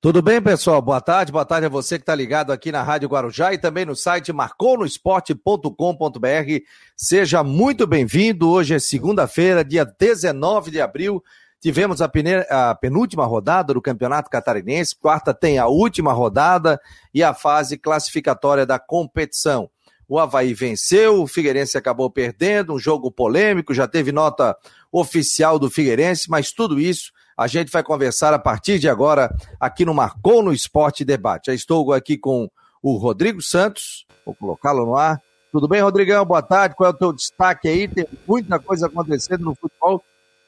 Tudo 0.00 0.22
bem, 0.22 0.40
pessoal? 0.40 0.80
Boa 0.80 1.00
tarde. 1.00 1.32
Boa 1.32 1.44
tarde 1.44 1.66
a 1.66 1.68
você 1.68 1.98
que 1.98 2.04
está 2.04 2.14
ligado 2.14 2.52
aqui 2.52 2.70
na 2.70 2.84
Rádio 2.84 3.08
Guarujá 3.08 3.52
e 3.52 3.58
também 3.58 3.84
no 3.84 3.96
site 3.96 4.32
marconosport.com.br. 4.32 6.62
Seja 6.96 7.42
muito 7.42 7.84
bem-vindo. 7.84 8.48
Hoje 8.48 8.74
é 8.74 8.78
segunda-feira, 8.78 9.64
dia 9.64 9.84
19 9.84 10.70
de 10.70 10.80
abril. 10.80 11.20
Tivemos 11.60 12.00
a, 12.00 12.08
a, 12.48 12.76
penúltima 12.76 13.26
rodada 13.26 13.74
do 13.74 13.82
Campeonato 13.82 14.30
Catarinense. 14.30 14.94
Quarta 14.94 15.34
tem 15.34 15.58
a 15.58 15.66
última 15.66 16.12
rodada 16.12 16.80
e 17.12 17.24
a 17.24 17.34
fase 17.34 17.76
classificatória 17.76 18.64
da 18.64 18.78
competição. 18.78 19.68
O 20.06 20.20
Havaí 20.20 20.54
venceu, 20.54 21.22
o 21.22 21.26
Figueirense 21.26 21.76
acabou 21.76 22.08
perdendo, 22.08 22.72
um 22.72 22.78
jogo 22.78 23.10
polêmico, 23.10 23.74
já 23.74 23.88
teve 23.88 24.12
nota 24.12 24.56
oficial 24.92 25.58
do 25.58 25.68
Figueirense, 25.68 26.30
mas 26.30 26.52
tudo 26.52 26.78
isso 26.78 27.10
a 27.38 27.46
gente 27.46 27.70
vai 27.70 27.84
conversar 27.84 28.34
a 28.34 28.38
partir 28.38 28.80
de 28.80 28.88
agora 28.88 29.32
aqui 29.60 29.84
no 29.84 29.94
Marcou 29.94 30.42
no 30.42 30.52
Esporte 30.52 31.04
Debate. 31.04 31.46
Já 31.46 31.54
estou 31.54 31.92
aqui 31.92 32.18
com 32.18 32.50
o 32.82 32.96
Rodrigo 32.96 33.40
Santos, 33.40 34.04
vou 34.26 34.34
colocá-lo 34.34 34.84
no 34.84 34.96
ar. 34.96 35.22
Tudo 35.52 35.68
bem, 35.68 35.80
Rodrigão? 35.80 36.24
Boa 36.24 36.42
tarde. 36.42 36.74
Qual 36.74 36.90
é 36.90 36.92
o 36.92 36.96
teu 36.96 37.12
destaque 37.12 37.68
aí? 37.68 37.86
Tem 37.86 38.04
muita 38.26 38.58
coisa 38.58 38.88
acontecendo 38.88 39.44
no 39.44 39.54
futebol 39.54 40.02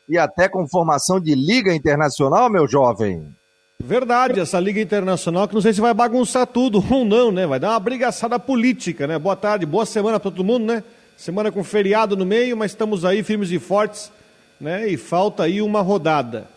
e 0.09 0.19
até 0.19 0.49
com 0.49 0.67
formação 0.67 1.21
de 1.21 1.33
Liga 1.33 1.73
Internacional, 1.73 2.51
meu 2.51 2.67
jovem. 2.67 3.33
Verdade, 3.79 4.41
essa 4.41 4.59
Liga 4.59 4.81
Internacional 4.81 5.47
que 5.47 5.55
não 5.55 5.63
sei 5.63 5.73
se 5.73 5.81
vai 5.81 5.95
bagunçar 5.95 6.45
tudo 6.45 6.85
ou 6.93 7.05
não, 7.05 7.31
né? 7.31 7.47
Vai 7.47 7.61
dar 7.61 7.71
uma 7.71 7.81
brigaçada 7.81 8.37
política, 8.37 9.07
né? 9.07 9.17
Boa 9.17 9.37
tarde, 9.37 9.65
boa 9.65 9.87
semana 9.87 10.19
para 10.19 10.29
todo 10.29 10.43
mundo, 10.43 10.67
né? 10.67 10.83
Semana 11.17 11.53
com 11.53 11.63
feriado 11.63 12.17
no 12.17 12.27
meio, 12.27 12.57
mas 12.57 12.73
estamos 12.73 13.05
aí 13.05 13.23
firmes 13.23 13.53
e 13.53 13.61
fortes, 13.61 14.11
né? 14.61 14.89
E 14.89 14.97
falta 14.97 15.45
aí 15.45 15.63
uma 15.63 15.83
rodada. 15.83 16.49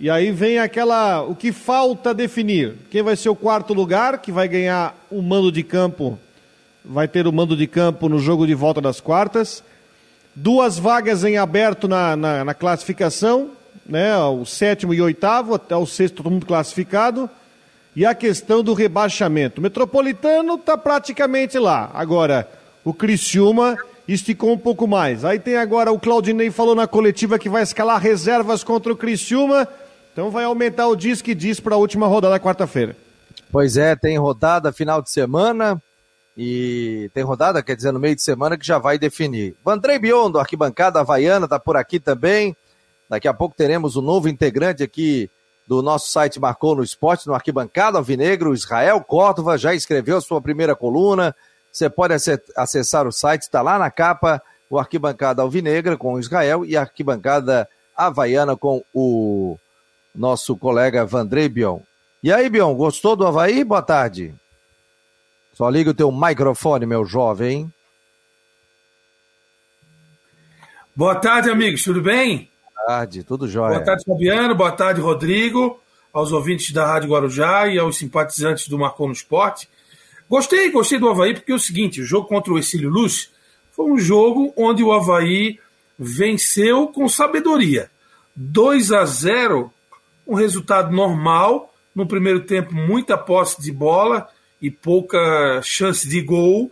E 0.00 0.08
aí 0.08 0.30
vem 0.30 0.60
aquela. 0.60 1.22
O 1.22 1.34
que 1.34 1.50
falta 1.50 2.14
definir? 2.14 2.76
Quem 2.88 3.02
vai 3.02 3.16
ser 3.16 3.30
o 3.30 3.34
quarto 3.34 3.74
lugar, 3.74 4.18
que 4.18 4.30
vai 4.30 4.46
ganhar 4.46 4.94
o 5.10 5.20
mando 5.20 5.50
de 5.50 5.64
campo, 5.64 6.16
vai 6.84 7.08
ter 7.08 7.26
o 7.26 7.32
mando 7.32 7.56
de 7.56 7.66
campo 7.66 8.08
no 8.08 8.20
jogo 8.20 8.46
de 8.46 8.54
volta 8.54 8.80
das 8.80 9.00
quartas. 9.00 9.64
Duas 10.36 10.78
vagas 10.78 11.24
em 11.24 11.36
aberto 11.36 11.88
na, 11.88 12.14
na, 12.14 12.44
na 12.44 12.54
classificação, 12.54 13.50
né? 13.84 14.16
O 14.18 14.44
sétimo 14.44 14.94
e 14.94 15.02
oitavo, 15.02 15.54
até 15.54 15.74
o 15.74 15.84
sexto, 15.84 16.22
todo 16.22 16.30
mundo 16.30 16.46
classificado. 16.46 17.28
E 17.96 18.06
a 18.06 18.14
questão 18.14 18.62
do 18.62 18.74
rebaixamento. 18.74 19.58
O 19.58 19.62
Metropolitano 19.62 20.54
está 20.54 20.78
praticamente 20.78 21.58
lá. 21.58 21.90
Agora, 21.92 22.48
o 22.84 22.94
Criciúma 22.94 23.76
esticou 24.06 24.52
um 24.52 24.58
pouco 24.58 24.86
mais. 24.86 25.24
Aí 25.24 25.40
tem 25.40 25.56
agora 25.56 25.90
o 25.90 25.98
Claudinei 25.98 26.52
falou 26.52 26.76
na 26.76 26.86
coletiva 26.86 27.36
que 27.36 27.48
vai 27.48 27.64
escalar 27.64 28.00
reservas 28.00 28.62
contra 28.62 28.92
o 28.92 28.96
Criciúma. 28.96 29.66
Então 30.18 30.32
vai 30.32 30.42
aumentar 30.42 30.88
o 30.88 30.96
diz 30.96 31.22
que 31.22 31.32
diz 31.32 31.60
para 31.60 31.76
a 31.76 31.78
última 31.78 32.08
rodada 32.08 32.40
quarta-feira. 32.40 32.96
Pois 33.52 33.76
é, 33.76 33.94
tem 33.94 34.18
rodada 34.18 34.72
final 34.72 35.00
de 35.00 35.12
semana 35.12 35.80
e 36.36 37.08
tem 37.14 37.22
rodada, 37.22 37.62
quer 37.62 37.76
dizer, 37.76 37.92
no 37.92 38.00
meio 38.00 38.16
de 38.16 38.22
semana 38.22 38.58
que 38.58 38.66
já 38.66 38.78
vai 38.78 38.98
definir. 38.98 39.54
Vandrei 39.64 39.96
Biondo, 39.96 40.40
arquibancada 40.40 40.98
havaiana, 40.98 41.44
está 41.44 41.56
por 41.56 41.76
aqui 41.76 42.00
também. 42.00 42.56
Daqui 43.08 43.28
a 43.28 43.32
pouco 43.32 43.54
teremos 43.54 43.94
um 43.94 44.02
novo 44.02 44.28
integrante 44.28 44.82
aqui 44.82 45.30
do 45.68 45.82
nosso 45.82 46.10
site 46.10 46.40
Marcou 46.40 46.74
no 46.74 46.82
Esporte, 46.82 47.28
no 47.28 47.34
Arquibancada 47.34 47.98
Alvinegro, 47.98 48.52
Israel 48.52 49.00
Córdova, 49.00 49.56
já 49.56 49.72
escreveu 49.72 50.16
a 50.16 50.20
sua 50.20 50.42
primeira 50.42 50.74
coluna. 50.74 51.32
Você 51.70 51.88
pode 51.88 52.14
acessar 52.56 53.06
o 53.06 53.12
site, 53.12 53.42
está 53.42 53.62
lá 53.62 53.78
na 53.78 53.88
capa, 53.88 54.42
o 54.68 54.80
Arquibancada 54.80 55.42
Alvinegra 55.42 55.96
com 55.96 56.14
o 56.14 56.18
Israel 56.18 56.64
e 56.64 56.76
a 56.76 56.80
Arquibancada 56.80 57.68
Havaiana 57.96 58.56
com 58.56 58.82
o 58.92 59.56
nosso 60.18 60.56
colega 60.56 61.06
Vandrei 61.06 61.48
Bion. 61.48 61.78
E 62.22 62.32
aí, 62.32 62.50
Bion, 62.50 62.74
gostou 62.74 63.14
do 63.14 63.24
Havaí? 63.24 63.62
Boa 63.62 63.80
tarde. 63.80 64.34
Só 65.54 65.68
liga 65.70 65.90
o 65.90 65.94
teu 65.94 66.10
microfone, 66.10 66.84
meu 66.84 67.04
jovem. 67.04 67.72
Boa 70.94 71.14
tarde, 71.14 71.48
amigos, 71.48 71.84
tudo 71.84 72.02
bem? 72.02 72.50
Boa 72.74 72.86
tarde, 72.86 73.22
tudo 73.22 73.48
jóia. 73.48 73.74
Boa 73.74 73.84
tarde, 73.84 74.04
Fabiano, 74.04 74.54
boa 74.56 74.72
tarde, 74.72 75.00
Rodrigo, 75.00 75.80
aos 76.12 76.32
ouvintes 76.32 76.72
da 76.72 76.84
Rádio 76.84 77.10
Guarujá 77.10 77.68
e 77.68 77.78
aos 77.78 77.96
simpatizantes 77.96 78.66
do 78.66 78.78
Marcou 78.78 79.06
no 79.06 79.12
Esporte. 79.12 79.68
Gostei, 80.28 80.70
gostei 80.72 80.98
do 80.98 81.08
Havaí, 81.08 81.34
porque 81.34 81.52
é 81.52 81.54
o 81.54 81.60
seguinte, 81.60 82.00
o 82.00 82.04
jogo 82.04 82.26
contra 82.26 82.52
o 82.52 82.58
Exílio 82.58 82.90
Luz 82.90 83.30
foi 83.70 83.88
um 83.88 83.96
jogo 83.96 84.52
onde 84.56 84.82
o 84.82 84.92
Havaí 84.92 85.60
venceu 85.96 86.88
com 86.88 87.08
sabedoria. 87.08 87.88
2 88.34 88.92
a 88.92 89.04
0 89.04 89.72
um 90.28 90.34
resultado 90.34 90.94
normal. 90.94 91.74
No 91.94 92.06
primeiro 92.06 92.40
tempo, 92.40 92.74
muita 92.74 93.16
posse 93.16 93.60
de 93.60 93.72
bola 93.72 94.28
e 94.60 94.70
pouca 94.70 95.60
chance 95.62 96.06
de 96.06 96.20
gol. 96.20 96.70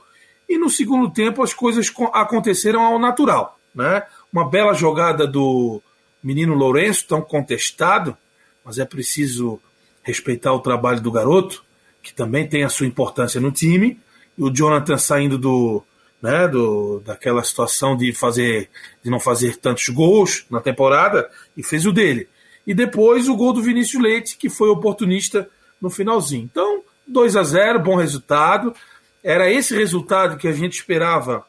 E 0.49 0.59
no 0.59 0.69
segundo 0.69 1.11
tempo, 1.11 1.43
as 1.43 1.55
coisas 1.55 1.93
aconteceram 2.13 2.83
ao 2.83 2.99
natural. 2.99 3.59
Né? 3.75 4.03
Uma 4.33 4.49
bela 4.49 4.75
jogada 4.75 5.27
do 5.27 5.81
menino 6.23 6.55
Lourenço, 6.55 7.07
tão 7.09 7.23
contestado, 7.23 8.17
mas 8.65 8.79
é 8.79 8.85
preciso 8.85 9.59
respeitar 10.03 10.53
o 10.53 10.61
trabalho 10.61 11.01
do 11.01 11.11
garoto, 11.11 11.65
que 12.03 12.15
também 12.15 12.47
tem 12.47 12.63
a 12.63 12.69
sua 12.69 12.87
importância 12.87 13.41
no 13.41 13.51
time. 13.51 13.99
E 14.39 14.43
o 14.45 14.51
Jonathan 14.51 14.99
saindo 14.99 15.39
do, 15.39 15.83
né, 16.21 16.47
do, 16.47 17.01
daquela 17.05 17.43
situação 17.43 17.97
de 17.97 18.13
fazer 18.13 18.69
de 19.03 19.11
não 19.11 19.19
fazer 19.19 19.57
tantos 19.57 19.89
gols 19.89 20.45
na 20.51 20.61
temporada 20.61 21.29
e 21.57 21.63
fez 21.63 21.87
o 21.87 21.93
dele. 21.93 22.29
E 22.67 22.75
depois 22.75 23.29
o 23.29 23.37
gol 23.37 23.53
do 23.53 23.63
Vinícius 23.63 24.03
Leite, 24.03 24.37
que 24.37 24.51
foi 24.51 24.69
oportunista 24.69 25.49
no 25.81 25.89
finalzinho. 25.89 26.45
Então, 26.45 26.83
2 27.07 27.37
a 27.37 27.43
0 27.43 27.79
bom 27.79 27.97
resultado. 27.97 28.75
Era 29.23 29.51
esse 29.51 29.75
resultado 29.75 30.37
que 30.37 30.49
a 30.49 30.53
gente 30.53 30.75
esperava, 30.75 31.45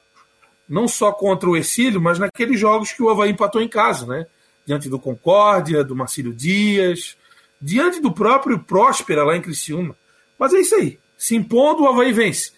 não 0.68 0.88
só 0.88 1.12
contra 1.12 1.50
o 1.50 1.56
Exílio, 1.56 2.02
mas 2.02 2.20
naqueles 2.20 2.60
jogos 2.60 2.92
que 2.92 3.04
o 3.04 3.10
Havaí 3.10 3.32
empatou 3.32 3.62
em 3.62 3.68
casa, 3.68 4.06
né? 4.06 4.26
Diante 4.66 4.90
do 4.90 5.00
Concórdia, 5.00 5.84
do 5.84 5.96
Marcílio 5.96 6.34
Dias, 6.34 7.16
diante 7.62 8.02
do 8.02 8.12
próprio 8.12 8.60
Próspera 8.60 9.24
lá 9.24 9.36
em 9.36 9.42
Criciúma. 9.42 9.96
Mas 10.38 10.54
é 10.54 10.60
isso 10.60 10.76
aí. 10.76 11.00
Se 11.18 11.36
impondo, 11.36 11.84
o 11.84 11.88
Havaí 11.88 12.12
vence. 12.12 12.52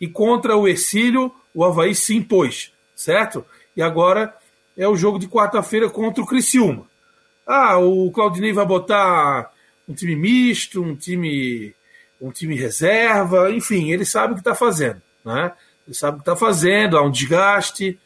E 0.00 0.06
contra 0.06 0.56
o 0.56 0.68
Exílio, 0.68 1.32
o 1.54 1.64
Havaí 1.64 1.94
se 1.94 2.14
impôs, 2.14 2.72
certo? 2.94 3.44
E 3.74 3.82
agora 3.82 4.34
é 4.76 4.86
o 4.86 4.96
jogo 4.96 5.18
de 5.18 5.26
quarta-feira 5.26 5.88
contra 5.88 6.22
o 6.22 6.26
Criciúma. 6.26 6.86
Ah, 7.46 7.78
o 7.78 8.10
Claudinei 8.10 8.52
vai 8.52 8.66
botar 8.66 9.52
um 9.88 9.94
time 9.94 10.16
misto, 10.16 10.82
um 10.82 10.96
time, 10.96 11.74
um 12.20 12.30
time 12.30 12.56
reserva, 12.56 13.52
enfim, 13.52 13.92
ele 13.92 14.04
sabe 14.04 14.32
o 14.32 14.34
que 14.34 14.40
está 14.40 14.54
fazendo, 14.54 15.00
né? 15.24 15.52
Ele 15.86 15.94
sabe 15.94 16.16
o 16.16 16.18
que 16.18 16.22
está 16.22 16.34
fazendo, 16.34 16.98
há 16.98 17.02
um 17.02 17.10
desgaste, 17.10 17.98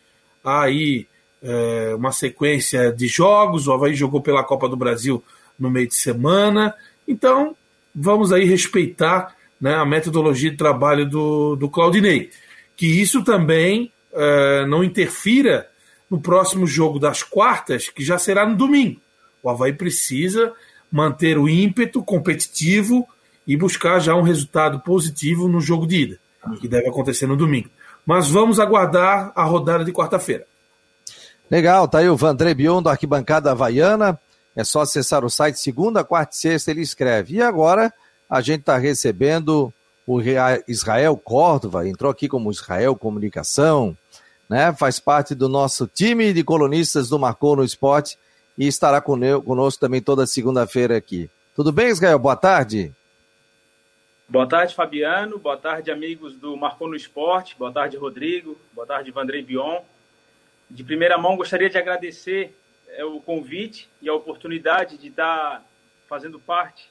há 0.44 0.64
aí 0.64 1.06
é, 1.42 1.94
uma 1.96 2.12
sequência 2.12 2.92
de 2.92 3.08
jogos, 3.08 3.66
o 3.66 3.72
Havaí 3.72 3.94
jogou 3.94 4.20
pela 4.20 4.44
Copa 4.44 4.68
do 4.68 4.76
Brasil 4.76 5.24
no 5.58 5.70
meio 5.70 5.88
de 5.88 5.96
semana, 5.96 6.74
então 7.08 7.56
vamos 7.94 8.32
aí 8.32 8.44
respeitar 8.44 9.34
né, 9.60 9.74
a 9.74 9.84
metodologia 9.84 10.50
de 10.50 10.56
trabalho 10.56 11.08
do, 11.08 11.56
do 11.56 11.68
Claudinei. 11.68 12.30
Que 12.76 12.86
isso 12.86 13.22
também 13.22 13.92
é, 14.12 14.66
não 14.66 14.82
interfira 14.84 15.68
no 16.10 16.20
próximo 16.20 16.66
jogo 16.66 16.98
das 16.98 17.22
quartas, 17.22 17.88
que 17.88 18.02
já 18.02 18.18
será 18.18 18.46
no 18.46 18.56
domingo. 18.56 19.00
O 19.42 19.50
Havaí 19.50 19.72
precisa 19.72 20.52
manter 20.90 21.38
o 21.38 21.48
ímpeto 21.48 22.02
competitivo 22.02 23.06
e 23.46 23.56
buscar 23.56 24.00
já 24.00 24.14
um 24.14 24.22
resultado 24.22 24.80
positivo 24.80 25.48
no 25.48 25.60
jogo 25.60 25.86
de 25.86 26.02
ida, 26.02 26.18
que 26.60 26.68
deve 26.68 26.88
acontecer 26.88 27.26
no 27.26 27.36
domingo. 27.36 27.68
Mas 28.04 28.28
vamos 28.28 28.58
aguardar 28.58 29.32
a 29.34 29.44
rodada 29.44 29.84
de 29.84 29.92
quarta-feira. 29.92 30.46
Legal, 31.50 31.88
tá 31.88 31.98
aí 31.98 32.08
o 32.08 32.16
Vandré 32.16 32.54
Bion 32.54 32.82
da 32.82 32.92
Arquibancada 32.92 33.50
Havaiana. 33.50 34.18
É 34.54 34.64
só 34.64 34.80
acessar 34.80 35.24
o 35.24 35.30
site 35.30 35.58
segunda, 35.58 36.04
quarta 36.04 36.34
e 36.34 36.38
sexta, 36.38 36.70
ele 36.70 36.80
escreve. 36.80 37.36
E 37.36 37.42
agora 37.42 37.92
a 38.28 38.40
gente 38.40 38.60
está 38.60 38.76
recebendo 38.76 39.72
o 40.06 40.20
Israel 40.66 41.16
Córdova, 41.16 41.86
entrou 41.88 42.10
aqui 42.10 42.28
como 42.28 42.50
Israel 42.50 42.96
Comunicação, 42.96 43.96
né? 44.48 44.72
Faz 44.72 44.98
parte 44.98 45.34
do 45.34 45.48
nosso 45.48 45.86
time 45.86 46.32
de 46.32 46.42
colunistas 46.42 47.08
do 47.08 47.18
Marcou 47.18 47.54
no 47.54 47.64
Esporte 47.64 48.18
e 48.60 48.66
estará 48.66 49.00
conosco 49.00 49.80
também 49.80 50.02
toda 50.02 50.26
segunda-feira 50.26 50.94
aqui. 50.94 51.30
Tudo 51.56 51.72
bem, 51.72 51.88
Israel? 51.88 52.18
Boa 52.18 52.36
tarde. 52.36 52.94
Boa 54.28 54.46
tarde, 54.46 54.74
Fabiano. 54.74 55.38
Boa 55.38 55.56
tarde, 55.56 55.90
amigos 55.90 56.34
do 56.34 56.54
Marcou 56.58 56.86
no 56.86 56.94
Esporte. 56.94 57.56
Boa 57.56 57.72
tarde, 57.72 57.96
Rodrigo. 57.96 58.60
Boa 58.74 58.86
tarde, 58.86 59.10
Vandrei 59.10 59.42
Bion. 59.42 59.80
De 60.68 60.84
primeira 60.84 61.16
mão, 61.16 61.38
gostaria 61.38 61.70
de 61.70 61.78
agradecer 61.78 62.54
é, 62.88 63.02
o 63.02 63.18
convite 63.18 63.88
e 64.02 64.10
a 64.10 64.14
oportunidade 64.14 64.98
de 64.98 65.08
estar 65.08 65.64
fazendo 66.06 66.38
parte 66.38 66.90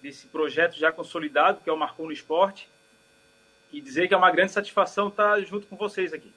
desse 0.00 0.28
projeto 0.28 0.76
já 0.76 0.92
consolidado, 0.92 1.60
que 1.60 1.68
é 1.68 1.72
o 1.72 1.76
Marcou 1.76 2.06
no 2.06 2.12
Esporte, 2.12 2.68
e 3.72 3.80
dizer 3.80 4.06
que 4.06 4.14
é 4.14 4.16
uma 4.16 4.30
grande 4.30 4.52
satisfação 4.52 5.08
estar 5.08 5.40
junto 5.40 5.66
com 5.66 5.74
vocês 5.74 6.12
aqui. 6.12 6.32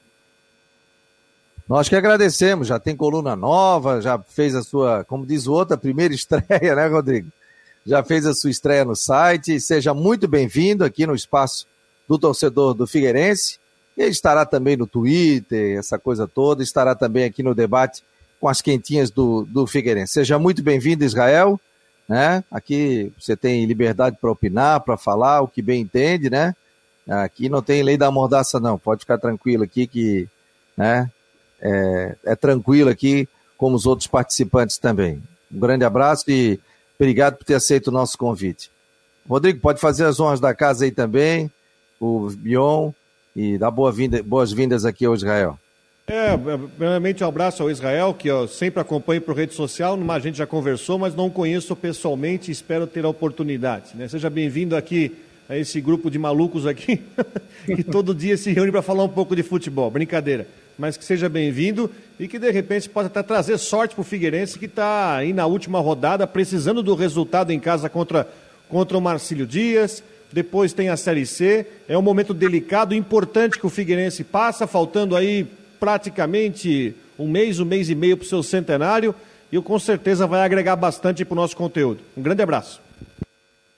Nós 1.68 1.90
que 1.90 1.96
agradecemos, 1.96 2.68
já 2.68 2.80
tem 2.80 2.96
coluna 2.96 3.36
nova, 3.36 4.02
já 4.02 4.18
fez 4.18 4.56
a 4.56 4.64
sua, 4.64 5.04
como 5.04 5.26
diz 5.26 5.48
o 5.48 5.54
outro, 5.54 5.76
a 5.76 5.78
primeira 5.78 6.14
estreia, 6.16 6.76
né, 6.76 6.88
Rodrigo? 6.88 7.30
já 7.88 8.04
fez 8.04 8.26
a 8.26 8.34
sua 8.34 8.50
estreia 8.50 8.84
no 8.84 8.96
site. 8.96 9.62
Seja 9.62 9.94
muito 9.94 10.28
bem-vindo 10.28 10.84
aqui 10.84 11.08
no 11.08 11.16
espaço 11.16 11.66
do 12.06 12.20
torcedor 12.20 12.74
do 12.74 12.86
Figueirense. 12.86 13.60
Ele 13.98 14.10
estará 14.10 14.46
também 14.46 14.76
no 14.76 14.86
Twitter, 14.86 15.80
essa 15.80 15.98
coisa 15.98 16.28
toda, 16.28 16.62
estará 16.62 16.94
também 16.94 17.24
aqui 17.24 17.42
no 17.42 17.56
debate 17.56 18.04
com 18.42 18.50
as 18.50 18.62
quentinhas 18.62 19.10
do, 19.10 19.46
do 19.46 19.66
Figueirense. 19.66 20.14
Seja 20.14 20.38
muito 20.38 20.62
bem-vindo, 20.62 21.06
Israel. 21.06 21.60
Né? 22.10 22.44
Aqui 22.52 23.12
você 23.18 23.38
tem 23.38 23.66
liberdade 23.66 24.18
para 24.20 24.32
opinar, 24.32 24.82
para 24.82 24.98
falar 24.98 25.42
o 25.42 25.48
que 25.48 25.62
bem 25.62 25.82
entende, 25.82 26.30
né? 26.30 26.54
Aqui 27.08 27.48
não 27.48 27.62
tem 27.62 27.84
lei 27.84 27.98
da 27.98 28.12
mordaça, 28.12 28.60
não. 28.60 28.78
Pode 28.78 29.02
ficar 29.02 29.18
tranquilo 29.18 29.64
aqui 29.64 29.88
que 29.88 30.28
né, 30.76 31.10
é, 31.62 32.16
é 32.26 32.36
tranquilo 32.36 32.90
aqui, 32.90 33.28
como 33.58 33.76
os 33.76 33.86
outros 33.86 34.08
participantes 34.08 34.78
também. 34.78 35.22
Um 35.52 35.60
grande 35.60 35.84
abraço 35.84 36.26
e 36.30 36.60
obrigado 37.00 37.38
por 37.38 37.46
ter 37.46 37.56
aceito 37.56 37.88
o 37.88 37.92
nosso 37.92 38.18
convite. 38.18 38.70
Rodrigo, 39.28 39.60
pode 39.60 39.80
fazer 39.80 40.06
as 40.06 40.20
honras 40.20 40.40
da 40.40 40.54
casa 40.54 40.86
aí 40.86 40.92
também, 40.92 41.52
o 42.00 42.30
Bion, 42.30 42.92
e 43.36 43.58
dar 43.58 43.72
boas-vindas 43.72 44.86
aqui 44.86 45.06
ao 45.06 45.14
Israel. 45.14 45.60
É, 46.08 46.38
primeiramente 46.38 47.22
um 47.22 47.28
abraço 47.28 47.62
ao 47.62 47.70
Israel, 47.70 48.14
que 48.14 48.30
eu 48.30 48.48
sempre 48.48 48.80
acompanho 48.80 49.22
por 49.22 49.36
rede 49.36 49.54
social, 49.54 50.00
a 50.10 50.20
gente 50.20 50.38
já 50.38 50.48
conversou, 50.48 50.98
mas 50.98 51.14
não 51.14 51.30
conheço 51.30 51.76
pessoalmente, 51.76 52.50
espero 52.50 52.88
ter 52.88 53.04
a 53.04 53.10
oportunidade. 53.10 53.92
Né? 53.94 54.08
Seja 54.08 54.30
bem-vindo 54.30 54.76
aqui 54.76 55.18
a 55.50 55.58
esse 55.58 55.82
grupo 55.82 56.10
de 56.10 56.18
malucos 56.18 56.66
aqui, 56.66 57.02
que 57.66 57.84
todo 57.84 58.16
dia 58.16 58.38
se 58.38 58.54
reúne 58.54 58.72
para 58.72 58.82
falar 58.82 59.04
um 59.04 59.10
pouco 59.10 59.36
de 59.36 59.44
futebol, 59.44 59.92
brincadeira. 59.92 60.48
Mas 60.78 60.96
que 60.96 61.04
seja 61.04 61.28
bem-vindo 61.28 61.90
e 62.20 62.28
que 62.28 62.38
de 62.38 62.52
repente 62.52 62.88
possa 62.88 63.08
até 63.08 63.24
trazer 63.24 63.58
sorte 63.58 63.96
para 63.96 64.02
o 64.02 64.06
Figueirense, 64.06 64.60
que 64.60 64.66
está 64.66 65.16
aí 65.16 65.34
na 65.34 65.46
última 65.46 65.80
rodada, 65.80 66.28
precisando 66.28 66.84
do 66.84 66.94
resultado 66.94 67.52
em 67.52 67.60
casa 67.60 67.90
contra, 67.90 68.28
contra 68.70 68.98
o 68.98 69.02
Marcílio 69.02 69.48
Dias. 69.48 70.04
Depois 70.32 70.74
tem 70.74 70.90
a 70.90 70.98
Série 70.98 71.26
C. 71.26 71.66
É 71.88 71.98
um 71.98 72.02
momento 72.02 72.34
delicado, 72.34 72.94
importante 72.94 73.58
que 73.58 73.66
o 73.66 73.70
Figueirense 73.70 74.24
passa, 74.24 74.68
faltando 74.68 75.16
aí 75.16 75.48
praticamente 75.80 76.96
um 77.18 77.28
mês, 77.28 77.60
um 77.60 77.66
mês 77.66 77.90
e 77.90 77.96
meio 77.96 78.18
para 78.18 78.26
o 78.26 78.28
seu 78.28 78.44
centenário. 78.44 79.16
E 79.52 79.60
com 79.62 79.80
certeza 79.80 80.28
vai 80.28 80.42
agregar 80.42 80.76
bastante 80.76 81.24
para 81.24 81.34
o 81.34 81.36
nosso 81.38 81.56
conteúdo. 81.56 82.02
Um 82.16 82.22
grande 82.22 82.44
abraço. 82.44 82.82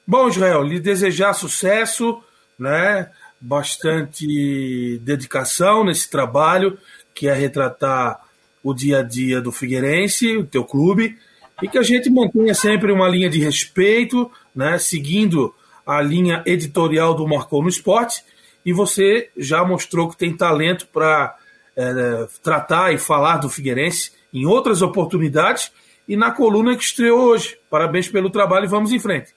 Bom, 0.06 0.28
Israel, 0.28 0.64
lhe 0.64 0.80
desejar 0.80 1.34
sucesso, 1.34 2.22
né? 2.58 3.10
Bastante 3.42 5.00
dedicação 5.02 5.84
nesse 5.84 6.10
trabalho, 6.10 6.78
que 7.14 7.28
é 7.28 7.34
retratar 7.34 8.20
o 8.64 8.74
dia 8.74 9.00
a 9.00 9.04
dia 9.04 9.42
do 9.42 9.52
Figueirense, 9.52 10.38
o 10.38 10.46
teu 10.46 10.64
clube, 10.64 11.18
e 11.62 11.68
que 11.68 11.78
a 11.78 11.84
gente 11.84 12.10
mantenha 12.10 12.54
sempre 12.54 12.92
uma 12.92 13.08
linha 13.08 13.30
de 13.30 13.40
respeito, 13.40 14.30
né? 14.56 14.78
Seguindo 14.78 15.54
a 15.86 16.02
linha 16.02 16.44
editorial 16.46 17.14
do 17.14 17.28
Marcou 17.28 17.62
no 17.62 17.70
Esporte. 17.70 18.24
E 18.66 18.74
você 18.74 19.30
já 19.38 19.64
mostrou 19.64 20.10
que 20.10 20.18
tem 20.18 20.36
talento 20.36 20.88
para 20.88 21.36
é, 21.76 22.28
tratar 22.44 22.94
e 22.94 22.98
falar 22.98 23.38
do 23.38 23.50
Figueirense 23.50 24.12
em 24.34 24.46
outras 24.46 24.82
oportunidades 24.82 25.72
e 26.08 26.16
na 26.16 26.32
coluna 26.32 26.76
que 26.76 26.84
estreou 26.84 27.22
hoje. 27.22 27.58
Parabéns 27.70 28.08
pelo 28.08 28.30
trabalho 28.30 28.66
e 28.66 28.70
vamos 28.70 28.92
em 28.92 29.00
frente. 29.00 29.34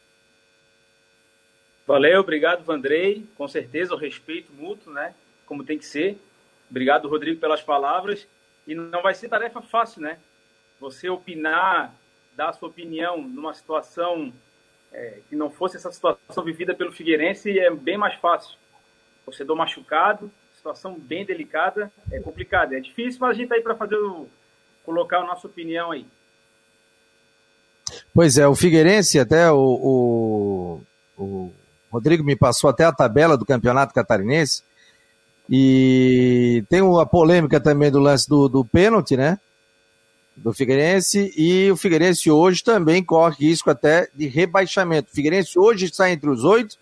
Valeu, 1.86 2.20
obrigado, 2.20 2.64
Vandrei. 2.64 3.26
Com 3.36 3.48
certeza, 3.48 3.94
o 3.94 3.98
respeito 3.98 4.52
mútuo, 4.52 4.92
né? 4.92 5.14
Como 5.46 5.64
tem 5.64 5.78
que 5.78 5.84
ser. 5.84 6.18
Obrigado, 6.70 7.08
Rodrigo, 7.08 7.40
pelas 7.40 7.62
palavras. 7.62 8.26
E 8.66 8.74
não 8.74 9.02
vai 9.02 9.14
ser 9.14 9.28
tarefa 9.28 9.60
fácil, 9.60 10.02
né? 10.02 10.18
Você 10.80 11.08
opinar, 11.08 11.94
dar 12.36 12.50
a 12.50 12.52
sua 12.52 12.68
opinião 12.68 13.20
numa 13.20 13.52
situação 13.52 14.32
é, 14.92 15.18
que 15.28 15.36
não 15.36 15.50
fosse 15.50 15.76
essa 15.76 15.90
situação 15.90 16.44
vivida 16.44 16.74
pelo 16.74 16.92
Figueirense 16.92 17.58
é 17.58 17.70
bem 17.70 17.98
mais 17.98 18.14
fácil. 18.20 18.56
Torcedor 19.24 19.56
machucado, 19.56 20.30
situação 20.54 20.98
bem 20.98 21.24
delicada, 21.24 21.92
é 22.10 22.20
complicado, 22.20 22.74
é 22.74 22.80
difícil, 22.80 23.20
mas 23.20 23.30
a 23.30 23.34
gente 23.34 23.44
está 23.44 23.56
aí 23.56 23.62
para 23.62 23.76
fazer 23.76 23.96
o, 23.96 24.28
colocar 24.84 25.18
a 25.18 25.26
nossa 25.26 25.46
opinião 25.46 25.90
aí. 25.90 26.06
Pois 28.14 28.38
é, 28.38 28.46
o 28.46 28.54
Figueirense, 28.54 29.18
até 29.18 29.50
o, 29.50 30.80
o 31.16 31.52
Rodrigo 31.92 32.24
me 32.24 32.34
passou 32.34 32.70
até 32.70 32.84
a 32.84 32.92
tabela 32.92 33.36
do 33.36 33.44
Campeonato 33.44 33.92
Catarinense, 33.92 34.62
e 35.50 36.64
tem 36.70 36.80
a 37.00 37.04
polêmica 37.04 37.60
também 37.60 37.90
do 37.90 37.98
lance 37.98 38.28
do, 38.28 38.48
do 38.48 38.64
pênalti, 38.64 39.16
né? 39.16 39.38
Do 40.34 40.52
Figueirense, 40.54 41.30
e 41.36 41.70
o 41.70 41.76
Figueirense 41.76 42.30
hoje 42.30 42.64
também 42.64 43.04
corre 43.04 43.48
risco 43.48 43.70
até 43.70 44.08
de 44.14 44.26
rebaixamento. 44.26 45.10
O 45.10 45.14
Figueirense 45.14 45.58
hoje 45.58 45.84
está 45.86 46.10
entre 46.10 46.30
os 46.30 46.42
oito, 46.42 46.76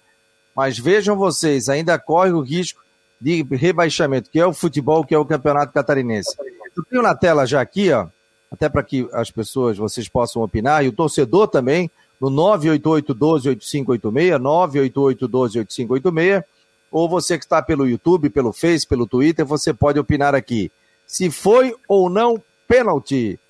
mas 0.55 0.79
vejam 0.79 1.17
vocês, 1.17 1.69
ainda 1.69 1.99
corre 1.99 2.31
o 2.31 2.41
risco 2.41 2.81
de 3.21 3.43
rebaixamento, 3.43 4.31
que 4.31 4.39
é 4.39 4.47
o 4.47 4.53
futebol, 4.53 5.05
que 5.05 5.15
é 5.15 5.19
o 5.19 5.27
campeonato 5.27 5.73
catarinense. 5.73 6.37
Eu 6.77 6.85
tenho 6.85 7.03
na 7.03 7.15
tela 7.15 7.45
já 7.45 7.61
aqui, 7.61 7.91
ó, 7.91 8.07
até 8.51 8.69
para 8.69 8.85
que 8.85 9.09
as 9.13 9.31
pessoas, 9.31 9.77
vocês 9.77 10.09
possam 10.09 10.43
opinar, 10.43 10.85
e 10.85 10.89
o 10.89 10.93
torcedor 10.93 11.49
também, 11.49 11.91
no 12.21 12.31
988-12-8586, 12.31 14.39
988-12-8586, 14.39 16.45
ou 16.91 17.09
você 17.09 17.39
que 17.39 17.45
está 17.45 17.63
pelo 17.63 17.89
YouTube, 17.89 18.31
pelo 18.31 18.53
Face, 18.53 18.87
pelo 18.87 19.07
Twitter, 19.07 19.47
você 19.47 19.73
pode 19.73 19.99
opinar 19.99 20.35
aqui. 20.35 20.71
Se 21.07 21.31
foi 21.31 21.75
ou 21.89 22.11
não 22.11 22.43
pênalti 22.69 23.41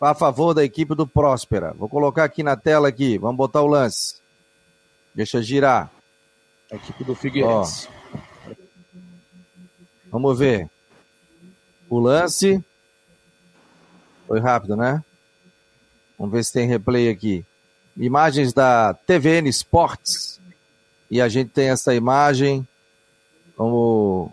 a 0.00 0.14
favor 0.14 0.52
da 0.52 0.64
equipe 0.64 0.96
do 0.96 1.06
Próspera. 1.06 1.72
Vou 1.74 1.88
colocar 1.88 2.24
aqui 2.24 2.42
na 2.42 2.56
tela 2.56 2.88
aqui, 2.88 3.16
vamos 3.18 3.36
botar 3.36 3.62
o 3.62 3.68
lance. 3.68 4.16
Deixa 5.14 5.40
girar. 5.40 5.92
A 6.70 6.76
equipe 6.76 7.04
do 7.04 7.14
Figueirense. 7.14 7.88
Ó. 7.88 7.92
Vamos 10.10 10.38
ver. 10.38 10.68
O 11.88 12.00
lance. 12.00 12.62
Foi 14.26 14.40
rápido, 14.40 14.76
né? 14.76 15.04
Vamos 16.18 16.32
ver 16.32 16.44
se 16.44 16.52
tem 16.52 16.66
replay 16.66 17.08
aqui. 17.08 17.46
Imagens 17.96 18.52
da 18.52 18.94
TVN 19.06 19.48
Sports. 19.48 20.40
E 21.10 21.20
a 21.20 21.28
gente 21.28 21.50
tem 21.50 21.68
essa 21.68 21.94
imagem. 21.94 22.66
Vamos. 23.56 24.30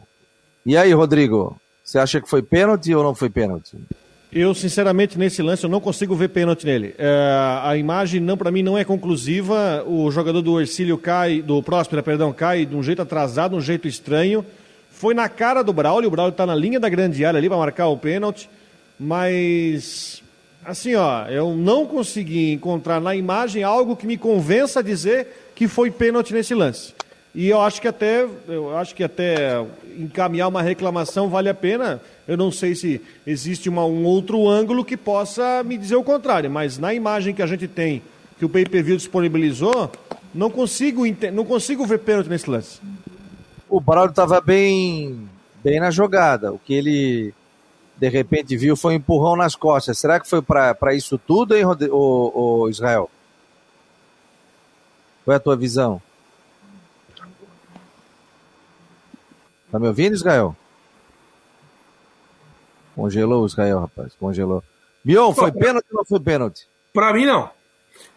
E 0.66 0.78
aí, 0.78 0.94
Rodrigo? 0.94 1.60
Você 1.84 1.98
acha 1.98 2.22
que 2.22 2.30
foi 2.30 2.42
pênalti 2.42 2.94
ou 2.94 3.04
não 3.04 3.16
foi 3.16 3.30
pênalti? 3.30 3.76
Eu, 4.32 4.54
sinceramente, 4.54 5.18
nesse 5.18 5.42
lance, 5.42 5.64
eu 5.64 5.70
não 5.70 5.82
consigo 5.82 6.16
ver 6.16 6.30
pênalti 6.30 6.64
nele. 6.64 6.94
É, 7.00 7.60
a 7.64 7.76
imagem, 7.76 8.22
não 8.22 8.38
para 8.38 8.52
mim, 8.52 8.62
não 8.62 8.78
é 8.78 8.86
conclusiva. 8.86 9.84
O 9.88 10.12
jogador 10.12 10.42
do 10.44 10.62
Ercílio 10.62 11.00
cai, 11.00 11.42
do 11.42 11.64
Próspera, 11.64 12.04
perdão, 12.04 12.32
cai 12.32 12.64
de 12.64 12.76
um 12.76 12.84
jeito 12.84 13.02
atrasado, 13.02 13.56
um 13.56 13.62
jeito 13.62 13.88
estranho. 13.88 14.46
Foi 14.92 15.16
na 15.16 15.28
cara 15.28 15.64
do 15.64 15.74
Braulio, 15.74 16.10
o 16.10 16.12
Braulio 16.12 16.32
está 16.32 16.46
na 16.46 16.54
linha 16.54 16.80
da 16.80 16.90
grande 16.90 17.26
área 17.26 17.40
ali 17.40 17.48
para 17.48 17.58
marcar 17.58 17.88
o 17.88 17.98
pênalti, 17.98 18.50
mas 19.00 20.22
assim, 20.70 20.96
ó, 20.96 21.26
eu 21.28 21.56
não 21.56 21.86
consegui 21.86 22.54
encontrar 22.54 23.00
na 23.00 23.16
imagem 23.16 23.64
algo 23.64 23.96
que 23.96 24.08
me 24.08 24.18
convença 24.18 24.80
a 24.80 24.84
dizer 24.84 25.52
que 25.56 25.68
foi 25.68 25.92
pênalti 25.92 26.34
nesse 26.34 26.54
lance. 26.54 26.94
E 27.34 27.48
eu 27.48 27.62
acho 27.62 27.80
que 27.80 27.88
até, 27.88 28.28
eu 28.48 28.76
acho 28.76 28.96
que 28.96 29.04
até 29.04 29.64
encaminhar 29.98 30.48
uma 30.48 30.62
reclamação 30.62 31.30
vale 31.30 31.50
a 31.50 31.54
pena. 31.54 32.02
Eu 32.28 32.36
não 32.36 32.52
sei 32.52 32.74
se 32.74 33.02
existe 33.26 33.70
uma, 33.70 33.86
um 33.86 34.04
outro 34.06 34.48
ângulo 34.48 34.84
que 34.84 34.98
possa 34.98 35.64
me 35.64 35.78
dizer 35.78 35.96
o 35.96 36.04
contrário, 36.04 36.50
mas 36.50 36.78
na 36.78 36.94
imagem 36.94 37.36
que 37.36 37.42
a 37.42 37.48
gente 37.48 37.68
tem, 37.68 38.02
que 38.38 38.46
o 38.46 38.50
pay-per-view 38.50 38.98
disponibilizou, 38.98 39.92
não 40.34 40.50
consigo, 40.50 41.04
não 41.34 41.46
consigo 41.46 41.86
ver 41.86 42.00
pênalti 42.00 42.30
nesse 42.30 42.50
lance 42.50 42.80
o 43.70 43.80
Braulio 43.80 44.10
estava 44.10 44.42
bem, 44.42 45.30
bem 45.64 45.80
na 45.80 45.92
jogada. 45.92 46.52
O 46.52 46.60
que 46.60 46.74
ele 46.74 47.34
de 48.00 48.08
repente 48.08 48.56
viu 48.56 48.78
foi 48.78 48.94
um 48.94 48.98
empurrão 48.98 49.36
nas 49.36 49.56
costas. 49.56 49.98
Será 49.98 50.20
que 50.20 50.30
foi 50.30 50.42
para 50.42 50.94
isso 50.94 51.18
tudo, 51.18 51.56
hein, 51.56 51.66
o, 51.66 52.62
o 52.62 52.70
Israel? 52.70 53.12
Qual 55.26 55.34
é 55.34 55.38
a 55.38 55.40
tua 55.40 55.58
visão? 55.58 56.02
Tá 59.70 59.78
me 59.78 59.88
ouvindo, 59.88 60.16
Israel? 60.16 60.56
Congelou 62.96 63.44
o 63.44 63.46
Israel, 63.46 63.82
rapaz. 63.82 64.14
Congelou. 64.20 64.64
Bion, 65.04 65.34
foi 65.34 65.52
pênalti 65.52 65.86
ou 65.92 65.98
não 65.98 66.06
foi 66.06 66.20
pênalti? 66.20 66.68
Para 66.94 67.14
mim, 67.14 67.26
não. 67.26 67.50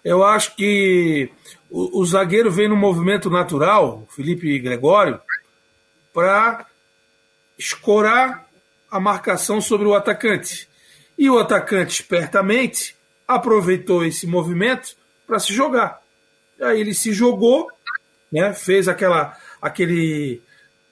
Eu 0.05 0.25
acho 0.25 0.55
que 0.57 1.31
o, 1.71 2.01
o 2.01 2.07
zagueiro 2.07 2.51
vem 2.51 2.69
no 2.69 2.77
movimento 2.77 3.29
natural, 3.29 4.07
Felipe 4.09 4.59
Gregório, 4.59 5.21
para 6.15 6.67
escorar 7.59 8.47
a 8.93 9.01
marcação 9.01 9.59
sobre 9.59 9.89
o 9.89 9.95
atacante. 9.95 10.69
E 11.17 11.31
o 11.31 11.39
atacante, 11.39 12.03
espertamente, 12.03 12.95
aproveitou 13.27 14.05
esse 14.05 14.27
movimento 14.27 14.95
para 15.27 15.39
se 15.39 15.55
jogar. 15.55 16.03
Aí 16.61 16.79
ele 16.79 16.93
se 16.93 17.11
jogou, 17.11 17.69
né, 18.31 18.53
fez 18.53 18.89
aquela, 18.89 19.35
aquele. 19.63 20.43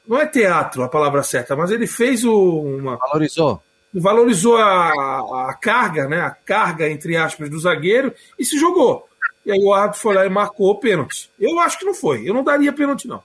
Não 0.08 0.18
é 0.18 0.26
teatro 0.26 0.82
a 0.82 0.88
palavra 0.88 1.22
certa, 1.22 1.54
mas 1.54 1.70
ele 1.70 1.86
fez 1.86 2.24
o, 2.24 2.62
uma. 2.62 2.96
Valorizou. 2.96 3.62
Valorizou 3.92 4.56
a, 4.56 5.50
a 5.50 5.54
carga, 5.60 6.08
né, 6.08 6.22
a 6.22 6.30
carga, 6.30 6.88
entre 6.88 7.16
aspas, 7.16 7.50
do 7.50 7.60
zagueiro 7.60 8.14
e 8.38 8.44
se 8.46 8.58
jogou. 8.58 9.06
e 9.44 9.52
aí 9.52 9.60
o 9.62 9.74
árbitro 9.74 10.00
foi 10.00 10.14
lá 10.14 10.24
e 10.24 10.30
marcou 10.30 10.70
o 10.70 10.80
pênalti. 10.80 11.30
Eu 11.38 11.58
acho 11.58 11.78
que 11.78 11.84
não 11.84 11.92
foi. 11.92 12.26
Eu 12.26 12.32
não 12.32 12.42
daria 12.42 12.72
pênalti, 12.72 13.06
não. 13.06 13.22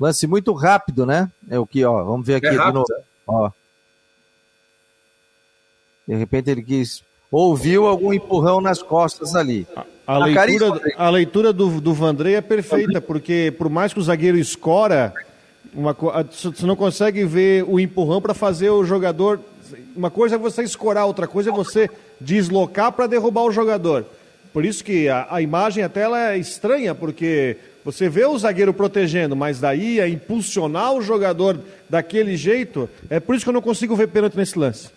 Lance 0.00 0.26
muito 0.26 0.52
rápido, 0.52 1.04
né? 1.04 1.30
É 1.50 1.58
o 1.58 1.66
que, 1.66 1.84
ó. 1.84 2.02
Vamos 2.04 2.26
ver 2.26 2.36
aqui 2.36 2.46
é 2.46 2.50
de 2.50 2.72
novo. 2.72 2.86
Ó. 3.28 3.50
De 6.06 6.14
repente 6.14 6.50
ele 6.50 6.62
quis. 6.62 7.04
Ouviu 7.30 7.86
algum 7.86 8.14
empurrão 8.14 8.60
nas 8.60 8.82
costas 8.82 9.34
ali. 9.34 9.66
A, 10.06 10.14
a 10.14 10.18
leitura, 10.24 10.80
a 10.96 11.10
leitura 11.10 11.52
do, 11.52 11.78
do 11.78 11.92
Vandrei 11.92 12.36
é 12.36 12.40
perfeita, 12.40 13.02
porque 13.02 13.54
por 13.58 13.68
mais 13.68 13.92
que 13.92 13.98
o 13.98 14.02
zagueiro 14.02 14.38
escora, 14.38 15.12
uma, 15.74 15.92
você 15.92 16.64
não 16.64 16.74
consegue 16.74 17.24
ver 17.26 17.64
o 17.68 17.78
empurrão 17.78 18.22
para 18.22 18.32
fazer 18.32 18.70
o 18.70 18.82
jogador. 18.82 19.38
Uma 19.94 20.10
coisa 20.10 20.36
é 20.36 20.38
você 20.38 20.62
escorar, 20.62 21.04
outra 21.04 21.26
coisa 21.26 21.50
é 21.50 21.52
você 21.52 21.90
deslocar 22.18 22.90
para 22.92 23.06
derrubar 23.06 23.42
o 23.42 23.52
jogador. 23.52 24.06
Por 24.50 24.64
isso 24.64 24.82
que 24.82 25.10
a, 25.10 25.26
a 25.30 25.42
imagem 25.42 25.84
até 25.84 26.00
ela 26.00 26.32
é 26.32 26.38
estranha, 26.38 26.94
porque 26.94 27.58
você 27.90 28.06
vê 28.06 28.26
o 28.26 28.38
zagueiro 28.38 28.74
protegendo, 28.74 29.34
mas 29.34 29.60
daí 29.60 29.98
a 29.98 30.06
impulsionar 30.06 30.92
o 30.92 31.00
jogador 31.00 31.58
daquele 31.88 32.36
jeito, 32.36 32.86
é 33.08 33.18
por 33.18 33.34
isso 33.34 33.46
que 33.46 33.48
eu 33.48 33.54
não 33.54 33.62
consigo 33.62 33.96
ver 33.96 34.08
pênalti 34.08 34.36
nesse 34.36 34.58
lance. 34.58 34.90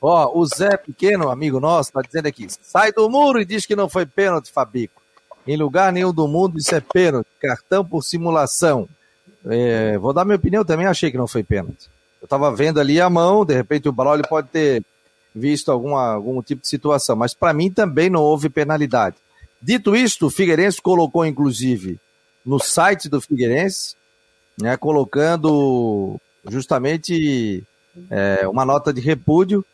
Ó, 0.00 0.32
o 0.34 0.46
Zé 0.46 0.74
Pequeno, 0.78 1.28
amigo 1.28 1.60
nosso, 1.60 1.92
tá 1.92 2.00
dizendo 2.00 2.26
aqui: 2.26 2.46
sai 2.62 2.92
do 2.92 3.10
muro 3.10 3.42
e 3.42 3.44
diz 3.44 3.66
que 3.66 3.76
não 3.76 3.90
foi 3.90 4.06
pênalti, 4.06 4.50
Fabico. 4.50 5.02
Em 5.46 5.54
lugar 5.58 5.92
nenhum 5.92 6.14
do 6.14 6.26
mundo 6.26 6.58
isso 6.58 6.74
é 6.74 6.80
pênalti. 6.80 7.28
Cartão 7.38 7.84
por 7.84 8.02
simulação. 8.02 8.88
É, 9.44 9.98
vou 9.98 10.14
dar 10.14 10.24
minha 10.24 10.36
opinião 10.36 10.64
também, 10.64 10.86
achei 10.86 11.10
que 11.10 11.18
não 11.18 11.26
foi 11.26 11.44
pênalti. 11.44 11.90
Eu 12.22 12.26
tava 12.26 12.50
vendo 12.56 12.80
ali 12.80 13.02
a 13.02 13.10
mão, 13.10 13.44
de 13.44 13.52
repente 13.52 13.86
o 13.86 13.92
Braulio 13.92 14.26
pode 14.26 14.48
ter 14.48 14.82
visto 15.34 15.70
alguma, 15.70 16.14
algum 16.14 16.40
tipo 16.40 16.62
de 16.62 16.68
situação, 16.68 17.16
mas 17.16 17.34
para 17.34 17.52
mim 17.52 17.70
também 17.70 18.08
não 18.08 18.22
houve 18.22 18.48
penalidade. 18.48 19.16
Dito 19.60 19.94
isto, 19.94 20.28
o 20.28 20.30
Figueirense 20.30 20.80
colocou 20.80 21.26
inclusive 21.26 22.00
no 22.44 22.58
site 22.58 23.08
do 23.08 23.20
Figueirense, 23.20 23.96
né, 24.60 24.76
colocando 24.76 26.20
justamente 26.48 27.64
é, 28.10 28.46
uma 28.46 28.64
nota 28.64 28.92
de 28.92 29.00
repúdio 29.00 29.64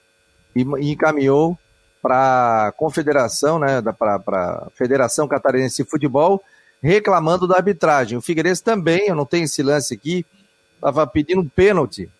e, 0.54 0.62
e 0.62 0.92
encaminhou 0.92 1.58
para 2.02 2.68
a 2.68 2.72
confederação, 2.72 3.58
né, 3.58 3.82
para 3.98 4.16
a 4.16 4.68
Federação 4.74 5.28
Catarinense 5.28 5.82
de 5.82 5.90
Futebol, 5.90 6.42
reclamando 6.82 7.46
da 7.46 7.56
arbitragem. 7.56 8.16
O 8.16 8.22
Figueirense 8.22 8.62
também, 8.62 9.08
eu 9.08 9.14
não 9.14 9.26
tenho 9.26 9.44
esse 9.44 9.62
lance 9.62 9.92
aqui, 9.92 10.24
estava 10.74 11.06
pedindo 11.06 11.42
um 11.42 11.48
pênalti. 11.48 12.10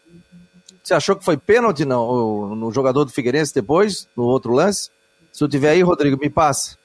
Você 0.82 0.94
achou 0.94 1.16
que 1.16 1.24
foi 1.24 1.36
pênalti 1.36 1.84
não, 1.84 2.54
no 2.54 2.72
jogador 2.72 3.04
do 3.04 3.12
Figueirense 3.12 3.54
depois, 3.54 4.08
no 4.16 4.24
outro 4.24 4.52
lance? 4.52 4.90
Se 5.32 5.42
eu 5.42 5.48
tiver 5.48 5.70
aí, 5.70 5.82
Rodrigo, 5.82 6.18
me 6.20 6.28
passa. 6.28 6.76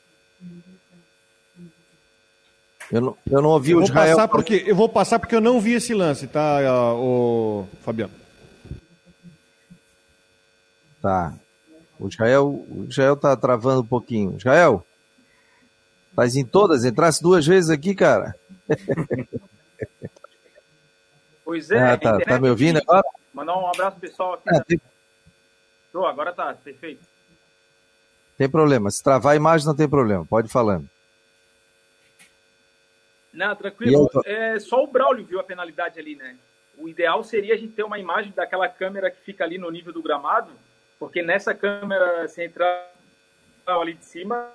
Eu 2.91 3.01
não, 3.01 3.17
eu 3.29 3.41
não 3.41 3.49
ouvi 3.49 3.71
eu 3.71 3.79
o 3.79 3.83
Israel. 3.83 4.15
Passar 4.15 4.27
porque, 4.27 4.63
eu 4.65 4.75
vou 4.75 4.87
passar 4.87 5.19
porque 5.19 5.35
eu 5.35 5.41
não 5.41 5.59
vi 5.59 5.73
esse 5.73 5.93
lance, 5.93 6.27
tá, 6.27 6.59
o 6.95 7.67
Fabiano? 7.81 8.13
Tá. 11.01 11.33
O 11.99 12.07
Israel, 12.07 12.47
o 12.47 12.85
Israel 12.89 13.15
tá 13.15 13.35
travando 13.35 13.81
um 13.81 13.85
pouquinho. 13.85 14.37
Israel, 14.37 14.85
faz 16.15 16.35
em 16.35 16.45
todas, 16.45 16.83
entrasse 16.83 17.21
duas 17.21 17.45
vezes 17.45 17.69
aqui, 17.69 17.95
cara. 17.95 18.35
Pois 21.45 21.69
é. 21.69 21.79
Ah, 21.79 21.95
tá, 21.95 22.17
tá 22.19 22.39
me 22.39 22.49
ouvindo 22.49 22.79
agora? 22.79 23.03
Mandar 23.31 23.55
um 23.55 23.67
abraço 23.67 23.99
pessoal 23.99 24.33
aqui. 24.33 24.49
É, 24.49 24.63
tem... 24.63 24.81
Show, 25.91 26.05
agora 26.07 26.33
tá, 26.33 26.55
perfeito. 26.55 27.05
Tem 28.35 28.49
problema. 28.49 28.89
Se 28.89 29.03
travar 29.03 29.33
a 29.33 29.35
imagem, 29.35 29.67
não 29.67 29.75
tem 29.75 29.87
problema. 29.87 30.25
Pode 30.25 30.47
ir 30.47 30.51
falando. 30.51 30.89
Não, 33.35 33.55
tranquilo. 33.55 34.09
É, 34.25 34.57
só 34.59 34.83
o 34.83 34.87
Braulio 34.87 35.25
viu 35.25 35.39
a 35.39 35.43
penalidade 35.43 35.99
ali, 35.99 36.15
né? 36.15 36.37
O 36.77 36.87
ideal 36.87 37.23
seria 37.23 37.53
a 37.53 37.57
gente 37.57 37.73
ter 37.73 37.83
uma 37.83 37.99
imagem 37.99 38.33
daquela 38.35 38.67
câmera 38.67 39.11
que 39.11 39.21
fica 39.23 39.43
ali 39.43 39.57
no 39.57 39.69
nível 39.69 39.93
do 39.93 40.01
gramado, 40.01 40.51
porque 40.97 41.21
nessa 41.21 41.53
câmera 41.53 42.27
central 42.27 42.87
ali 43.67 43.93
de 43.93 44.05
cima, 44.05 44.49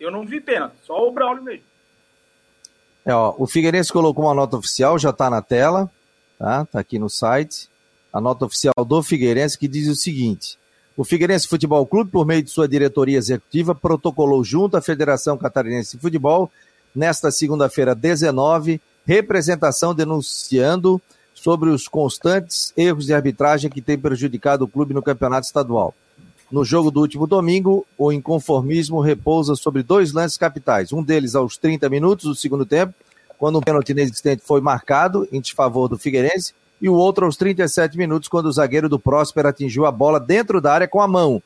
eu 0.00 0.10
não 0.10 0.26
vi 0.26 0.40
pênalti, 0.40 0.76
só 0.82 1.06
o 1.06 1.12
Braulio 1.12 1.42
mesmo. 1.42 1.64
É, 3.04 3.14
ó, 3.14 3.34
o 3.38 3.46
Figueirense 3.46 3.92
colocou 3.92 4.24
uma 4.24 4.34
nota 4.34 4.56
oficial, 4.56 4.98
já 4.98 5.10
está 5.10 5.28
na 5.28 5.42
tela, 5.42 5.90
tá? 6.38 6.64
Tá 6.64 6.80
aqui 6.80 6.98
no 6.98 7.10
site. 7.10 7.68
A 8.10 8.20
nota 8.20 8.46
oficial 8.46 8.72
do 8.86 9.02
Figueirense 9.02 9.58
que 9.58 9.68
diz 9.68 9.88
o 9.88 9.94
seguinte: 9.94 10.58
o 10.96 11.04
Figueirense 11.04 11.48
Futebol 11.48 11.86
Clube, 11.86 12.10
por 12.10 12.24
meio 12.24 12.42
de 12.42 12.50
sua 12.50 12.68
diretoria 12.68 13.18
executiva, 13.18 13.74
protocolou 13.74 14.42
junto 14.42 14.76
à 14.76 14.80
Federação 14.80 15.36
Catarinense 15.36 15.96
de 15.96 16.02
Futebol 16.02 16.50
nesta 16.94 17.30
segunda-feira 17.30 17.94
19, 17.94 18.80
representação 19.06 19.94
denunciando 19.94 21.00
sobre 21.34 21.68
os 21.68 21.88
constantes 21.88 22.72
erros 22.76 23.06
de 23.06 23.14
arbitragem 23.14 23.70
que 23.70 23.82
têm 23.82 23.98
prejudicado 23.98 24.64
o 24.64 24.68
clube 24.68 24.94
no 24.94 25.02
campeonato 25.02 25.46
estadual. 25.46 25.94
No 26.50 26.64
jogo 26.64 26.90
do 26.90 27.00
último 27.00 27.26
domingo, 27.26 27.84
o 27.98 28.12
inconformismo 28.12 29.00
repousa 29.00 29.56
sobre 29.56 29.82
dois 29.82 30.12
lances 30.12 30.38
capitais. 30.38 30.92
Um 30.92 31.02
deles 31.02 31.34
aos 31.34 31.56
30 31.56 31.88
minutos 31.88 32.26
do 32.26 32.34
segundo 32.34 32.64
tempo, 32.64 32.94
quando 33.38 33.58
um 33.58 33.60
pênalti 33.60 33.90
inexistente 33.90 34.42
foi 34.44 34.60
marcado 34.60 35.28
em 35.32 35.40
desfavor 35.40 35.88
do 35.88 35.98
Figueirense, 35.98 36.54
e 36.80 36.88
o 36.88 36.94
outro 36.94 37.24
aos 37.24 37.36
37 37.36 37.96
minutos, 37.96 38.28
quando 38.28 38.46
o 38.46 38.52
zagueiro 38.52 38.88
do 38.88 38.98
Próspero 38.98 39.48
atingiu 39.48 39.86
a 39.86 39.90
bola 39.90 40.20
dentro 40.20 40.60
da 40.60 40.72
área 40.72 40.88
com 40.88 41.00
a 41.00 41.08
mão, 41.08 41.42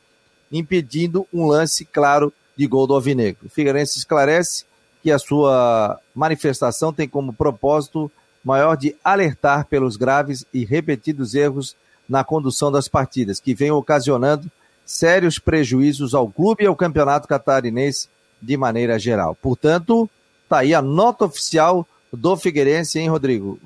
impedindo 0.50 1.26
um 1.32 1.46
lance 1.46 1.84
claro 1.84 2.32
de 2.56 2.66
gol 2.66 2.86
do 2.86 2.94
Alvinegro. 2.94 3.46
O 3.46 3.50
Figueirense 3.50 3.98
esclarece 3.98 4.64
que 5.02 5.10
a 5.10 5.18
sua 5.18 5.98
manifestação 6.14 6.92
tem 6.92 7.08
como 7.08 7.32
propósito 7.32 8.10
maior 8.44 8.76
de 8.76 8.94
alertar 9.02 9.66
pelos 9.66 9.96
graves 9.96 10.44
e 10.52 10.64
repetidos 10.64 11.34
erros 11.34 11.76
na 12.08 12.24
condução 12.24 12.72
das 12.72 12.88
partidas, 12.88 13.40
que 13.40 13.54
vem 13.54 13.70
ocasionando 13.70 14.50
sérios 14.84 15.38
prejuízos 15.38 16.14
ao 16.14 16.28
clube 16.28 16.64
e 16.64 16.66
ao 16.66 16.74
campeonato 16.74 17.28
catarinense 17.28 18.08
de 18.40 18.56
maneira 18.56 18.98
geral. 18.98 19.34
Portanto, 19.34 20.08
tá 20.48 20.58
aí 20.58 20.72
a 20.72 20.80
nota 20.80 21.26
oficial 21.26 21.86
do 22.10 22.36
Figueirense, 22.36 22.98
hein, 22.98 23.10
Rodrigo, 23.10 23.58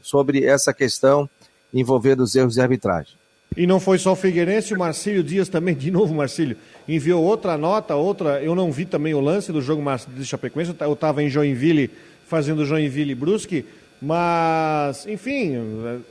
sobre 0.00 0.44
essa 0.44 0.72
questão 0.72 1.28
envolvendo 1.74 2.22
os 2.22 2.36
erros 2.36 2.54
de 2.54 2.60
arbitragem. 2.60 3.14
E 3.56 3.66
não 3.66 3.80
foi 3.80 3.98
só 3.98 4.12
o 4.12 4.16
Figueirense, 4.16 4.74
o 4.74 4.78
Marcílio 4.78 5.24
Dias 5.24 5.48
também, 5.48 5.74
de 5.74 5.90
novo, 5.90 6.14
Marcílio, 6.14 6.56
enviou 6.88 7.22
outra 7.22 7.56
nota, 7.56 7.94
outra. 7.94 8.42
Eu 8.42 8.54
não 8.54 8.70
vi 8.70 8.84
também 8.84 9.14
o 9.14 9.20
lance 9.20 9.52
do 9.52 9.60
jogo 9.60 9.82
de 10.08 10.24
Chapecoense, 10.24 10.74
eu 10.80 10.92
estava 10.92 11.22
em 11.22 11.28
Joinville 11.28 11.90
fazendo 12.26 12.64
Joinville 12.64 13.14
Brusque, 13.14 13.64
mas, 14.00 15.06
enfim, 15.06 15.54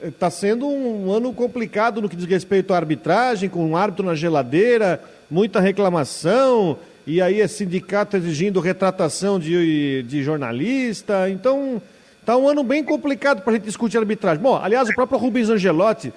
está 0.01 0.29
sendo 0.29 0.67
um 0.67 1.11
ano 1.11 1.31
complicado 1.33 2.01
no 2.01 2.09
que 2.09 2.15
diz 2.15 2.25
respeito 2.25 2.73
à 2.73 2.77
arbitragem, 2.77 3.49
com 3.49 3.65
um 3.65 3.77
árbitro 3.77 4.05
na 4.05 4.15
geladeira, 4.15 5.01
muita 5.29 5.59
reclamação, 5.59 6.77
e 7.05 7.21
aí 7.21 7.41
é 7.41 7.47
sindicato 7.47 8.17
exigindo 8.17 8.59
retratação 8.59 9.39
de, 9.39 10.03
de 10.03 10.23
jornalista. 10.23 11.29
Então, 11.29 11.81
está 12.19 12.35
um 12.35 12.47
ano 12.47 12.63
bem 12.63 12.83
complicado 12.83 13.41
para 13.41 13.51
a 13.51 13.55
gente 13.55 13.65
discutir 13.65 13.97
arbitragem. 13.97 14.41
Bom, 14.41 14.55
aliás, 14.55 14.89
o 14.89 14.95
próprio 14.95 15.19
Rubens 15.19 15.49
Angelotti 15.49 16.11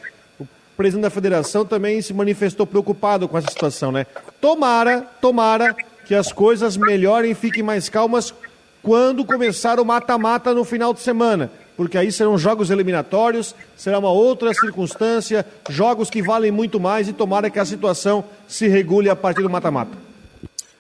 presidente 0.79 1.03
da 1.03 1.11
federação 1.11 1.67
também 1.67 2.01
se 2.01 2.15
manifestou 2.15 2.65
preocupado 2.65 3.27
com 3.27 3.37
essa 3.37 3.51
situação, 3.51 3.91
né? 3.91 4.07
Tomara, 4.41 5.05
tomara 5.21 5.75
que 6.07 6.15
as 6.15 6.33
coisas 6.33 6.77
melhorem, 6.77 7.35
fiquem 7.35 7.65
mais 7.65 7.89
calmas 7.89 8.33
quando 8.81 9.25
começar 9.25 9.81
o 9.81 9.85
mata-mata 9.85 10.55
no 10.55 10.65
final 10.65 10.95
de 10.95 11.01
semana, 11.01 11.51
porque 11.77 11.99
aí 11.99 12.13
serão 12.13 12.39
jogos 12.39 12.71
eliminatórios, 12.71 13.57
será 13.77 13.99
uma 13.99 14.13
outra 14.13 14.55
circunstância, 14.55 15.45
jogos 15.69 16.09
que 16.09 16.23
valem 16.23 16.53
muito 16.53 16.79
mais 16.79 17.09
e 17.09 17.13
tomara 17.13 17.51
que 17.51 17.59
a 17.59 17.65
situação 17.65 18.25
se 18.47 18.69
regule 18.69 19.11
a 19.11 19.17
partir 19.17 19.43
do 19.43 19.51
mata-mata. 19.51 19.99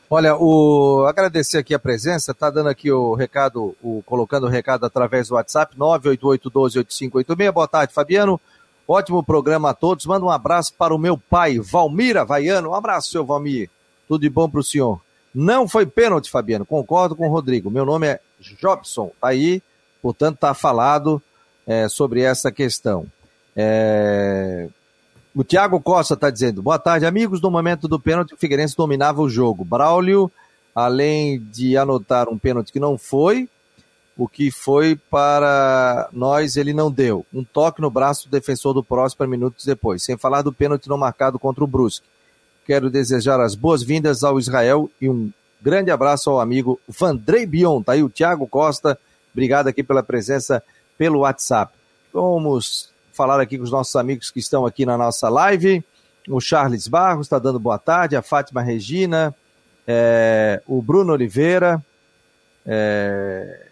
Olha, 0.08 0.36
o 0.36 1.06
agradecer 1.08 1.58
aqui 1.58 1.74
a 1.74 1.78
presença, 1.78 2.32
tá 2.32 2.48
dando 2.50 2.68
aqui 2.68 2.90
o 2.90 3.14
recado, 3.14 3.74
o 3.82 4.00
colocando 4.06 4.46
o 4.46 4.48
recado 4.48 4.86
através 4.86 5.26
do 5.26 5.34
WhatsApp 5.34 5.76
988128586. 5.76 7.52
Boa 7.52 7.66
tarde, 7.66 7.92
Fabiano. 7.92 8.40
Ótimo 8.90 9.22
programa 9.22 9.68
a 9.68 9.74
todos. 9.74 10.06
Manda 10.06 10.24
um 10.24 10.30
abraço 10.30 10.72
para 10.72 10.94
o 10.94 10.98
meu 10.98 11.18
pai, 11.18 11.58
Valmir 11.58 12.16
Havaiano. 12.16 12.70
Um 12.70 12.74
abraço, 12.74 13.10
seu 13.10 13.22
Valmir. 13.22 13.68
Tudo 14.08 14.22
de 14.22 14.30
bom 14.30 14.48
para 14.48 14.60
o 14.60 14.64
senhor. 14.64 14.98
Não 15.34 15.68
foi 15.68 15.84
pênalti, 15.84 16.30
Fabiano. 16.30 16.64
Concordo 16.64 17.14
com 17.14 17.28
o 17.28 17.30
Rodrigo. 17.30 17.70
Meu 17.70 17.84
nome 17.84 18.06
é 18.06 18.20
Jobson. 18.40 19.12
Tá 19.20 19.28
aí, 19.28 19.62
portanto, 20.00 20.36
está 20.36 20.54
falado 20.54 21.22
é, 21.66 21.86
sobre 21.86 22.22
essa 22.22 22.50
questão. 22.50 23.06
É... 23.54 24.68
O 25.34 25.44
Thiago 25.44 25.78
Costa 25.82 26.14
está 26.14 26.30
dizendo: 26.30 26.62
boa 26.62 26.78
tarde, 26.78 27.04
amigos. 27.04 27.42
No 27.42 27.50
momento 27.50 27.88
do 27.88 28.00
pênalti, 28.00 28.32
o 28.32 28.38
Figueirense 28.38 28.74
dominava 28.74 29.20
o 29.20 29.28
jogo. 29.28 29.66
Braulio, 29.66 30.32
além 30.74 31.38
de 31.38 31.76
anotar 31.76 32.26
um 32.30 32.38
pênalti 32.38 32.72
que 32.72 32.80
não 32.80 32.96
foi, 32.96 33.50
o 34.18 34.26
que 34.26 34.50
foi 34.50 34.96
para 34.96 36.08
nós 36.12 36.56
ele 36.56 36.74
não 36.74 36.90
deu. 36.90 37.24
Um 37.32 37.44
toque 37.44 37.80
no 37.80 37.88
braço 37.88 38.28
do 38.28 38.32
defensor 38.32 38.74
do 38.74 38.82
Próspero 38.82 39.30
minutos 39.30 39.64
depois. 39.64 40.02
Sem 40.02 40.16
falar 40.18 40.42
do 40.42 40.52
pênalti 40.52 40.88
não 40.88 40.98
marcado 40.98 41.38
contra 41.38 41.62
o 41.62 41.68
Brusque. 41.68 42.04
quero 42.66 42.90
desejar 42.90 43.40
as 43.40 43.54
boas-vindas 43.54 44.24
ao 44.24 44.36
Israel 44.36 44.90
e 45.00 45.08
um 45.08 45.32
grande 45.62 45.92
abraço 45.92 46.28
ao 46.30 46.40
amigo 46.40 46.80
Vandrei 46.88 47.46
Bion. 47.46 47.80
Tá 47.80 47.92
aí 47.92 48.02
o 48.02 48.10
Thiago 48.10 48.44
Costa. 48.48 48.98
Obrigado 49.32 49.68
aqui 49.68 49.84
pela 49.84 50.02
presença 50.02 50.64
pelo 50.98 51.20
WhatsApp. 51.20 51.72
Vamos 52.12 52.92
falar 53.12 53.40
aqui 53.40 53.56
com 53.56 53.62
os 53.62 53.70
nossos 53.70 53.94
amigos 53.94 54.32
que 54.32 54.40
estão 54.40 54.66
aqui 54.66 54.84
na 54.84 54.98
nossa 54.98 55.28
live. 55.28 55.84
O 56.28 56.40
Charles 56.40 56.88
Barros 56.88 57.26
está 57.26 57.38
dando 57.38 57.60
boa 57.60 57.78
tarde, 57.78 58.16
a 58.16 58.22
Fátima 58.22 58.62
Regina, 58.62 59.32
é, 59.86 60.60
o 60.66 60.82
Bruno 60.82 61.12
Oliveira. 61.12 61.80
É, 62.66 63.67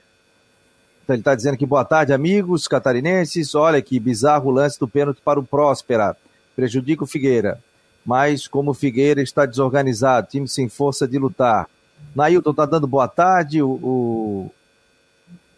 ele 1.08 1.20
está 1.20 1.34
dizendo 1.34 1.56
que 1.56 1.66
boa 1.66 1.84
tarde, 1.84 2.12
amigos 2.12 2.66
catarinenses. 2.66 3.54
Olha 3.54 3.80
que 3.80 4.00
bizarro 4.00 4.50
o 4.50 4.52
lance 4.52 4.78
do 4.78 4.88
pênalti 4.88 5.20
para 5.22 5.38
o 5.38 5.44
Próspera. 5.44 6.16
Prejudica 6.54 7.04
o 7.04 7.06
Figueira. 7.06 7.60
Mas 8.04 8.46
como 8.46 8.70
o 8.70 8.74
Figueira 8.74 9.22
está 9.22 9.46
desorganizado, 9.46 10.28
time 10.28 10.48
sem 10.48 10.68
força 10.68 11.06
de 11.06 11.18
lutar. 11.18 11.68
Nailton 12.14 12.50
está 12.50 12.66
dando 12.66 12.86
boa 12.86 13.08
tarde. 13.08 13.62
O, 13.62 13.70
o 13.70 14.50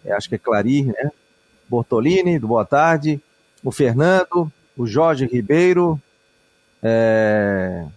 é, 0.05 0.13
acho 0.13 0.29
que 0.29 0.35
é 0.35 0.39
Clarir, 0.39 0.87
né? 0.87 1.11
Bortolini, 1.69 2.39
boa 2.39 2.65
tarde. 2.65 3.21
O 3.63 3.71
Fernando, 3.71 4.51
o 4.77 4.87
Jorge 4.87 5.27
Ribeiro, 5.27 6.01
Está 6.79 7.91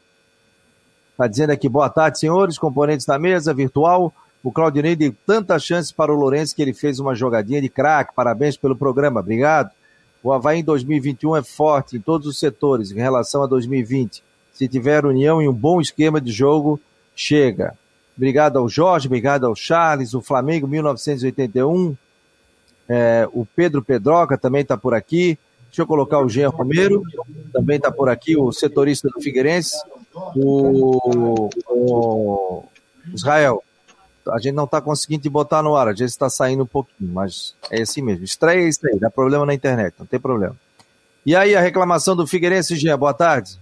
é... 1.25 1.29
dizendo 1.29 1.51
aqui, 1.51 1.69
boa 1.69 1.89
tarde, 1.89 2.19
senhores, 2.19 2.57
componentes 2.57 3.05
da 3.05 3.19
mesa 3.19 3.53
virtual. 3.53 4.13
O 4.43 4.51
Claudinei 4.51 4.95
deu 4.95 5.13
tanta 5.25 5.59
chance 5.59 5.93
para 5.93 6.11
o 6.11 6.15
Lourenço 6.15 6.55
que 6.55 6.61
ele 6.61 6.73
fez 6.73 6.99
uma 6.99 7.13
jogadinha 7.13 7.61
de 7.61 7.69
craque. 7.69 8.15
Parabéns 8.15 8.57
pelo 8.57 8.75
programa, 8.75 9.19
obrigado. 9.19 9.71
O 10.23 10.31
Havaí 10.31 10.59
em 10.59 10.63
2021 10.63 11.35
é 11.35 11.43
forte 11.43 11.97
em 11.97 11.99
todos 11.99 12.27
os 12.27 12.39
setores 12.39 12.91
em 12.91 12.95
relação 12.95 13.43
a 13.43 13.47
2020. 13.47 14.23
Se 14.53 14.67
tiver 14.67 15.05
união 15.05 15.41
e 15.41 15.47
um 15.47 15.53
bom 15.53 15.79
esquema 15.79 16.19
de 16.19 16.31
jogo, 16.31 16.79
chega. 17.15 17.75
Obrigado 18.15 18.57
ao 18.57 18.67
Jorge, 18.67 19.07
obrigado 19.07 19.45
ao 19.45 19.55
Charles, 19.55 20.13
o 20.13 20.21
Flamengo 20.21 20.67
1981. 20.67 21.95
É, 22.87 23.27
o 23.31 23.45
Pedro 23.45 23.81
Pedroca 23.81 24.37
também 24.37 24.61
está 24.61 24.75
por 24.77 24.93
aqui. 24.93 25.37
Deixa 25.67 25.83
eu 25.83 25.87
colocar 25.87 26.19
o 26.19 26.27
Jean 26.27 26.49
Romero, 26.49 27.01
também 27.53 27.77
está 27.77 27.89
por 27.89 28.09
aqui, 28.09 28.35
o 28.35 28.51
setorista 28.51 29.07
do 29.07 29.21
Figueirense. 29.21 29.77
O, 30.35 31.49
o 31.69 32.65
Israel, 33.13 33.63
a 34.29 34.39
gente 34.39 34.53
não 34.53 34.65
está 34.65 34.81
conseguindo 34.81 35.23
te 35.23 35.29
botar 35.29 35.63
no 35.63 35.75
ar, 35.75 35.87
a 35.87 35.93
gente 35.93 36.09
está 36.09 36.29
saindo 36.29 36.63
um 36.63 36.67
pouquinho, 36.67 37.11
mas 37.11 37.55
é 37.69 37.81
assim 37.81 38.01
mesmo. 38.01 38.23
Estreia 38.23 38.67
isso 38.67 38.85
aí, 38.85 38.99
dá 38.99 39.09
problema 39.09 39.45
na 39.45 39.53
internet, 39.53 39.95
não 39.97 40.05
tem 40.05 40.19
problema. 40.19 40.55
E 41.25 41.35
aí, 41.35 41.55
a 41.55 41.61
reclamação 41.61 42.15
do 42.15 42.25
Figueirense, 42.25 42.75
Jean, 42.75 42.97
boa 42.97 43.13
tarde. 43.13 43.57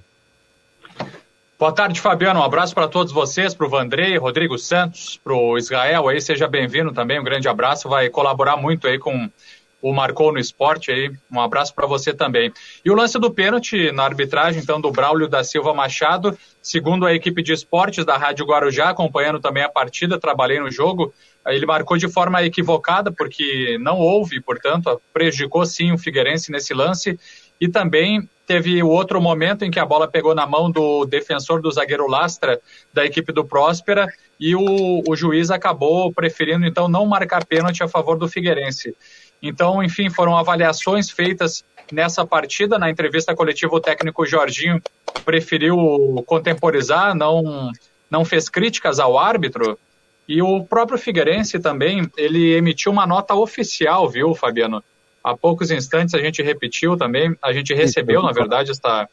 Boa 1.60 1.74
tarde, 1.74 2.00
Fabiano. 2.00 2.40
Um 2.40 2.44
abraço 2.44 2.74
para 2.74 2.88
todos 2.88 3.12
vocês, 3.12 3.54
para 3.54 3.68
o 3.68 3.70
Vandrei, 3.70 4.18
Rodrigo 4.18 4.58
Santos, 4.58 5.20
para 5.22 5.34
o 5.34 5.58
Israel 5.58 6.08
aí, 6.08 6.22
seja 6.22 6.48
bem-vindo 6.48 6.94
também, 6.94 7.20
um 7.20 7.24
grande 7.24 7.50
abraço, 7.50 7.90
vai 7.90 8.10
colaborar 8.10 8.56
muito 8.56 8.88
aí 8.88 8.98
com 8.98 9.30
o 9.82 9.94
Marcou 9.94 10.32
no 10.32 10.40
Esporte 10.40 10.92
aí. 10.92 11.12
Um 11.32 11.40
abraço 11.40 11.74
para 11.74 11.88
você 11.88 12.14
também. 12.14 12.52
E 12.84 12.92
o 12.92 12.96
lance 12.96 13.18
do 13.20 13.32
pênalti 13.32 13.92
na 13.92 14.04
arbitragem, 14.04 14.62
então, 14.62 14.80
do 14.80 14.92
Braulio 14.92 15.28
da 15.28 15.44
Silva 15.44 15.74
Machado, 15.74 16.38
segundo 16.62 17.06
a 17.06 17.14
equipe 17.14 17.42
de 17.42 17.54
esportes 17.54 18.06
da 18.06 18.18
Rádio 18.18 18.46
Guarujá, 18.46 18.90
acompanhando 18.90 19.40
também 19.40 19.64
a 19.64 19.70
partida, 19.70 20.20
trabalhei 20.20 20.60
no 20.60 20.70
jogo, 20.70 21.14
ele 21.48 21.66
marcou 21.66 21.98
de 21.98 22.08
forma 22.08 22.44
equivocada, 22.44 23.12
porque 23.12 23.78
não 23.80 23.98
houve, 23.98 24.42
portanto, 24.42 25.02
prejudicou 25.14 25.66
sim 25.66 25.92
o 25.92 25.98
Figueirense 25.98 26.52
nesse 26.52 26.74
lance. 26.74 27.20
E 27.60 27.68
também 27.68 28.28
teve 28.46 28.82
o 28.82 28.88
outro 28.88 29.22
momento 29.22 29.64
em 29.64 29.70
que 29.70 29.80
a 29.80 29.86
bola 29.86 30.08
pegou 30.08 30.34
na 30.34 30.48
mão 30.48 30.72
do 30.72 31.06
defensor 31.06 31.62
do 31.62 31.72
zagueiro 31.72 32.08
Lastra, 32.08 32.60
da 32.94 33.06
equipe 33.06 33.32
do 33.32 33.46
Próspera, 33.46 34.08
e 34.40 34.56
o, 34.56 35.04
o 35.08 35.16
juiz 35.16 35.52
acabou 35.52 36.12
preferindo, 36.12 36.66
então, 36.66 36.88
não 36.88 37.06
marcar 37.06 37.46
pênalti 37.46 37.84
a 37.84 37.88
favor 37.88 38.18
do 38.18 38.28
Figueirense. 38.28 38.96
Então, 39.42 39.84
enfim, 39.84 40.10
foram 40.10 40.38
avaliações 40.38 41.10
feitas 41.10 41.64
nessa 41.92 42.26
partida. 42.26 42.78
Na 42.78 42.90
entrevista 42.90 43.36
coletiva, 43.36 43.76
o 43.76 43.80
técnico 43.80 44.26
Jorginho 44.26 44.82
preferiu 45.26 45.78
contemporizar, 46.26 47.16
não, 47.16 47.72
não 48.10 48.26
fez 48.26 48.50
críticas 48.50 49.00
ao 49.00 49.18
árbitro. 49.18 49.78
E 50.28 50.42
o 50.42 50.64
próprio 50.64 50.98
Figueirense 50.98 51.60
também, 51.60 52.10
ele 52.16 52.54
emitiu 52.54 52.92
uma 52.92 53.08
nota 53.08 53.34
oficial, 53.34 54.08
viu, 54.08 54.36
Fabiano? 54.36 54.84
Há 55.24 55.36
poucos 55.36 55.72
instantes 55.72 56.14
a 56.14 56.20
gente 56.20 56.42
repetiu 56.42 56.96
também, 56.96 57.36
a 57.42 57.52
gente 57.52 57.74
recebeu, 57.74 58.22
na 58.22 58.32
verdade, 58.32 58.72
esta, 58.72 59.10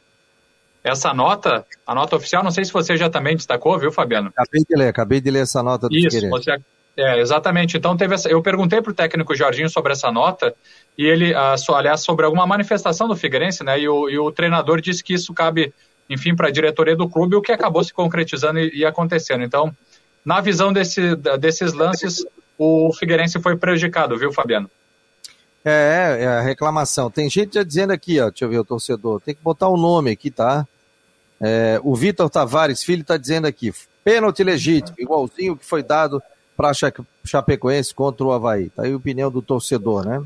essa 0.84 1.12
nota, 1.14 1.64
a 1.86 1.94
nota 1.94 2.16
oficial, 2.16 2.44
não 2.44 2.50
sei 2.50 2.64
se 2.64 2.72
você 2.72 2.96
já 2.96 3.08
também 3.10 3.34
destacou, 3.34 3.78
viu, 3.78 3.90
Fabiano? 3.90 4.28
Acabei 4.36 4.62
de 4.68 4.76
ler, 4.76 4.88
acabei 4.88 5.20
de 5.20 5.30
ler 5.30 5.42
essa 5.42 5.62
nota 5.62 5.88
do 5.88 5.96
Isso, 5.96 6.10
Figueirense. 6.10 6.44
Você, 6.44 6.58
é, 6.96 7.20
exatamente. 7.20 7.76
Então 7.76 7.96
teve 7.96 8.14
essa, 8.14 8.28
eu 8.28 8.42
perguntei 8.42 8.80
para 8.80 8.90
o 8.90 8.94
técnico 8.94 9.34
Jorginho 9.34 9.68
sobre 9.68 9.92
essa 9.92 10.10
nota 10.10 10.54
e 10.96 11.04
ele, 11.04 11.34
ah, 11.34 11.54
aliás, 11.74 12.00
sobre 12.00 12.24
alguma 12.24 12.46
manifestação 12.46 13.06
do 13.06 13.14
Figueirense, 13.14 13.62
né? 13.62 13.78
E 13.78 13.88
o, 13.88 14.08
e 14.08 14.18
o 14.18 14.32
treinador 14.32 14.80
disse 14.80 15.04
que 15.04 15.12
isso 15.12 15.34
cabe, 15.34 15.74
enfim, 16.08 16.34
para 16.34 16.48
a 16.48 16.50
diretoria 16.50 16.96
do 16.96 17.08
clube, 17.08 17.36
o 17.36 17.42
que 17.42 17.52
acabou 17.52 17.84
se 17.84 17.92
concretizando 17.92 18.58
e, 18.60 18.78
e, 18.78 18.84
acontecendo. 18.86 19.44
Então, 19.44 19.76
na 20.24 20.40
visão 20.40 20.72
desse, 20.72 21.14
desses 21.38 21.74
lances, 21.74 22.24
o 22.56 22.90
Figueirense 22.94 23.40
foi 23.40 23.56
prejudicado, 23.56 24.16
viu, 24.16 24.32
Fabiano? 24.32 24.70
É, 25.62 26.18
é 26.20 26.26
a 26.26 26.40
reclamação. 26.40 27.10
Tem 27.10 27.28
gente 27.28 27.54
já 27.54 27.62
dizendo 27.62 27.92
aqui, 27.92 28.18
ó, 28.20 28.30
deixa 28.30 28.46
eu 28.46 28.48
ver 28.48 28.58
o 28.60 28.64
torcedor, 28.64 29.20
tem 29.20 29.34
que 29.34 29.42
botar 29.42 29.68
o 29.68 29.74
um 29.74 29.80
nome 29.80 30.10
aqui, 30.10 30.30
tá? 30.30 30.66
É, 31.38 31.78
o 31.82 31.94
Vitor 31.94 32.30
Tavares 32.30 32.82
Filho 32.82 33.02
está 33.02 33.18
dizendo 33.18 33.46
aqui, 33.46 33.70
pênalti 34.02 34.42
legítimo, 34.42 34.96
igualzinho 34.98 35.56
que 35.56 35.66
foi 35.66 35.82
dado 35.82 36.22
para 36.56 36.72
Chapecoense 37.24 37.94
contra 37.94 38.24
o 38.24 38.32
Havaí. 38.32 38.70
Tá 38.70 38.82
aí 38.82 38.92
a 38.92 38.96
opinião 38.96 39.30
do 39.30 39.42
torcedor, 39.42 40.04
né? 40.04 40.22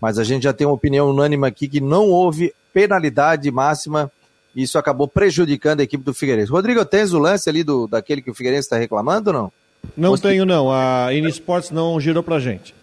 Mas 0.00 0.18
a 0.18 0.24
gente 0.24 0.42
já 0.42 0.52
tem 0.52 0.66
uma 0.66 0.74
opinião 0.74 1.10
unânime 1.10 1.46
aqui 1.46 1.66
que 1.66 1.80
não 1.80 2.08
houve 2.10 2.54
penalidade 2.72 3.50
máxima 3.50 4.10
e 4.54 4.62
isso 4.62 4.78
acabou 4.78 5.08
prejudicando 5.08 5.80
a 5.80 5.82
equipe 5.82 6.04
do 6.04 6.12
Figueirense. 6.12 6.52
Rodrigo, 6.52 6.84
tens 6.84 7.12
o 7.12 7.18
lance 7.18 7.48
ali 7.48 7.64
do, 7.64 7.86
daquele 7.86 8.20
que 8.20 8.30
o 8.30 8.34
Figueirense 8.34 8.66
está 8.66 8.76
reclamando 8.76 9.30
ou 9.30 9.34
não? 9.34 9.52
Não 9.96 10.10
Você... 10.10 10.28
tenho, 10.28 10.44
não. 10.44 10.70
A 10.70 11.12
Inisports 11.12 11.70
não 11.70 11.98
girou 12.00 12.22
pra 12.22 12.38
gente. 12.38 12.74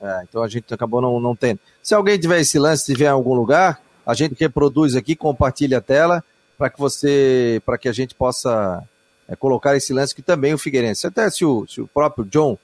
É, 0.00 0.22
então 0.28 0.42
a 0.42 0.48
gente 0.48 0.72
acabou 0.72 1.00
não, 1.00 1.20
não 1.20 1.36
tendo. 1.36 1.60
Se 1.82 1.94
alguém 1.94 2.18
tiver 2.18 2.40
esse 2.40 2.58
lance, 2.58 2.86
tiver 2.86 3.06
em 3.06 3.08
algum 3.08 3.34
lugar, 3.34 3.80
a 4.06 4.14
gente 4.14 4.34
reproduz 4.38 4.96
aqui, 4.96 5.14
compartilha 5.14 5.78
a 5.78 5.80
tela 5.80 6.24
para 6.56 6.70
que 6.70 6.78
você, 6.78 7.60
para 7.66 7.76
que 7.76 7.88
a 7.88 7.92
gente 7.92 8.14
possa 8.14 8.82
é, 9.30 9.36
colocar 9.36 9.76
esse 9.76 9.92
lance 9.92 10.14
que 10.14 10.20
também 10.20 10.52
o 10.52 10.58
Figueirense, 10.58 11.06
até 11.06 11.30
se 11.30 11.44
o, 11.44 11.64
se 11.68 11.80
o 11.80 11.86
próprio 11.86 12.24
John 12.24 12.58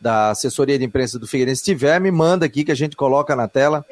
da 0.00 0.30
assessoria 0.30 0.78
de 0.78 0.84
imprensa 0.84 1.18
do 1.18 1.26
Figueirense 1.26 1.62
tiver, 1.62 2.00
me 2.00 2.10
manda 2.10 2.46
aqui 2.46 2.64
que 2.64 2.72
a 2.72 2.76
gente 2.76 2.96
coloca 2.96 3.36
na 3.36 3.46
tela 3.46 3.84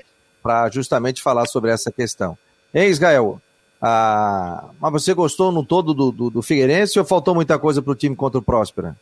para 0.42 0.70
justamente 0.70 1.22
falar 1.22 1.46
sobre 1.46 1.70
essa 1.70 1.92
questão. 1.92 2.36
Hein, 2.74 2.88
Israel? 2.88 3.40
Ah, 3.80 4.70
mas 4.80 4.92
você 4.92 5.12
gostou 5.12 5.52
no 5.52 5.64
todo 5.64 5.92
do, 5.92 6.10
do, 6.10 6.30
do 6.30 6.42
Figueirense 6.42 6.98
ou 6.98 7.04
faltou 7.04 7.34
muita 7.34 7.58
coisa 7.58 7.82
para 7.82 7.92
o 7.92 7.94
time 7.94 8.16
contra 8.16 8.38
o 8.38 8.42
Próspera? 8.42 8.96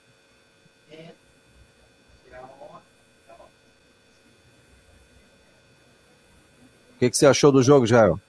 O 6.95 6.99
que, 6.99 7.11
que 7.11 7.17
você 7.17 7.27
achou 7.27 7.51
do 7.51 7.63
jogo, 7.63 7.87
Jael? 7.87 8.21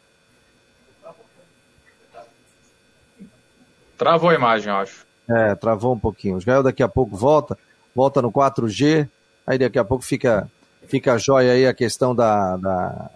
Travou 4.03 4.29
a 4.31 4.35
imagem, 4.35 4.69
eu 4.69 4.75
acho. 4.75 5.05
É, 5.29 5.55
travou 5.55 5.93
um 5.93 5.99
pouquinho. 5.99 6.35
O 6.35 6.37
Israel 6.37 6.61
daqui 6.61 6.83
a 6.83 6.89
pouco 6.89 7.15
volta, 7.15 7.57
volta 7.95 8.21
no 8.21 8.29
4G, 8.29 9.07
aí 9.47 9.57
daqui 9.57 9.79
a 9.79 9.85
pouco 9.85 10.03
fica, 10.03 10.49
fica 10.87 11.17
jóia 11.17 11.53
aí 11.53 11.65
a 11.65 11.73
questão 11.73 12.13
da, 12.13 12.57
da, 12.57 13.09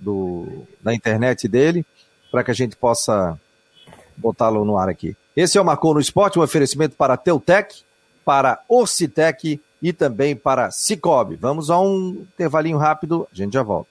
do, 0.00 0.66
da 0.82 0.92
internet 0.92 1.46
dele, 1.46 1.86
para 2.32 2.42
que 2.42 2.50
a 2.50 2.54
gente 2.54 2.74
possa 2.74 3.38
botá-lo 4.16 4.64
no 4.64 4.76
ar 4.76 4.88
aqui. 4.88 5.16
Esse 5.36 5.56
é 5.56 5.60
o 5.60 5.64
Marcou 5.64 5.94
no 5.94 6.00
Esporte, 6.00 6.36
um 6.36 6.42
oferecimento 6.42 6.96
para 6.96 7.16
Teutec, 7.16 7.84
para 8.24 8.58
Orcitec 8.68 9.60
e 9.80 9.92
também 9.92 10.34
para 10.34 10.72
Cicobi. 10.72 11.36
Vamos 11.36 11.70
a 11.70 11.80
um 11.80 12.26
intervalinho 12.34 12.76
rápido, 12.76 13.28
a 13.32 13.36
gente 13.36 13.52
já 13.52 13.62
volta. 13.62 13.90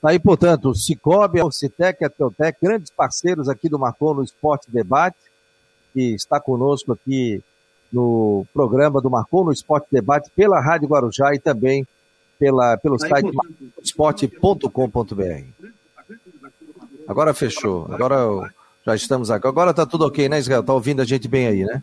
Tá 0.00 0.10
aí, 0.10 0.18
portanto, 0.18 0.74
Cicobi, 0.74 1.40
a 1.40 1.50
Citec, 1.50 2.04
a 2.04 2.08
Teutec, 2.08 2.58
grandes 2.62 2.90
parceiros 2.90 3.48
aqui 3.48 3.68
do 3.68 3.78
Marcon 3.78 4.14
no 4.14 4.22
Esporte 4.22 4.70
Debate, 4.70 5.18
que 5.92 6.14
está 6.14 6.40
conosco 6.40 6.92
aqui 6.92 7.42
no 7.92 8.46
programa 8.54 9.00
do 9.00 9.10
Marcon 9.10 9.44
no 9.44 9.52
Esporte 9.52 9.88
Debate 9.90 10.30
pela 10.36 10.60
Rádio 10.60 10.88
Guarujá 10.88 11.34
e 11.34 11.38
também 11.40 11.86
pela, 12.38 12.76
pelo 12.76 12.96
tá 12.96 13.08
site 13.08 13.30
esporte.com.br. 13.82 15.68
Agora 17.08 17.34
fechou. 17.34 17.92
Agora 17.92 18.52
já 18.86 18.94
estamos 18.94 19.30
aqui. 19.30 19.48
Agora 19.48 19.74
tá 19.74 19.84
tudo 19.84 20.06
ok, 20.06 20.28
né, 20.28 20.38
Israel? 20.38 20.62
Tá 20.62 20.72
ouvindo 20.72 21.02
a 21.02 21.04
gente 21.04 21.26
bem 21.26 21.46
aí, 21.46 21.64
né? 21.64 21.82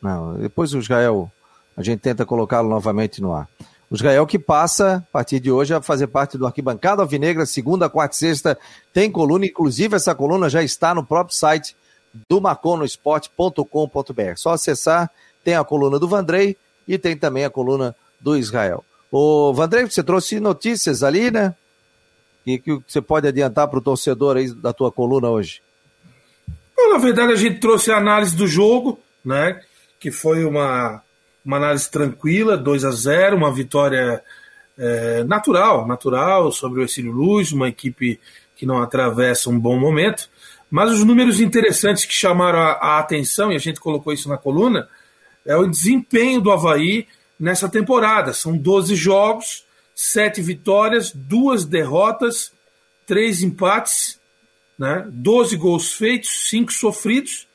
Não, 0.00 0.34
depois 0.34 0.72
o 0.72 0.78
Israel, 0.78 1.30
a 1.76 1.82
gente 1.82 2.00
tenta 2.00 2.24
colocá-lo 2.24 2.68
novamente 2.68 3.20
no 3.20 3.34
ar. 3.34 3.48
O 3.90 3.96
Israel 3.96 4.26
que 4.26 4.38
passa, 4.38 4.96
a 4.96 5.12
partir 5.12 5.40
de 5.40 5.50
hoje, 5.50 5.74
a 5.74 5.82
fazer 5.82 6.06
parte 6.06 6.38
do 6.38 6.46
Arquibancada 6.46 7.02
Alvinegra, 7.02 7.44
segunda, 7.44 7.90
quarta 7.90 8.14
e 8.14 8.18
sexta, 8.18 8.56
tem 8.92 9.10
coluna, 9.10 9.46
inclusive 9.46 9.96
essa 9.96 10.14
coluna 10.14 10.48
já 10.48 10.62
está 10.62 10.94
no 10.94 11.04
próprio 11.04 11.36
site 11.36 11.76
do 12.28 12.40
maconosport.com.br. 12.40 14.36
Só 14.36 14.50
acessar, 14.50 15.10
tem 15.42 15.54
a 15.54 15.64
coluna 15.64 15.98
do 15.98 16.06
Vandrei 16.06 16.56
e 16.86 16.96
tem 16.98 17.16
também 17.16 17.44
a 17.44 17.50
coluna 17.50 17.96
do 18.20 18.36
Israel. 18.36 18.84
Ô, 19.10 19.52
Vandrei, 19.52 19.84
você 19.84 20.04
trouxe 20.04 20.38
notícias 20.38 21.02
ali, 21.02 21.32
né? 21.32 21.54
E 22.46 22.58
que 22.58 22.80
você 22.86 23.00
pode 23.00 23.26
adiantar 23.26 23.66
para 23.66 23.80
o 23.80 23.82
torcedor 23.82 24.36
aí 24.36 24.52
da 24.52 24.72
tua 24.72 24.92
coluna 24.92 25.28
hoje? 25.28 25.62
Na 26.92 26.98
verdade, 26.98 27.32
a 27.32 27.36
gente 27.36 27.58
trouxe 27.60 27.90
a 27.90 27.96
análise 27.98 28.36
do 28.36 28.46
jogo, 28.46 29.00
né? 29.24 29.60
Que 30.00 30.10
foi 30.10 30.44
uma, 30.44 31.02
uma 31.44 31.58
análise 31.58 31.88
tranquila, 31.90 32.56
2 32.56 32.84
a 32.86 32.90
0 32.90 33.36
uma 33.36 33.52
vitória 33.52 34.22
é, 34.78 35.22
natural, 35.24 35.86
natural 35.86 36.50
sobre 36.50 36.80
o 36.80 36.84
Exílio 36.84 37.12
Luz, 37.12 37.52
uma 37.52 37.68
equipe 37.68 38.18
que 38.56 38.64
não 38.64 38.82
atravessa 38.82 39.50
um 39.50 39.60
bom 39.60 39.78
momento. 39.78 40.28
Mas 40.70 40.90
os 40.90 41.04
números 41.04 41.38
interessantes 41.38 42.06
que 42.06 42.14
chamaram 42.14 42.58
a, 42.58 42.72
a 42.72 42.98
atenção, 42.98 43.52
e 43.52 43.56
a 43.56 43.58
gente 43.58 43.78
colocou 43.78 44.12
isso 44.12 44.28
na 44.28 44.38
coluna, 44.38 44.88
é 45.44 45.54
o 45.54 45.66
desempenho 45.66 46.40
do 46.40 46.50
Havaí 46.50 47.06
nessa 47.38 47.68
temporada. 47.68 48.32
São 48.32 48.56
12 48.56 48.94
jogos, 48.94 49.64
7 49.94 50.40
vitórias, 50.40 51.12
2 51.12 51.66
derrotas, 51.66 52.52
3 53.06 53.42
empates, 53.42 54.18
né? 54.78 55.04
12 55.10 55.56
gols 55.56 55.92
feitos, 55.92 56.48
5 56.48 56.72
sofridos 56.72 57.46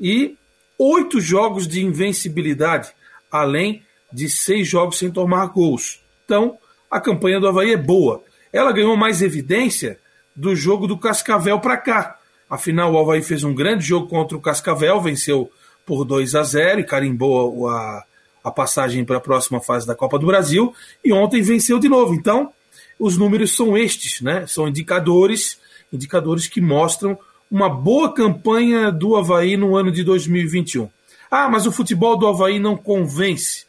e 0.00 0.36
oito 0.78 1.20
jogos 1.20 1.66
de 1.66 1.84
invencibilidade, 1.84 2.92
além 3.30 3.82
de 4.12 4.28
seis 4.28 4.68
jogos 4.68 4.98
sem 4.98 5.10
tomar 5.10 5.46
gols. 5.46 6.00
Então, 6.24 6.58
a 6.90 7.00
campanha 7.00 7.40
do 7.40 7.48
Havaí 7.48 7.72
é 7.72 7.76
boa. 7.76 8.22
Ela 8.52 8.72
ganhou 8.72 8.96
mais 8.96 9.22
evidência 9.22 9.98
do 10.34 10.54
jogo 10.54 10.86
do 10.86 10.98
Cascavel 10.98 11.58
para 11.58 11.76
cá. 11.76 12.18
Afinal, 12.48 12.92
o 12.92 12.98
Havaí 12.98 13.22
fez 13.22 13.42
um 13.42 13.54
grande 13.54 13.84
jogo 13.84 14.06
contra 14.06 14.36
o 14.36 14.40
Cascavel, 14.40 15.00
venceu 15.00 15.50
por 15.84 16.04
2 16.04 16.34
a 16.34 16.42
0 16.42 16.80
e 16.80 16.84
carimbou 16.84 17.68
a, 17.68 18.04
a 18.42 18.50
passagem 18.50 19.04
para 19.04 19.16
a 19.16 19.20
próxima 19.20 19.60
fase 19.60 19.86
da 19.86 19.94
Copa 19.94 20.18
do 20.18 20.26
Brasil. 20.26 20.74
E 21.04 21.12
ontem 21.12 21.42
venceu 21.42 21.78
de 21.78 21.88
novo. 21.88 22.14
Então, 22.14 22.52
os 22.98 23.16
números 23.16 23.54
são 23.56 23.76
estes, 23.76 24.20
né? 24.20 24.46
São 24.46 24.68
indicadores, 24.68 25.58
indicadores 25.92 26.46
que 26.46 26.60
mostram 26.60 27.18
uma 27.54 27.68
boa 27.68 28.12
campanha 28.12 28.90
do 28.90 29.14
Havaí 29.14 29.56
no 29.56 29.76
ano 29.76 29.92
de 29.92 30.02
2021. 30.02 30.90
Ah, 31.30 31.48
mas 31.48 31.66
o 31.66 31.70
futebol 31.70 32.18
do 32.18 32.26
Havaí 32.26 32.58
não 32.58 32.76
convence. 32.76 33.64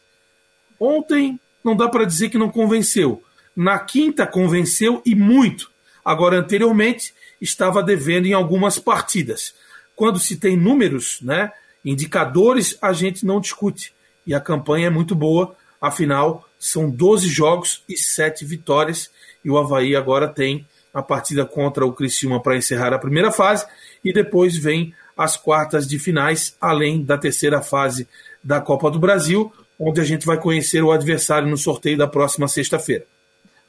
Ontem 0.80 1.38
não 1.62 1.76
dá 1.76 1.88
para 1.88 2.04
dizer 2.04 2.28
que 2.28 2.36
não 2.36 2.48
convenceu. 2.48 3.22
Na 3.54 3.78
quinta 3.78 4.26
convenceu 4.26 5.00
e 5.06 5.14
muito. 5.14 5.70
Agora, 6.04 6.36
anteriormente, 6.36 7.14
estava 7.40 7.80
devendo 7.80 8.26
em 8.26 8.32
algumas 8.32 8.76
partidas. 8.76 9.54
Quando 9.94 10.18
se 10.18 10.36
tem 10.36 10.56
números, 10.56 11.20
né, 11.22 11.52
indicadores, 11.84 12.76
a 12.82 12.92
gente 12.92 13.24
não 13.24 13.40
discute. 13.40 13.94
E 14.26 14.34
a 14.34 14.40
campanha 14.40 14.88
é 14.88 14.90
muito 14.90 15.14
boa, 15.14 15.54
afinal, 15.80 16.48
são 16.58 16.90
12 16.90 17.28
jogos 17.28 17.84
e 17.88 17.96
7 17.96 18.44
vitórias. 18.44 19.12
E 19.44 19.48
o 19.48 19.56
Havaí 19.56 19.94
agora 19.94 20.26
tem 20.26 20.66
a 20.96 21.02
partida 21.02 21.44
contra 21.44 21.84
o 21.84 21.92
Criciúma 21.92 22.42
para 22.42 22.56
encerrar 22.56 22.94
a 22.94 22.98
primeira 22.98 23.30
fase 23.30 23.66
e 24.02 24.14
depois 24.14 24.56
vem 24.56 24.94
as 25.14 25.36
quartas 25.36 25.86
de 25.86 25.98
finais, 25.98 26.56
além 26.58 27.04
da 27.04 27.18
terceira 27.18 27.60
fase 27.60 28.08
da 28.42 28.62
Copa 28.62 28.90
do 28.90 28.98
Brasil, 28.98 29.52
onde 29.78 30.00
a 30.00 30.04
gente 30.04 30.24
vai 30.24 30.40
conhecer 30.40 30.82
o 30.82 30.90
adversário 30.90 31.46
no 31.46 31.58
sorteio 31.58 31.98
da 31.98 32.06
próxima 32.06 32.48
sexta-feira. 32.48 33.04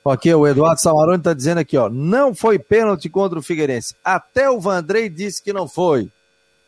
Aqui, 0.05 0.33
o 0.33 0.47
Eduardo 0.47 0.79
Samarone 0.79 1.17
está 1.17 1.33
dizendo 1.33 1.57
aqui, 1.57 1.75
ó, 1.75 1.89
não 1.89 2.33
foi 2.33 2.57
pênalti 2.57 3.09
contra 3.09 3.37
o 3.37 3.41
Figueirense. 3.41 3.93
Até 4.01 4.49
o 4.49 4.57
Vandrei 4.57 5.09
disse 5.09 5.43
que 5.43 5.51
não 5.51 5.67
foi. 5.67 6.09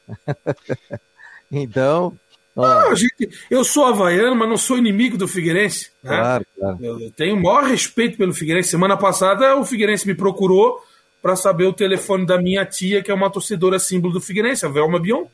então, 1.50 2.12
não, 2.56 2.96
gente, 2.96 3.30
eu 3.50 3.64
sou 3.64 3.86
havaiano, 3.86 4.36
mas 4.36 4.50
não 4.50 4.58
sou 4.58 4.78
inimigo 4.78 5.18
do 5.18 5.28
Figueirense. 5.28 5.92
Né? 6.04 6.18
Claro, 6.18 6.46
claro. 6.58 6.78
Eu 6.82 7.12
tenho 7.12 7.36
o 7.36 7.42
maior 7.42 7.64
respeito 7.64 8.18
pelo 8.18 8.34
Figueirense. 8.34 8.70
Semana 8.70 8.98
passada 8.98 9.56
o 9.56 9.66
Figueirense 9.66 10.06
me 10.06 10.14
procurou 10.14 10.82
para 11.22 11.36
saber 11.36 11.66
o 11.66 11.74
telefone 11.74 12.26
da 12.26 12.42
minha 12.42 12.66
tia, 12.66 13.02
que 13.02 13.12
é 13.12 13.14
uma 13.14 13.30
torcedora 13.30 13.80
símbolo 13.80 14.14
do 14.14 14.22
Figueirense, 14.22 14.66
a 14.66 14.70
Velma 14.70 15.00
Bion. 15.00 15.26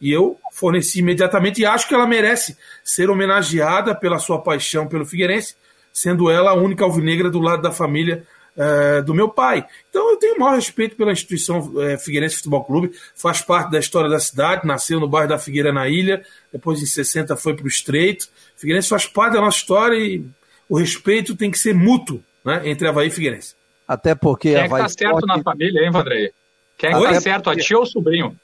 E 0.00 0.12
eu 0.12 0.38
forneci 0.52 0.98
imediatamente 0.98 1.62
e 1.62 1.66
acho 1.66 1.88
que 1.88 1.94
ela 1.94 2.06
merece 2.06 2.56
ser 2.82 3.08
homenageada 3.08 3.94
pela 3.94 4.18
sua 4.18 4.42
paixão 4.42 4.86
pelo 4.86 5.06
Figueirense, 5.06 5.56
sendo 5.92 6.30
ela 6.30 6.50
a 6.50 6.54
única 6.54 6.84
alvinegra 6.84 7.30
do 7.30 7.38
lado 7.38 7.62
da 7.62 7.70
família 7.70 8.26
é, 8.56 9.02
do 9.02 9.14
meu 9.14 9.28
pai. 9.28 9.66
Então 9.90 10.10
eu 10.10 10.16
tenho 10.16 10.36
o 10.36 10.40
maior 10.40 10.56
respeito 10.56 10.96
pela 10.96 11.12
instituição 11.12 11.72
é, 11.82 11.98
Figueirense 11.98 12.36
Futebol 12.36 12.64
Clube, 12.64 12.92
faz 13.14 13.40
parte 13.40 13.70
da 13.70 13.78
história 13.78 14.08
da 14.08 14.18
cidade, 14.18 14.66
nasceu 14.66 15.00
no 15.00 15.08
bairro 15.08 15.28
da 15.28 15.38
Figueira 15.38 15.72
na 15.72 15.88
Ilha, 15.88 16.24
depois 16.52 16.80
em 16.80 16.86
60 16.86 17.36
foi 17.36 17.54
para 17.54 17.64
o 17.64 17.68
Estreito. 17.68 18.28
Figueirense 18.56 18.88
faz 18.88 19.06
parte 19.06 19.34
da 19.34 19.40
nossa 19.40 19.58
história 19.58 19.96
e 19.96 20.24
o 20.68 20.78
respeito 20.78 21.36
tem 21.36 21.50
que 21.50 21.58
ser 21.58 21.74
mútuo 21.74 22.22
né, 22.44 22.62
entre 22.64 22.86
Havaí 22.86 23.08
e 23.08 23.10
Figueirense. 23.10 23.54
Até 23.86 24.14
porque 24.14 24.52
Quem 24.52 24.60
é 24.60 24.68
que 24.68 24.76
tá 24.76 24.88
certo 24.88 25.26
na 25.26 25.42
família, 25.42 25.82
hein, 25.82 25.90
Vandrei? 25.90 26.32
Quem 26.78 26.90
é 26.90 26.98
que 26.98 27.04
tá 27.04 27.20
certo, 27.20 27.50
a 27.50 27.56
tia 27.56 27.76
ou 27.76 27.82
o 27.82 27.86
sobrinho? 27.86 28.36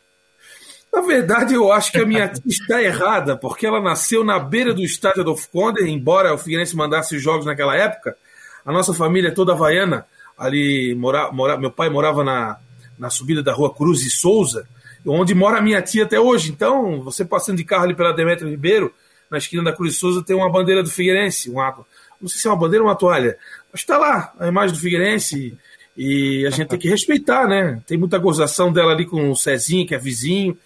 Na 0.93 1.01
verdade, 1.03 1.55
eu 1.55 1.73
acho 1.73 1.93
que 1.93 1.99
a 1.99 2.05
minha 2.05 2.29
tia 2.29 2.43
está 2.47 2.83
errada, 2.83 3.37
porque 3.37 3.67
ela 3.67 3.81
nasceu 3.81 4.25
na 4.25 4.39
beira 4.39 4.75
do 4.75 4.83
estádio 4.83 5.23
Adolfo 5.23 5.49
Conde, 5.51 5.89
embora 5.89 6.35
o 6.35 6.39
Figueirense 6.39 6.77
mandasse 6.77 7.19
jogos 7.19 7.47
naquela 7.47 7.77
época, 7.77 8.17
a 8.65 8.73
nossa 8.73 8.95
família 8.95 9.29
é 9.29 9.33
toda 9.33 9.53
havaiana. 9.53 10.07
Ali, 10.37 10.95
mora, 10.95 11.31
mora, 11.31 11.57
meu 11.59 11.71
pai 11.71 11.91
morava 11.91 12.25
na, 12.25 12.57
na 12.99 13.11
subida 13.11 13.43
da 13.43 13.53
rua 13.53 13.75
Cruz 13.75 14.05
e 14.05 14.11
Souza, 14.11 14.67
onde 15.07 15.35
mora 15.35 15.59
a 15.59 15.63
minha 15.63 15.83
tia 15.83 16.05
até 16.05 16.19
hoje. 16.19 16.51
Então, 16.51 17.03
você 17.03 17.25
passando 17.25 17.57
de 17.57 17.65
carro 17.65 17.85
ali 17.85 17.95
pela 17.95 18.13
Demetrio 18.13 18.49
Ribeiro, 18.49 18.93
na 19.31 19.39
esquina 19.39 19.63
da 19.63 19.73
Cruz 19.73 19.95
e 19.95 19.99
Souza, 19.99 20.23
tem 20.23 20.35
uma 20.35 20.51
bandeira 20.51 20.83
do 20.83 20.91
Figueirense. 20.91 21.51
Uma, 21.51 21.77
não 22.21 22.29
sei 22.29 22.41
se 22.41 22.47
é 22.47 22.51
uma 22.51 22.59
bandeira 22.59 22.83
ou 22.83 22.89
uma 22.89 22.97
toalha, 22.97 23.37
mas 23.73 23.83
está 23.83 23.97
lá 23.97 24.33
a 24.39 24.49
imagem 24.49 24.75
do 24.75 24.81
Figueirense. 24.81 25.57
E 25.97 26.47
a 26.47 26.51
gente 26.51 26.69
tem 26.69 26.79
que 26.79 26.89
respeitar, 26.89 27.47
né? 27.47 27.83
Tem 27.87 27.99
muita 27.99 28.17
gozação 28.17 28.73
dela 28.73 28.93
ali 28.93 29.05
com 29.05 29.31
o 29.31 29.37
Cezinho, 29.37 29.87
que 29.87 29.95
é 29.95 29.99
vizinho. 29.99 30.57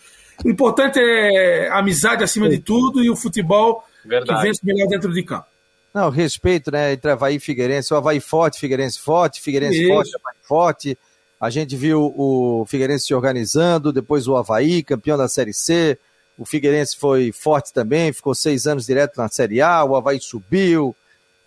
O 0.44 0.48
importante 0.48 0.98
é 0.98 1.68
a 1.68 1.78
amizade 1.78 2.22
acima 2.22 2.48
de 2.48 2.58
tudo 2.58 3.02
e 3.02 3.10
o 3.10 3.16
futebol 3.16 3.84
Verdade. 4.04 4.40
que 4.40 4.46
vence 4.46 4.60
melhor 4.64 4.86
dentro 4.88 5.12
de 5.12 5.22
campo. 5.22 5.46
Não, 5.94 6.10
respeito, 6.10 6.72
né, 6.72 6.92
entre 6.92 7.12
Havaí 7.12 7.36
e 7.36 7.40
Figueirense. 7.40 7.94
O 7.94 7.96
Havaí 7.96 8.18
forte, 8.18 8.58
Figueirense 8.58 8.98
forte, 8.98 9.40
Figueirense 9.40 9.80
Isso. 9.80 9.94
forte, 9.94 10.16
Havaí 10.16 10.36
forte. 10.42 10.98
A 11.40 11.50
gente 11.50 11.76
viu 11.76 12.12
o 12.16 12.64
Figueirense 12.66 13.06
se 13.06 13.14
organizando, 13.14 13.92
depois 13.92 14.26
o 14.26 14.36
Havaí, 14.36 14.82
campeão 14.82 15.16
da 15.16 15.28
Série 15.28 15.54
C. 15.54 15.96
O 16.36 16.44
Figueirense 16.44 16.96
foi 16.96 17.30
forte 17.30 17.72
também, 17.72 18.12
ficou 18.12 18.34
seis 18.34 18.66
anos 18.66 18.86
direto 18.86 19.16
na 19.18 19.28
Série 19.28 19.60
A, 19.60 19.84
o 19.84 19.94
Havaí 19.94 20.20
subiu. 20.20 20.96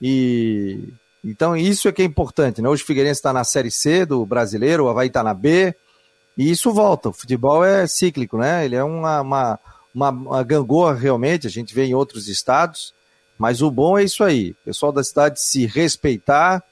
E 0.01 0.93
então 1.23 1.57
isso 1.57 1.89
é 1.89 1.91
que 1.91 2.01
é 2.01 2.05
importante, 2.05 2.61
né? 2.61 2.69
Hoje 2.69 2.83
o 2.83 2.85
Figueirense 2.85 3.19
está 3.19 3.33
na 3.33 3.43
Série 3.43 3.71
C 3.71 4.05
do 4.05 4.25
brasileiro, 4.25 4.85
o 4.85 4.89
Havaí 4.89 5.07
está 5.07 5.23
na 5.23 5.33
B, 5.33 5.75
e 6.37 6.49
isso 6.49 6.71
volta. 6.71 7.09
O 7.09 7.13
futebol 7.13 7.65
é 7.65 7.85
cíclico, 7.85 8.37
né? 8.37 8.63
Ele 8.63 8.75
é 8.75 8.83
uma, 8.83 9.21
uma, 9.21 9.59
uma, 9.93 10.09
uma 10.09 10.43
gangorra 10.43 10.93
realmente, 10.93 11.47
a 11.47 11.49
gente 11.49 11.73
vê 11.73 11.83
em 11.83 11.93
outros 11.95 12.29
estados, 12.29 12.93
mas 13.37 13.61
o 13.61 13.69
bom 13.69 13.97
é 13.97 14.03
isso 14.03 14.23
aí. 14.23 14.51
O 14.51 14.65
pessoal 14.65 14.91
da 14.91 15.03
cidade 15.03 15.41
se 15.41 15.65
respeitar, 15.65 16.63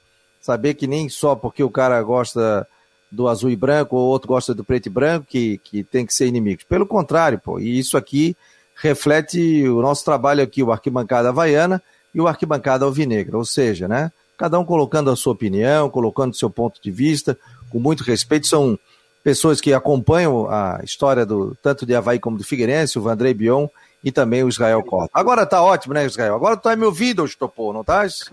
saber 0.41 0.73
que 0.73 0.87
nem 0.87 1.09
só 1.09 1.35
porque 1.35 1.63
o 1.63 1.69
cara 1.69 2.01
gosta 2.01 2.67
do 3.11 3.27
azul 3.27 3.49
e 3.49 3.55
branco 3.55 3.95
ou 3.95 4.07
outro 4.07 4.27
gosta 4.27 4.53
do 4.53 4.63
preto 4.63 4.87
e 4.87 4.89
branco 4.89 5.27
que, 5.27 5.59
que 5.59 5.83
tem 5.83 6.05
que 6.05 6.13
ser 6.13 6.27
inimigos. 6.27 6.65
Pelo 6.65 6.85
contrário, 6.85 7.39
pô, 7.39 7.59
e 7.59 7.79
isso 7.79 7.97
aqui 7.97 8.35
reflete 8.75 9.67
o 9.67 9.81
nosso 9.81 10.03
trabalho 10.03 10.43
aqui, 10.43 10.61
o 10.61 10.71
Arquibancada 10.71 11.29
Havaiana 11.29 11.81
e 12.13 12.19
o 12.19 12.27
Arquibancada 12.27 12.85
Alvinegra, 12.85 13.37
ou 13.37 13.45
seja, 13.45 13.87
né? 13.87 14.11
Cada 14.37 14.59
um 14.59 14.65
colocando 14.65 15.09
a 15.09 15.15
sua 15.15 15.31
opinião, 15.31 15.89
colocando 15.89 16.33
o 16.33 16.35
seu 16.35 16.49
ponto 16.49 16.81
de 16.81 16.91
vista, 16.91 17.37
com 17.69 17.79
muito 17.79 18.03
respeito, 18.03 18.47
são 18.47 18.77
pessoas 19.23 19.61
que 19.61 19.73
acompanham 19.73 20.47
a 20.49 20.81
história 20.83 21.25
do 21.25 21.57
tanto 21.61 21.85
de 21.85 21.95
Havaí 21.95 22.19
como 22.19 22.37
do 22.37 22.43
Figueirense, 22.43 22.99
o 22.99 23.01
Vandrei 23.01 23.33
Bion 23.33 23.67
e 24.05 24.11
também 24.11 24.43
o 24.43 24.47
Israel 24.47 24.83
Costa. 24.83 25.09
Agora 25.11 25.47
tá 25.47 25.63
ótimo, 25.63 25.95
né, 25.95 26.05
Israel? 26.05 26.35
Agora 26.35 26.55
tu 26.55 26.61
tá 26.61 26.75
me 26.75 26.85
ouvindo, 26.85 27.25
Estopô, 27.25 27.73
não 27.73 27.81
estás? 27.81 28.31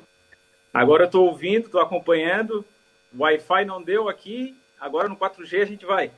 Agora 0.73 1.05
eu 1.05 1.11
tô 1.11 1.23
ouvindo, 1.23 1.71
tô 1.71 1.81
acompanhando. 1.81 2.63
O 3.15 3.23
Wi-Fi 3.23 3.65
não 3.65 3.83
deu 3.83 4.07
aqui, 4.07 4.55
agora 4.79 5.09
no 5.09 5.17
4G 5.17 5.63
a 5.63 5.65
gente 5.65 5.87
vai. 5.87 6.11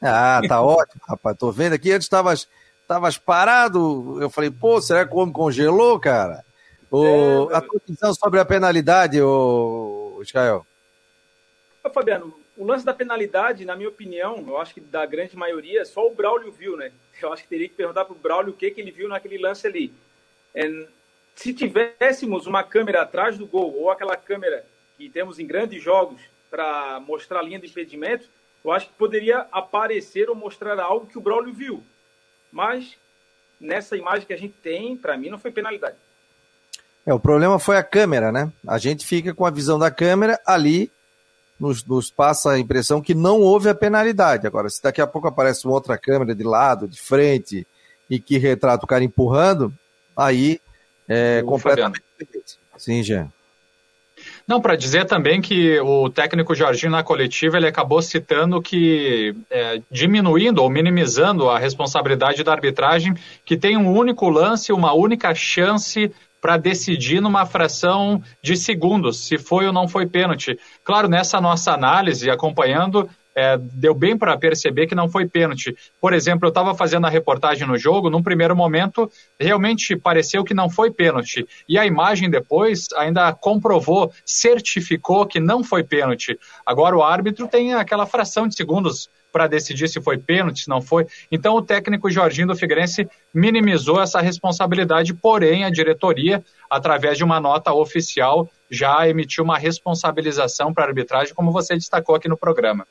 Ah, 0.00 0.40
tá 0.48 0.60
ótimo, 0.64 1.02
rapaz. 1.06 1.36
Tô 1.36 1.52
vendo 1.52 1.74
aqui, 1.74 1.92
antes 1.92 2.08
tavas, 2.08 2.48
tavas 2.86 3.18
parado. 3.18 4.16
Eu 4.22 4.30
falei, 4.30 4.50
pô, 4.50 4.80
será 4.80 5.06
que 5.06 5.14
o 5.14 5.18
homem 5.18 5.34
congelou, 5.34 6.00
cara? 6.00 6.42
O, 6.90 7.50
É, 7.50 7.56
a 7.56 7.60
tua 7.60 7.80
visão 7.86 8.14
sobre 8.14 8.40
a 8.40 8.44
penalidade, 8.44 9.20
o 9.20 10.18
Israel? 10.22 10.66
Ô, 11.84 11.90
Fabiano, 11.90 12.34
o 12.56 12.64
lance 12.64 12.86
da 12.86 12.94
penalidade, 12.94 13.66
na 13.66 13.76
minha 13.76 13.90
opinião, 13.90 14.42
eu 14.48 14.58
acho 14.58 14.72
que 14.72 14.80
da 14.80 15.04
grande 15.04 15.36
maioria, 15.36 15.84
só 15.84 16.06
o 16.06 16.14
Braulio 16.14 16.50
viu, 16.50 16.74
né? 16.74 16.90
Eu 17.22 17.32
acho 17.32 17.42
que 17.42 17.48
teria 17.48 17.68
que 17.68 17.74
perguntar 17.74 18.04
pro 18.04 18.14
Braulio 18.14 18.52
o 18.52 18.56
que, 18.56 18.70
que 18.70 18.80
ele 18.80 18.90
viu 18.90 19.08
naquele 19.08 19.38
lance 19.38 19.66
ali. 19.66 19.92
É, 20.54 20.86
se 21.34 21.52
tivéssemos 21.52 22.46
uma 22.46 22.64
câmera 22.64 23.02
atrás 23.02 23.38
do 23.38 23.46
gol, 23.46 23.74
ou 23.76 23.90
aquela 23.90 24.16
câmera 24.16 24.64
que 24.96 25.08
temos 25.08 25.38
em 25.38 25.46
grandes 25.46 25.82
jogos 25.82 26.20
para 26.50 27.00
mostrar 27.00 27.40
a 27.40 27.42
linha 27.42 27.58
de 27.58 27.66
impedimento, 27.66 28.28
eu 28.64 28.72
acho 28.72 28.86
que 28.88 28.94
poderia 28.94 29.46
aparecer 29.52 30.28
ou 30.28 30.34
mostrar 30.34 30.78
algo 30.80 31.06
que 31.06 31.16
o 31.16 31.20
Braulio 31.20 31.52
viu. 31.52 31.82
Mas 32.50 32.96
nessa 33.60 33.96
imagem 33.96 34.26
que 34.26 34.32
a 34.32 34.38
gente 34.38 34.54
tem, 34.62 34.96
para 34.96 35.16
mim, 35.16 35.30
não 35.30 35.38
foi 35.38 35.50
penalidade. 35.50 35.96
É, 37.06 37.14
o 37.14 37.20
problema 37.20 37.58
foi 37.58 37.76
a 37.76 37.84
câmera, 37.84 38.30
né? 38.30 38.52
A 38.66 38.78
gente 38.78 39.06
fica 39.06 39.34
com 39.34 39.46
a 39.46 39.50
visão 39.50 39.78
da 39.78 39.90
câmera 39.90 40.38
ali, 40.46 40.90
nos, 41.58 41.84
nos 41.84 42.10
passa 42.10 42.52
a 42.52 42.58
impressão 42.58 43.00
que 43.00 43.14
não 43.14 43.40
houve 43.40 43.68
a 43.68 43.74
penalidade. 43.74 44.46
Agora, 44.46 44.68
se 44.68 44.82
daqui 44.82 45.00
a 45.00 45.06
pouco 45.06 45.28
aparece 45.28 45.66
uma 45.66 45.74
outra 45.74 45.98
câmera 45.98 46.34
de 46.34 46.44
lado, 46.44 46.86
de 46.86 47.00
frente, 47.00 47.66
e 48.08 48.18
que 48.18 48.38
retrata 48.38 48.84
o 48.84 48.88
cara 48.88 49.04
empurrando, 49.04 49.72
aí 50.16 50.60
é 51.08 51.42
Ô, 51.44 51.48
completamente 51.48 52.02
diferente. 52.18 52.58
Sim, 52.76 53.02
Jean. 53.02 53.30
Não, 54.46 54.60
para 54.60 54.76
dizer 54.76 55.04
também 55.04 55.40
que 55.40 55.78
o 55.80 56.08
técnico 56.08 56.54
Jorginho 56.54 56.90
na 56.90 57.02
coletiva 57.02 57.56
ele 57.56 57.68
acabou 57.68 58.02
citando 58.02 58.60
que 58.60 59.34
é, 59.50 59.80
diminuindo 59.90 60.62
ou 60.62 60.70
minimizando 60.70 61.48
a 61.48 61.58
responsabilidade 61.58 62.42
da 62.42 62.52
arbitragem, 62.52 63.14
que 63.44 63.56
tem 63.56 63.76
um 63.76 63.92
único 63.92 64.28
lance, 64.28 64.72
uma 64.72 64.92
única 64.92 65.34
chance 65.34 66.10
para 66.40 66.56
decidir 66.56 67.20
numa 67.20 67.44
fração 67.46 68.22
de 68.42 68.56
segundos 68.56 69.26
se 69.26 69.38
foi 69.38 69.66
ou 69.66 69.72
não 69.72 69.88
foi 69.88 70.06
pênalti. 70.06 70.58
Claro, 70.84 71.08
nessa 71.08 71.40
nossa 71.40 71.72
análise, 71.72 72.30
acompanhando, 72.30 73.08
é, 73.38 73.56
deu 73.56 73.94
bem 73.94 74.18
para 74.18 74.36
perceber 74.36 74.88
que 74.88 74.96
não 74.96 75.08
foi 75.08 75.24
pênalti. 75.24 75.76
Por 76.00 76.12
exemplo, 76.12 76.46
eu 76.46 76.48
estava 76.48 76.74
fazendo 76.74 77.06
a 77.06 77.10
reportagem 77.10 77.68
no 77.68 77.78
jogo, 77.78 78.10
num 78.10 78.20
primeiro 78.20 78.56
momento, 78.56 79.08
realmente 79.38 79.94
pareceu 79.94 80.42
que 80.42 80.52
não 80.52 80.68
foi 80.68 80.90
pênalti. 80.90 81.46
E 81.68 81.78
a 81.78 81.86
imagem 81.86 82.28
depois 82.28 82.88
ainda 82.96 83.32
comprovou, 83.32 84.12
certificou 84.26 85.24
que 85.24 85.38
não 85.38 85.62
foi 85.62 85.84
pênalti. 85.84 86.36
Agora 86.66 86.96
o 86.96 87.02
árbitro 87.02 87.46
tem 87.46 87.74
aquela 87.74 88.06
fração 88.06 88.48
de 88.48 88.56
segundos 88.56 89.08
para 89.32 89.46
decidir 89.46 89.86
se 89.86 90.00
foi 90.00 90.18
pênalti, 90.18 90.62
se 90.64 90.68
não 90.68 90.82
foi. 90.82 91.06
Então 91.30 91.54
o 91.54 91.62
técnico 91.62 92.10
Jorginho 92.10 92.48
do 92.48 92.56
Figueirense 92.56 93.08
minimizou 93.32 94.02
essa 94.02 94.20
responsabilidade, 94.20 95.14
porém 95.14 95.64
a 95.64 95.70
diretoria, 95.70 96.44
através 96.68 97.16
de 97.16 97.22
uma 97.22 97.38
nota 97.38 97.72
oficial, 97.72 98.50
já 98.68 99.08
emitiu 99.08 99.44
uma 99.44 99.58
responsabilização 99.58 100.74
para 100.74 100.84
a 100.84 100.88
arbitragem, 100.88 101.34
como 101.34 101.52
você 101.52 101.74
destacou 101.74 102.16
aqui 102.16 102.28
no 102.28 102.36
programa. 102.36 102.84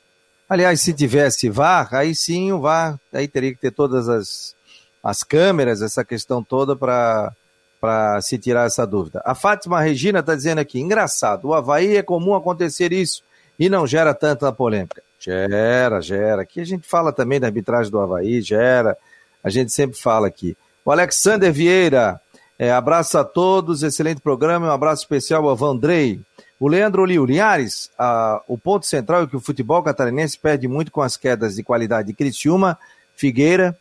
Aliás, 0.48 0.80
se 0.80 0.94
tivesse 0.94 1.50
VAR, 1.50 1.88
aí 1.92 2.14
sim 2.14 2.52
o 2.52 2.60
VAR, 2.60 2.98
aí 3.12 3.28
teria 3.28 3.52
que 3.52 3.60
ter 3.60 3.70
todas 3.70 4.08
as, 4.08 4.54
as 5.02 5.22
câmeras, 5.22 5.82
essa 5.82 6.04
questão 6.04 6.42
toda 6.42 6.74
para 6.74 7.32
para 7.80 8.20
se 8.20 8.36
tirar 8.36 8.66
essa 8.66 8.84
dúvida. 8.84 9.22
A 9.24 9.36
Fátima 9.36 9.80
Regina 9.80 10.18
está 10.18 10.34
dizendo 10.34 10.58
aqui, 10.58 10.80
engraçado, 10.80 11.46
o 11.46 11.54
Havaí 11.54 11.96
é 11.96 12.02
comum 12.02 12.34
acontecer 12.34 12.92
isso 12.92 13.22
e 13.58 13.68
não 13.68 13.86
gera 13.86 14.12
tanta 14.12 14.52
polêmica. 14.52 15.02
Gera, 15.20 16.00
gera. 16.00 16.42
Aqui 16.42 16.60
a 16.60 16.64
gente 16.64 16.88
fala 16.88 17.12
também 17.12 17.40
da 17.40 17.46
arbitragem 17.46 17.90
do 17.90 18.00
Havaí, 18.00 18.40
gera. 18.40 18.96
A 19.42 19.50
gente 19.50 19.72
sempre 19.72 19.98
fala 19.98 20.26
aqui. 20.26 20.56
O 20.84 20.90
Alexander 20.90 21.52
Vieira, 21.52 22.20
é, 22.58 22.72
abraço 22.72 23.18
a 23.18 23.24
todos, 23.24 23.82
excelente 23.82 24.20
programa, 24.20 24.68
um 24.68 24.72
abraço 24.72 25.02
especial 25.02 25.48
ao 25.48 25.56
Vandrei. 25.56 26.20
O 26.60 26.66
Leandro 26.66 27.04
Liu 27.04 27.24
Linhares, 27.24 27.88
ah, 27.96 28.42
o 28.48 28.58
ponto 28.58 28.84
central 28.84 29.22
é 29.22 29.26
que 29.28 29.36
o 29.36 29.40
futebol 29.40 29.80
catarinense 29.80 30.36
perde 30.36 30.66
muito 30.66 30.90
com 30.90 31.00
as 31.00 31.16
quedas 31.16 31.54
de 31.54 31.62
qualidade 31.62 32.08
de 32.08 32.14
Criciúma, 32.14 32.76
Figueira. 33.14 33.78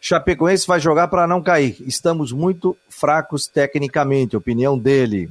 Chapecoense 0.00 0.66
vai 0.66 0.80
jogar 0.80 1.06
para 1.06 1.26
não 1.26 1.40
cair. 1.40 1.76
Estamos 1.86 2.32
muito 2.32 2.76
fracos 2.88 3.46
tecnicamente, 3.46 4.36
opinião 4.36 4.76
dele. 4.76 5.30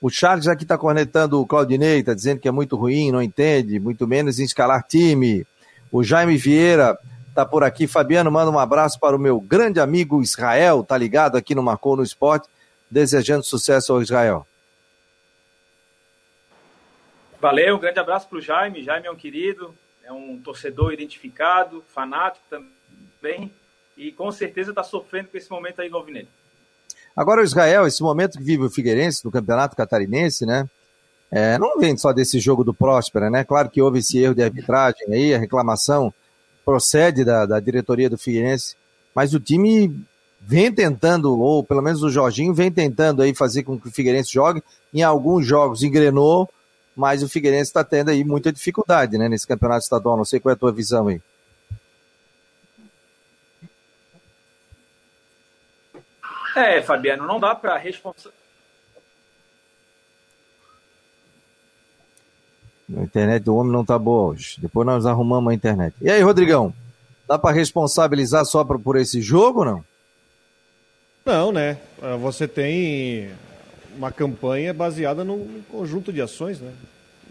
O 0.00 0.08
Charles 0.08 0.46
aqui 0.46 0.62
está 0.62 0.78
cornetando 0.78 1.40
o 1.40 1.46
Claudinei, 1.46 1.98
está 1.98 2.14
dizendo 2.14 2.40
que 2.40 2.46
é 2.46 2.52
muito 2.52 2.76
ruim, 2.76 3.10
não 3.10 3.20
entende, 3.20 3.80
muito 3.80 4.06
menos 4.06 4.38
em 4.38 4.44
escalar 4.44 4.84
time. 4.84 5.44
O 5.90 6.04
Jaime 6.04 6.36
Vieira 6.36 6.96
está 7.28 7.44
por 7.44 7.64
aqui. 7.64 7.88
Fabiano, 7.88 8.30
manda 8.30 8.52
um 8.52 8.58
abraço 8.58 9.00
para 9.00 9.16
o 9.16 9.18
meu 9.18 9.40
grande 9.40 9.80
amigo 9.80 10.22
Israel, 10.22 10.84
tá 10.84 10.96
ligado 10.96 11.36
aqui 11.36 11.56
no 11.56 11.62
Marcou 11.62 11.96
no 11.96 12.04
Esporte, 12.04 12.46
desejando 12.88 13.42
sucesso 13.42 13.92
ao 13.92 14.00
Israel. 14.00 14.46
Valeu, 17.46 17.76
um 17.76 17.78
grande 17.78 18.00
abraço 18.00 18.26
para 18.28 18.38
o 18.38 18.40
Jaime. 18.40 18.82
Jaime 18.82 19.06
é 19.06 19.10
um 19.10 19.14
querido, 19.14 19.72
é 20.02 20.10
um 20.10 20.36
torcedor 20.36 20.92
identificado, 20.92 21.80
fanático 21.94 22.44
também, 22.50 23.52
e 23.96 24.10
com 24.10 24.32
certeza 24.32 24.70
está 24.70 24.82
sofrendo 24.82 25.28
com 25.28 25.36
esse 25.36 25.48
momento 25.48 25.80
aí 25.80 25.88
no 25.88 25.96
Alvinegro. 25.96 26.26
Agora 27.14 27.40
o 27.40 27.44
Israel, 27.44 27.86
esse 27.86 28.02
momento 28.02 28.36
que 28.36 28.42
vive 28.42 28.64
o 28.64 28.68
Figueirense 28.68 29.24
no 29.24 29.30
Campeonato 29.30 29.76
Catarinense, 29.76 30.44
né? 30.44 30.68
É, 31.30 31.56
não 31.56 31.78
vem 31.78 31.96
só 31.96 32.12
desse 32.12 32.40
jogo 32.40 32.64
do 32.64 32.74
Próspera, 32.74 33.30
né? 33.30 33.44
Claro 33.44 33.70
que 33.70 33.80
houve 33.80 34.00
esse 34.00 34.18
erro 34.18 34.34
de 34.34 34.42
arbitragem 34.42 35.06
aí, 35.12 35.32
a 35.32 35.38
reclamação 35.38 36.12
procede 36.64 37.24
da, 37.24 37.46
da 37.46 37.60
diretoria 37.60 38.10
do 38.10 38.18
Figueirense, 38.18 38.74
mas 39.14 39.34
o 39.34 39.38
time 39.38 40.04
vem 40.40 40.72
tentando, 40.72 41.38
ou 41.40 41.62
pelo 41.62 41.80
menos 41.80 42.02
o 42.02 42.10
Jorginho 42.10 42.52
vem 42.52 42.72
tentando 42.72 43.22
aí 43.22 43.32
fazer 43.32 43.62
com 43.62 43.78
que 43.78 43.86
o 43.86 43.92
Figueirense 43.92 44.32
jogue. 44.32 44.64
Em 44.92 45.04
alguns 45.04 45.46
jogos 45.46 45.84
engrenou, 45.84 46.50
mas 46.96 47.22
o 47.22 47.28
Figueirense 47.28 47.68
está 47.68 47.84
tendo 47.84 48.10
aí 48.10 48.24
muita 48.24 48.50
dificuldade, 48.50 49.18
né? 49.18 49.28
Nesse 49.28 49.46
campeonato 49.46 49.82
estadual. 49.82 50.16
Não 50.16 50.24
sei 50.24 50.40
qual 50.40 50.50
é 50.50 50.54
a 50.54 50.58
tua 50.58 50.72
visão 50.72 51.08
aí. 51.08 51.20
É, 56.56 56.80
Fabiano, 56.80 57.26
não 57.26 57.38
dá 57.38 57.54
para 57.54 57.76
responsabilizar. 57.76 58.46
A 62.96 63.02
internet 63.02 63.42
do 63.42 63.54
homem 63.56 63.72
não 63.72 63.84
tá 63.84 63.98
boa 63.98 64.32
hoje. 64.32 64.56
Depois 64.58 64.86
nós 64.86 65.04
arrumamos 65.04 65.50
a 65.50 65.54
internet. 65.54 65.94
E 66.00 66.08
aí, 66.08 66.22
Rodrigão? 66.22 66.72
Dá 67.28 67.36
para 67.38 67.54
responsabilizar 67.54 68.46
só 68.46 68.64
por, 68.64 68.80
por 68.80 68.96
esse 68.96 69.20
jogo 69.20 69.58
ou 69.60 69.64
não? 69.66 69.84
Não, 71.26 71.52
né? 71.52 71.78
Ah, 72.00 72.16
Você 72.16 72.46
tem 72.48 73.32
uma 73.96 74.12
campanha 74.12 74.72
baseada 74.74 75.24
num 75.24 75.62
conjunto 75.70 76.12
de 76.12 76.20
ações, 76.20 76.60
né? 76.60 76.72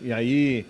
E 0.02 0.12
aí 0.12 0.66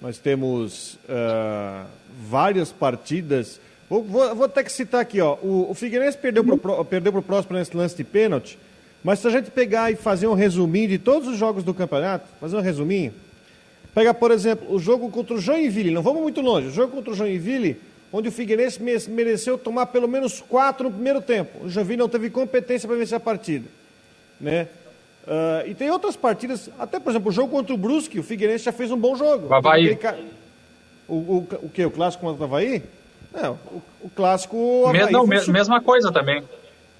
nós 0.00 0.18
temos 0.18 0.98
ah, 1.08 1.86
várias 2.28 2.72
partidas 2.72 3.60
Vou, 3.88 4.02
vou, 4.02 4.34
vou 4.34 4.48
ter 4.48 4.64
que 4.64 4.72
citar 4.72 5.00
aqui, 5.00 5.20
ó. 5.20 5.34
O, 5.42 5.70
o 5.70 5.74
Figueirense 5.74 6.18
perdeu 6.18 6.44
pro, 6.44 6.84
perdeu 6.84 7.12
pro 7.12 7.22
próximo 7.22 7.56
nesse 7.56 7.76
lance 7.76 7.96
de 7.96 8.02
pênalti, 8.02 8.58
mas 9.02 9.20
se 9.20 9.28
a 9.28 9.30
gente 9.30 9.50
pegar 9.50 9.92
e 9.92 9.96
fazer 9.96 10.26
um 10.26 10.34
resuminho 10.34 10.88
de 10.88 10.98
todos 10.98 11.28
os 11.28 11.38
jogos 11.38 11.62
do 11.62 11.72
campeonato, 11.72 12.28
fazer 12.40 12.56
um 12.56 12.60
resuminho, 12.60 13.14
pega, 13.94 14.12
por 14.12 14.32
exemplo, 14.32 14.74
o 14.74 14.78
jogo 14.78 15.08
contra 15.10 15.34
o 15.34 15.40
Joinville, 15.40 15.92
não 15.92 16.02
vamos 16.02 16.22
muito 16.22 16.40
longe, 16.40 16.66
o 16.66 16.72
jogo 16.72 16.92
contra 16.96 17.12
o 17.12 17.14
Joinville, 17.14 17.80
onde 18.12 18.28
o 18.28 18.32
Figueirense 18.32 18.80
mereceu 19.08 19.56
tomar 19.56 19.86
pelo 19.86 20.08
menos 20.08 20.40
quatro 20.40 20.84
no 20.84 20.92
primeiro 20.92 21.20
tempo. 21.20 21.66
O 21.66 21.68
Joinville 21.68 21.98
não 21.98 22.08
teve 22.08 22.28
competência 22.28 22.88
para 22.88 22.96
vencer 22.96 23.16
a 23.16 23.20
partida, 23.20 23.66
né? 24.40 24.66
Uh, 25.26 25.66
e 25.66 25.74
tem 25.74 25.90
outras 25.90 26.14
partidas, 26.14 26.70
até 26.78 27.00
por 27.00 27.10
exemplo, 27.10 27.30
o 27.30 27.32
jogo 27.32 27.50
contra 27.50 27.74
o 27.74 27.76
Brusque, 27.76 28.20
o 28.20 28.22
Figueirense 28.22 28.64
já 28.64 28.72
fez 28.72 28.92
um 28.92 28.96
bom 28.96 29.16
jogo. 29.16 29.48
O 29.48 29.54
Havaí. 29.54 29.98
O, 31.08 31.14
o, 31.14 31.48
o 31.62 31.68
que? 31.68 31.84
O 31.84 31.90
clássico 31.90 32.24
contra 32.24 32.42
o 32.42 32.44
Havaí? 32.44 32.82
É, 33.34 33.48
o, 33.48 33.82
o 34.02 34.10
clássico. 34.14 34.56
O 34.56 34.86
Havaí 34.86 35.10
não, 35.10 35.26
mesma 35.26 35.80
coisa 35.80 36.12
também. 36.12 36.44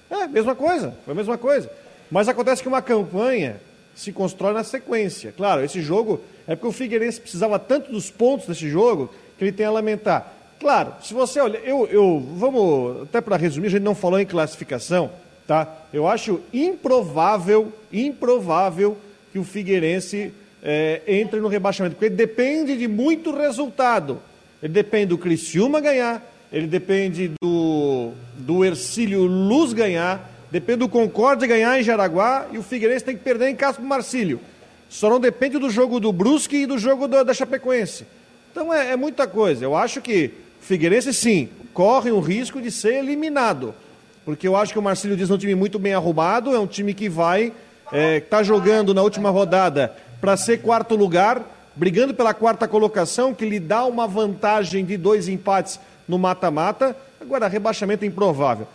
É, 0.09 0.27
mesma 0.27 0.55
coisa, 0.55 0.93
foi 1.05 1.13
a 1.13 1.15
mesma 1.15 1.37
coisa. 1.37 1.69
Mas 2.11 2.27
acontece 2.27 2.61
que 2.61 2.67
uma 2.67 2.81
campanha 2.81 3.61
se 3.95 4.11
constrói 4.11 4.53
na 4.53 4.63
sequência. 4.63 5.33
Claro, 5.35 5.63
esse 5.63 5.81
jogo 5.81 6.21
é 6.47 6.55
porque 6.55 6.67
o 6.67 6.71
Figueirense 6.71 7.19
precisava 7.19 7.57
tanto 7.57 7.91
dos 7.91 8.11
pontos 8.11 8.47
desse 8.47 8.69
jogo 8.69 9.13
que 9.37 9.43
ele 9.43 9.51
tem 9.51 9.65
a 9.65 9.71
lamentar. 9.71 10.33
Claro, 10.59 10.93
se 11.01 11.13
você 11.13 11.39
olha, 11.39 11.57
eu, 11.57 11.87
eu 11.87 12.19
vamos, 12.35 13.03
até 13.03 13.21
para 13.21 13.37
resumir, 13.37 13.67
a 13.67 13.71
gente 13.71 13.83
não 13.83 13.95
falou 13.95 14.19
em 14.19 14.25
classificação, 14.25 15.11
tá? 15.47 15.85
Eu 15.93 16.07
acho 16.07 16.41
improvável, 16.53 17.71
improvável 17.91 18.97
que 19.31 19.39
o 19.39 19.43
Figueirense 19.43 20.33
é, 20.61 21.01
entre 21.07 21.39
no 21.39 21.47
rebaixamento, 21.47 21.95
porque 21.95 22.09
depende 22.09 22.77
de 22.77 22.87
muito 22.87 23.33
resultado. 23.33 24.19
Ele 24.61 24.73
depende 24.73 25.07
do 25.07 25.17
Criciúma 25.17 25.79
ganhar, 25.79 26.21
ele 26.51 26.67
depende 26.67 27.31
do, 27.41 28.11
do 28.35 28.65
Ercílio 28.65 29.23
Luz 29.23 29.71
ganhar, 29.71 30.29
depende 30.51 30.79
do 30.79 30.89
Concórdia 30.89 31.47
ganhar 31.47 31.79
em 31.79 31.83
Jaraguá 31.83 32.47
e 32.51 32.57
o 32.57 32.63
Figueirense 32.63 33.05
tem 33.05 33.15
que 33.15 33.23
perder 33.23 33.49
em 33.49 33.55
casa 33.55 33.75
para 33.75 33.85
o 33.85 33.87
Marcílio. 33.87 34.39
Só 34.89 35.09
não 35.09 35.19
depende 35.19 35.57
do 35.57 35.69
jogo 35.69 35.99
do 35.99 36.11
Brusque 36.11 36.57
e 36.57 36.65
do 36.65 36.77
jogo 36.77 37.07
do, 37.07 37.23
da 37.23 37.33
Chapecoense. 37.33 38.05
Então 38.51 38.73
é, 38.73 38.91
é 38.91 38.95
muita 38.95 39.27
coisa. 39.27 39.63
Eu 39.63 39.75
acho 39.75 40.01
que 40.01 40.31
o 40.61 40.65
Figueirense, 40.65 41.13
sim, 41.13 41.49
corre 41.73 42.11
um 42.11 42.19
risco 42.19 42.61
de 42.61 42.71
ser 42.71 42.95
eliminado. 42.95 43.75
Porque 44.27 44.45
eu 44.45 44.57
acho 44.57 44.73
que 44.73 44.79
o 44.79 44.81
Marcílio 44.81 45.15
diz 45.15 45.29
é 45.29 45.33
um 45.33 45.37
time 45.37 45.55
muito 45.55 45.79
bem 45.79 45.93
arrumado, 45.93 46.53
é 46.53 46.59
um 46.59 46.67
time 46.67 46.93
que 46.93 47.07
vai, 47.07 47.53
está 48.17 48.41
é, 48.41 48.43
jogando 48.43 48.93
na 48.93 49.01
última 49.01 49.29
rodada 49.29 49.95
para 50.19 50.35
ser 50.35 50.57
quarto 50.57 50.97
lugar, 50.97 51.41
brigando 51.73 52.13
pela 52.13 52.33
quarta 52.33 52.67
colocação, 52.67 53.33
que 53.33 53.45
lhe 53.45 53.57
dá 53.57 53.85
uma 53.85 54.05
vantagem 54.05 54.83
de 54.83 54.97
dois 54.97 55.29
empates 55.29 55.79
no 56.05 56.19
mata-mata. 56.19 56.93
Agora, 57.21 57.47
rebaixamento 57.47 58.03
é 58.03 58.07
improvável. 58.09 58.67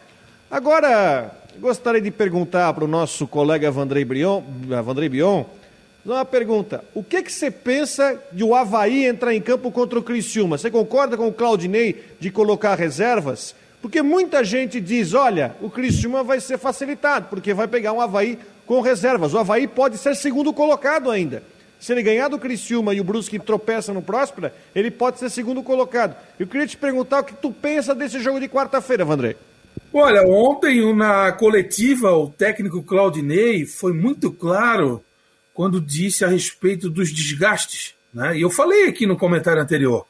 Agora, 0.51 1.31
gostaria 1.61 2.01
de 2.01 2.11
perguntar 2.11 2.73
para 2.73 2.87
o 2.87 2.88
nosso 2.88 3.27
colega 3.27 3.71
Vandrei 3.71 4.07
Brion, 4.07 4.43
Vandrei 4.83 5.11
Bion, 5.11 5.45
uma 6.03 6.25
pergunta. 6.25 6.83
O 6.95 7.05
que, 7.05 7.23
que 7.23 7.31
você 7.31 7.51
pensa 7.51 8.19
de 8.33 8.43
o 8.43 8.55
Havaí 8.55 9.05
entrar 9.05 9.35
em 9.35 9.41
campo 9.43 9.71
contra 9.71 9.99
o 9.99 10.03
Criciúma? 10.03 10.57
Você 10.57 10.71
concorda 10.71 11.15
com 11.15 11.29
o 11.29 11.33
Claudinei 11.33 12.03
de 12.19 12.31
colocar 12.31 12.75
reservas? 12.75 13.55
Porque 13.83 14.01
muita 14.01 14.45
gente 14.45 14.81
diz, 14.81 15.12
olha, 15.12 15.57
o 15.61 15.68
Criciúma 15.68 16.23
vai 16.23 16.40
ser 16.40 16.57
facilitado, 16.57 17.27
porque 17.29 17.53
vai 17.53 17.66
pegar 17.66 17.92
um 17.92 18.01
Havaí 18.01 18.38
com 18.64 18.81
reservas. 18.81 19.35
O 19.35 19.38
Havaí 19.38 19.66
pode 19.66 19.99
ser 19.99 20.14
segundo 20.14 20.53
colocado 20.53 21.11
ainda. 21.11 21.42
Se 21.81 21.92
ele 21.92 22.05
ganhar 22.05 22.29
do 22.29 22.38
Criciúma 22.38 22.95
e 22.95 23.01
o 23.01 23.05
Brusque 23.05 23.40
tropeça 23.40 23.92
no 23.92 24.01
Próspera, 24.01 24.55
ele 24.73 24.88
pode 24.88 25.18
ser 25.18 25.29
segundo 25.29 25.64
colocado. 25.64 26.14
Eu 26.38 26.47
queria 26.47 26.64
te 26.64 26.77
perguntar 26.77 27.21
o 27.21 27.25
que 27.25 27.35
tu 27.35 27.51
pensa 27.51 27.92
desse 27.92 28.21
jogo 28.21 28.38
de 28.38 28.49
quarta-feira, 28.49 29.05
Vandré. 29.05 29.35
Olha, 29.92 30.23
ontem 30.29 30.95
na 30.95 31.33
coletiva 31.33 32.12
o 32.12 32.29
técnico 32.29 32.85
Claudinei 32.85 33.66
foi 33.66 33.92
muito 33.92 34.31
claro 34.31 35.03
quando 35.53 35.81
disse 35.81 36.25
a 36.25 36.29
respeito 36.29 36.88
dos 36.88 37.12
desgastes. 37.12 37.95
Né? 38.14 38.38
E 38.38 38.42
eu 38.42 38.49
falei 38.49 38.87
aqui 38.87 39.05
no 39.05 39.16
comentário 39.16 39.61
anterior. 39.61 40.07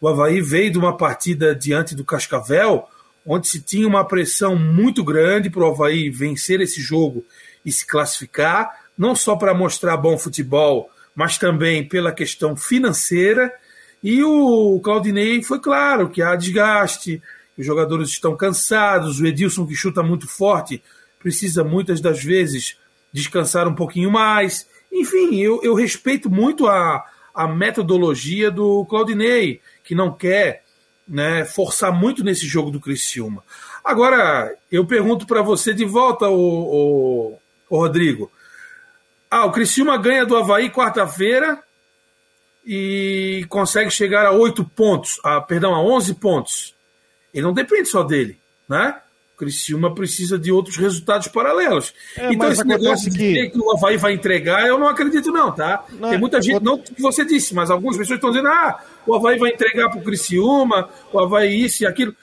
O 0.00 0.06
Havaí 0.06 0.40
veio 0.40 0.70
de 0.70 0.78
uma 0.78 0.96
partida 0.96 1.56
diante 1.56 1.96
do 1.96 2.04
Cascavel, 2.04 2.88
onde 3.26 3.48
se 3.48 3.60
tinha 3.60 3.88
uma 3.88 4.04
pressão 4.04 4.54
muito 4.54 5.02
grande 5.02 5.50
para 5.50 5.64
o 5.64 5.70
Havaí 5.70 6.08
vencer 6.08 6.60
esse 6.60 6.80
jogo 6.80 7.24
e 7.64 7.72
se 7.72 7.84
classificar, 7.84 8.70
não 8.96 9.16
só 9.16 9.34
para 9.34 9.52
mostrar 9.52 9.96
bom 9.96 10.16
futebol, 10.16 10.88
mas 11.14 11.36
também 11.36 11.86
pela 11.86 12.12
questão 12.12 12.56
financeira. 12.56 13.52
E 14.02 14.22
o 14.22 14.78
Claudinei 14.80 15.42
foi 15.42 15.58
claro 15.58 16.08
que 16.08 16.22
há 16.22 16.36
desgaste, 16.36 17.20
os 17.58 17.66
jogadores 17.66 18.10
estão 18.10 18.36
cansados, 18.36 19.18
o 19.18 19.26
Edilson, 19.26 19.66
que 19.66 19.74
chuta 19.74 20.02
muito 20.02 20.28
forte, 20.28 20.82
precisa 21.18 21.64
muitas 21.64 22.00
das 22.00 22.22
vezes 22.22 22.78
descansar 23.12 23.66
um 23.66 23.74
pouquinho 23.74 24.10
mais. 24.10 24.68
Enfim, 24.92 25.40
eu, 25.40 25.60
eu 25.64 25.74
respeito 25.74 26.30
muito 26.30 26.68
a, 26.68 27.02
a 27.34 27.48
metodologia 27.48 28.50
do 28.50 28.84
Claudinei, 28.84 29.60
que 29.82 29.94
não 29.94 30.12
quer 30.12 30.65
né, 31.06 31.44
forçar 31.44 31.92
muito 31.92 32.24
nesse 32.24 32.46
jogo 32.46 32.70
do 32.70 32.80
Criciúma. 32.80 33.42
Agora, 33.84 34.52
eu 34.70 34.84
pergunto 34.86 35.26
para 35.26 35.42
você 35.42 35.72
de 35.72 35.84
volta, 35.84 36.28
o, 36.28 37.38
Rodrigo. 37.70 38.30
Ah, 39.30 39.44
o 39.44 39.52
Criciúma 39.52 39.96
ganha 39.96 40.26
do 40.26 40.36
Havaí 40.36 40.70
quarta-feira 40.70 41.62
e 42.64 43.46
consegue 43.48 43.90
chegar 43.90 44.26
a 44.26 44.32
oito 44.32 44.64
pontos, 44.64 45.20
a, 45.22 45.40
perdão, 45.40 45.74
a 45.74 45.80
11 45.82 46.14
pontos. 46.14 46.74
Ele 47.32 47.44
não 47.44 47.52
depende 47.52 47.88
só 47.88 48.02
dele, 48.02 48.38
né? 48.68 49.00
O 49.36 49.38
Criciúma 49.38 49.94
precisa 49.94 50.38
de 50.38 50.50
outros 50.50 50.78
resultados 50.78 51.28
paralelos. 51.28 51.92
É, 52.16 52.32
então, 52.32 52.50
esse 52.50 52.64
negócio 52.64 53.10
de 53.10 53.18
que... 53.18 53.50
que 53.50 53.58
o 53.58 53.70
Havaí 53.70 53.98
vai 53.98 54.14
entregar, 54.14 54.66
eu 54.66 54.78
não 54.78 54.88
acredito, 54.88 55.30
não, 55.30 55.52
tá? 55.52 55.84
Não, 55.90 56.08
Tem 56.08 56.18
muita 56.18 56.40
gente, 56.40 56.62
não 56.62 56.78
que 56.78 57.02
você 57.02 57.22
disse, 57.22 57.54
mas 57.54 57.70
algumas 57.70 57.98
pessoas 57.98 58.16
estão 58.16 58.30
dizendo: 58.30 58.48
ah, 58.48 58.82
o 59.06 59.14
Havaí 59.14 59.38
vai 59.38 59.50
entregar 59.50 59.90
para 59.90 60.00
o 60.00 60.02
Criciúma, 60.02 60.88
o 61.12 61.18
Havaí 61.18 61.64
isso 61.66 61.82
e 61.82 61.86
aquilo. 61.86 62.16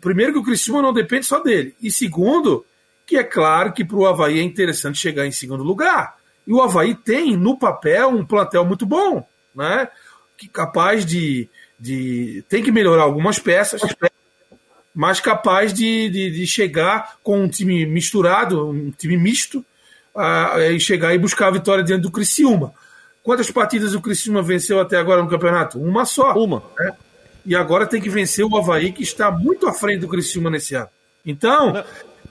Primeiro, 0.00 0.34
que 0.34 0.38
o 0.38 0.44
Criciúma 0.44 0.80
não 0.80 0.92
depende 0.92 1.26
só 1.26 1.40
dele. 1.40 1.74
E 1.82 1.90
segundo, 1.90 2.64
que 3.04 3.16
é 3.16 3.24
claro 3.24 3.72
que 3.72 3.84
para 3.84 3.96
o 3.96 4.06
Havaí 4.06 4.38
é 4.38 4.42
interessante 4.42 4.98
chegar 4.98 5.26
em 5.26 5.32
segundo 5.32 5.64
lugar. 5.64 6.16
E 6.46 6.52
o 6.52 6.62
Havaí 6.62 6.94
tem, 6.94 7.36
no 7.36 7.58
papel, 7.58 8.08
um 8.08 8.24
plantel 8.24 8.64
muito 8.64 8.86
bom, 8.86 9.26
né? 9.52 9.88
Que 10.38 10.48
capaz 10.48 11.04
de, 11.04 11.48
de. 11.76 12.44
Tem 12.48 12.62
que 12.62 12.70
melhorar 12.70 13.02
algumas 13.02 13.40
peças, 13.40 13.82
mas 14.94 15.20
capaz 15.20 15.72
de, 15.72 16.08
de, 16.08 16.30
de 16.30 16.46
chegar 16.46 17.16
com 17.22 17.42
um 17.42 17.48
time 17.48 17.86
misturado, 17.86 18.68
um 18.68 18.90
time 18.90 19.16
misto, 19.16 19.64
uh, 20.14 20.60
e 20.70 20.78
chegar 20.78 21.14
e 21.14 21.18
buscar 21.18 21.48
a 21.48 21.52
vitória 21.52 21.82
diante 21.82 22.02
do 22.02 22.10
Criciúma. 22.10 22.72
Quantas 23.22 23.50
partidas 23.50 23.94
o 23.94 24.00
Criciúma 24.00 24.42
venceu 24.42 24.80
até 24.80 24.96
agora 24.96 25.22
no 25.22 25.28
campeonato? 25.28 25.80
Uma 25.80 26.04
só. 26.04 26.34
Uma. 26.34 26.62
Né? 26.78 26.92
E 27.46 27.56
agora 27.56 27.86
tem 27.86 28.00
que 28.00 28.10
vencer 28.10 28.44
o 28.44 28.56
Havaí, 28.56 28.92
que 28.92 29.02
está 29.02 29.30
muito 29.30 29.66
à 29.66 29.72
frente 29.72 30.00
do 30.00 30.08
Criciúma 30.08 30.50
nesse 30.50 30.74
ano. 30.74 30.88
Então, 31.24 31.84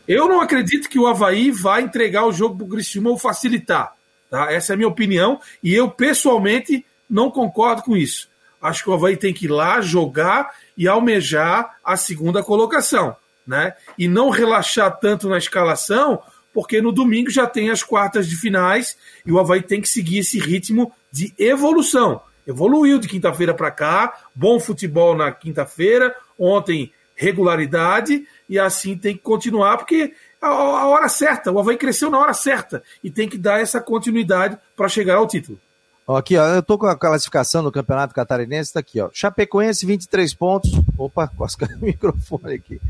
eu 0.07 0.27
não 0.27 0.41
acredito 0.41 0.89
que 0.89 0.99
o 0.99 1.07
Havaí 1.07 1.51
vai 1.51 1.81
entregar 1.81 2.25
o 2.25 2.31
jogo 2.31 2.57
para 2.57 2.65
o 2.65 2.69
Criciúma 2.69 3.09
ou 3.09 3.17
facilitar. 3.17 3.93
Tá? 4.29 4.51
Essa 4.51 4.73
é 4.73 4.75
a 4.75 4.77
minha 4.77 4.87
opinião 4.87 5.39
e 5.63 5.73
eu, 5.73 5.89
pessoalmente, 5.89 6.85
não 7.09 7.31
concordo 7.31 7.81
com 7.81 7.95
isso. 7.95 8.29
Acho 8.61 8.83
que 8.83 8.89
o 8.89 8.93
Havaí 8.93 9.17
tem 9.17 9.33
que 9.33 9.45
ir 9.45 9.49
lá 9.49 9.81
jogar 9.81 10.51
e 10.81 10.87
almejar 10.87 11.77
a 11.85 11.95
segunda 11.95 12.41
colocação. 12.41 13.15
Né? 13.45 13.75
E 13.99 14.07
não 14.07 14.31
relaxar 14.31 14.97
tanto 14.99 15.29
na 15.29 15.37
escalação, 15.37 16.19
porque 16.51 16.81
no 16.81 16.91
domingo 16.91 17.29
já 17.29 17.45
tem 17.45 17.69
as 17.69 17.83
quartas 17.83 18.27
de 18.27 18.35
finais 18.35 18.97
e 19.23 19.31
o 19.31 19.39
Havaí 19.39 19.61
tem 19.61 19.79
que 19.79 19.87
seguir 19.87 20.17
esse 20.17 20.39
ritmo 20.39 20.91
de 21.11 21.35
evolução. 21.37 22.19
Evoluiu 22.47 22.97
de 22.97 23.07
quinta-feira 23.07 23.53
para 23.53 23.69
cá, 23.69 24.21
bom 24.33 24.59
futebol 24.59 25.15
na 25.15 25.31
quinta-feira, 25.31 26.15
ontem 26.37 26.91
regularidade, 27.15 28.27
e 28.49 28.57
assim 28.57 28.97
tem 28.97 29.15
que 29.15 29.21
continuar, 29.21 29.77
porque 29.77 30.15
a, 30.41 30.87
hora 30.87 31.07
certa, 31.07 31.51
o 31.51 31.59
Havaí 31.59 31.77
cresceu 31.77 32.09
na 32.09 32.17
hora 32.17 32.33
certa, 32.33 32.81
e 33.03 33.11
tem 33.11 33.29
que 33.29 33.37
dar 33.37 33.61
essa 33.61 33.79
continuidade 33.79 34.57
para 34.75 34.89
chegar 34.89 35.17
ao 35.17 35.27
título. 35.27 35.59
Aqui, 36.07 36.35
ó, 36.35 36.45
eu 36.47 36.63
tô 36.63 36.77
com 36.77 36.87
a 36.87 36.97
classificação 36.97 37.63
do 37.63 37.71
Campeonato 37.71 38.13
Catarinense, 38.13 38.73
tá 38.73 38.79
aqui, 38.79 38.99
ó. 38.99 39.09
Chapecoense, 39.13 39.85
23 39.85 40.33
pontos. 40.33 40.71
Opa, 40.97 41.27
quase 41.37 41.55
caiu 41.55 41.77
o 41.77 41.85
microfone 41.85 42.55
aqui. 42.55 42.81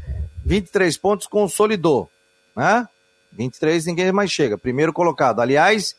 23 0.46 0.98
pontos, 0.98 1.28
consolidou. 1.28 2.10
Né? 2.56 2.88
23, 3.34 3.86
ninguém 3.86 4.12
mais 4.12 4.32
chega. 4.32 4.58
Primeiro 4.58 4.94
colocado. 4.94 5.40
Aliás, 5.40 5.96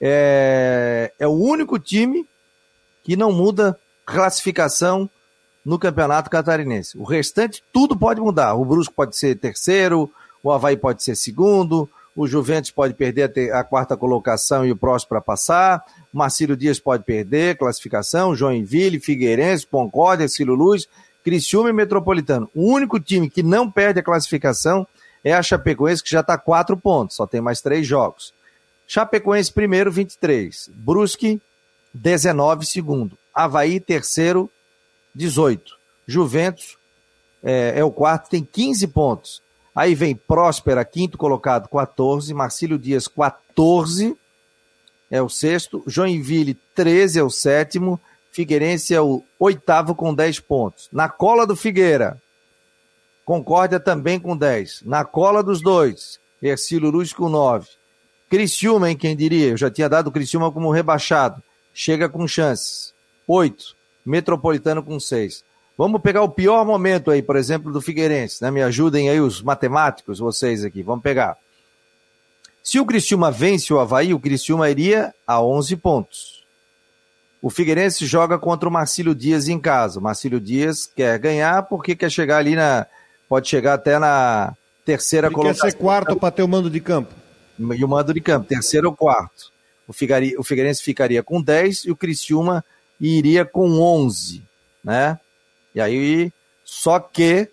é, 0.00 1.12
é 1.18 1.26
o 1.26 1.32
único 1.32 1.78
time 1.78 2.26
que 3.04 3.16
não 3.16 3.32
muda 3.32 3.78
classificação 4.04 5.08
no 5.64 5.78
Campeonato 5.78 6.30
Catarinense. 6.30 6.96
O 6.96 7.04
restante, 7.04 7.62
tudo 7.72 7.96
pode 7.96 8.20
mudar. 8.20 8.54
O 8.54 8.64
Brusco 8.64 8.94
pode 8.94 9.16
ser 9.16 9.36
terceiro, 9.36 10.10
o 10.42 10.52
Havaí 10.52 10.76
pode 10.76 11.02
ser 11.02 11.16
segundo, 11.16 11.88
o 12.16 12.26
Juventus 12.26 12.70
pode 12.70 12.94
perder 12.94 13.30
a, 13.52 13.62
quarta 13.62 13.94
colocação 13.94 14.64
e 14.64 14.72
o 14.72 14.76
próximo 14.76 15.10
para 15.10 15.20
passar, 15.20 15.84
Marcílio 16.10 16.56
Dias 16.56 16.80
pode 16.80 17.04
perder 17.04 17.58
classificação, 17.58 18.34
Joinville, 18.34 18.98
Figueirense, 18.98 19.66
Concórdia, 19.66 20.26
Ciro 20.26 20.54
Luz, 20.54 20.88
Criciúma 21.22 21.68
e 21.68 21.74
Metropolitano. 21.74 22.50
O 22.54 22.72
único 22.72 22.98
time 22.98 23.28
que 23.28 23.42
não 23.42 23.70
perde 23.70 24.00
a 24.00 24.02
classificação 24.02 24.86
é 25.22 25.34
a 25.34 25.42
Chapecoense, 25.42 26.02
que 26.02 26.10
já 26.10 26.20
está 26.20 26.38
quatro 26.38 26.74
pontos, 26.76 27.16
só 27.16 27.26
tem 27.26 27.40
mais 27.40 27.60
três 27.60 27.86
jogos. 27.86 28.32
Chapecoense 28.86 29.52
primeiro, 29.52 29.92
23. 29.92 30.70
Brusque, 30.72 31.40
19 31.92 32.64
segundo. 32.64 33.18
Havaí, 33.34 33.78
terceiro, 33.78 34.50
18. 35.14 35.74
Juventus 36.06 36.78
é, 37.42 37.74
é, 37.80 37.84
o 37.84 37.90
quarto, 37.90 38.30
tem 38.30 38.42
15 38.42 38.86
pontos. 38.86 39.42
Aí 39.76 39.94
vem 39.94 40.16
Próspera, 40.16 40.84
quinto 40.84 41.18
colocado, 41.18 41.68
14. 41.68 42.32
Marcílio 42.32 42.78
Dias, 42.78 43.06
14. 43.06 44.16
É 45.10 45.20
o 45.20 45.28
sexto. 45.28 45.84
Joinville, 45.86 46.54
13 46.74 47.18
é 47.18 47.22
o 47.22 47.30
sétimo. 47.30 48.00
Figueirense 48.32 48.94
é 48.94 49.00
o 49.00 49.22
oitavo 49.38 49.94
com 49.94 50.14
10 50.14 50.40
pontos. 50.40 50.88
Na 50.90 51.08
cola 51.08 51.46
do 51.46 51.54
Figueira, 51.54 52.20
Concórdia 53.26 53.80
também 53.80 54.20
com 54.20 54.36
10. 54.36 54.82
Na 54.82 55.04
cola 55.04 55.42
dos 55.42 55.60
dois, 55.60 56.20
Ercílio 56.40 56.90
Luz 56.90 57.12
com 57.12 57.28
9. 57.28 57.66
Criciúma, 58.30 58.88
hein, 58.88 58.96
quem 58.96 59.16
diria? 59.16 59.48
Eu 59.48 59.56
já 59.56 59.68
tinha 59.68 59.88
dado 59.88 60.06
o 60.06 60.12
Criciúma 60.12 60.52
como 60.52 60.70
rebaixado. 60.70 61.42
Chega 61.74 62.08
com 62.08 62.28
chances. 62.28 62.94
8. 63.26 63.74
Metropolitano 64.06 64.80
com 64.80 65.00
6. 65.00 65.44
Vamos 65.76 66.00
pegar 66.00 66.22
o 66.22 66.28
pior 66.28 66.64
momento 66.64 67.10
aí, 67.10 67.22
por 67.22 67.36
exemplo, 67.36 67.72
do 67.72 67.82
Figueirense, 67.82 68.42
né? 68.42 68.50
Me 68.50 68.62
ajudem 68.62 69.10
aí 69.10 69.20
os 69.20 69.42
matemáticos, 69.42 70.18
vocês 70.18 70.64
aqui. 70.64 70.82
Vamos 70.82 71.02
pegar. 71.02 71.36
Se 72.62 72.80
o 72.80 72.86
Criciúma 72.86 73.30
vence 73.30 73.72
o 73.72 73.78
Havaí, 73.78 74.14
o 74.14 74.18
Criciúma 74.18 74.70
iria 74.70 75.14
a 75.26 75.40
11 75.40 75.76
pontos. 75.76 76.44
O 77.42 77.50
Figueirense 77.50 78.06
joga 78.06 78.38
contra 78.38 78.68
o 78.68 78.72
Marcílio 78.72 79.14
Dias 79.14 79.48
em 79.48 79.60
casa. 79.60 80.00
O 80.00 80.02
Marcílio 80.02 80.40
Dias 80.40 80.86
quer 80.86 81.18
ganhar 81.18 81.62
porque 81.64 81.94
quer 81.94 82.10
chegar 82.10 82.38
ali 82.38 82.56
na. 82.56 82.86
Pode 83.28 83.48
chegar 83.48 83.74
até 83.74 83.98
na 83.98 84.54
terceira 84.84 85.28
Ele 85.28 85.34
colocação. 85.34 85.64
quer 85.64 85.70
ser 85.72 85.76
quarto 85.76 86.16
para 86.16 86.30
ter 86.30 86.42
o 86.42 86.48
mando 86.48 86.70
de 86.70 86.80
campo. 86.80 87.14
E 87.58 87.84
o 87.84 87.88
mando 87.88 88.14
de 88.14 88.20
campo, 88.20 88.46
terceiro 88.46 88.88
ou 88.88 88.96
quarto. 88.96 89.52
O, 89.86 89.92
Figueirense 89.92 90.82
ficaria 90.82 91.22
com 91.22 91.40
10 91.40 91.84
e 91.84 91.90
o 91.90 91.96
Criciúma 91.96 92.64
iria 93.00 93.44
com 93.44 93.78
11, 93.80 94.42
né? 94.82 95.18
E 95.76 95.80
aí, 95.80 96.32
só 96.64 96.98
que 96.98 97.50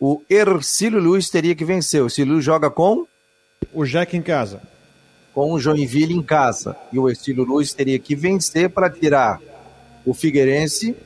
o 0.00 0.22
Ercílio 0.30 0.98
Luiz 0.98 1.28
teria 1.28 1.54
que 1.54 1.62
vencer. 1.62 2.00
O 2.02 2.06
Ercílio 2.06 2.32
Luiz 2.32 2.44
joga 2.44 2.70
com? 2.70 3.06
O 3.70 3.84
Jack 3.84 4.16
em 4.16 4.22
casa. 4.22 4.62
Com 5.34 5.52
o 5.52 5.60
Joinville 5.60 6.14
em 6.14 6.22
casa. 6.22 6.74
E 6.90 6.98
o 6.98 7.06
Ercílio 7.06 7.44
Luiz 7.44 7.74
teria 7.74 7.98
que 7.98 8.16
vencer 8.16 8.70
para 8.70 8.88
tirar 8.88 9.42
o 10.06 10.14
Figueirense. 10.14 10.96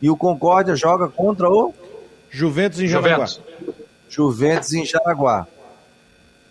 E 0.00 0.08
o 0.08 0.16
Concórdia 0.16 0.76
joga 0.76 1.08
contra 1.08 1.50
o? 1.50 1.74
Juventus 2.30 2.78
em 2.78 2.86
Jaraguá. 2.86 3.26
Juventus. 3.26 3.40
Juventus 4.08 4.72
em 4.74 4.86
Jaraguá. 4.86 5.48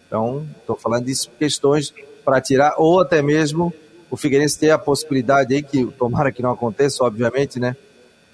Então, 0.06 0.46
estou 0.60 0.76
falando 0.76 1.06
de 1.06 1.14
questões 1.40 1.94
para 2.26 2.42
tirar, 2.42 2.74
ou 2.78 3.00
até 3.00 3.22
mesmo 3.22 3.74
o 4.12 4.18
Figueirense 4.18 4.60
ter 4.60 4.72
a 4.72 4.78
possibilidade 4.78 5.56
aí, 5.56 5.64
que 5.64 5.86
tomara 5.98 6.30
que 6.30 6.42
não 6.42 6.52
aconteça, 6.52 7.06
obviamente, 7.06 7.58
né? 7.58 7.78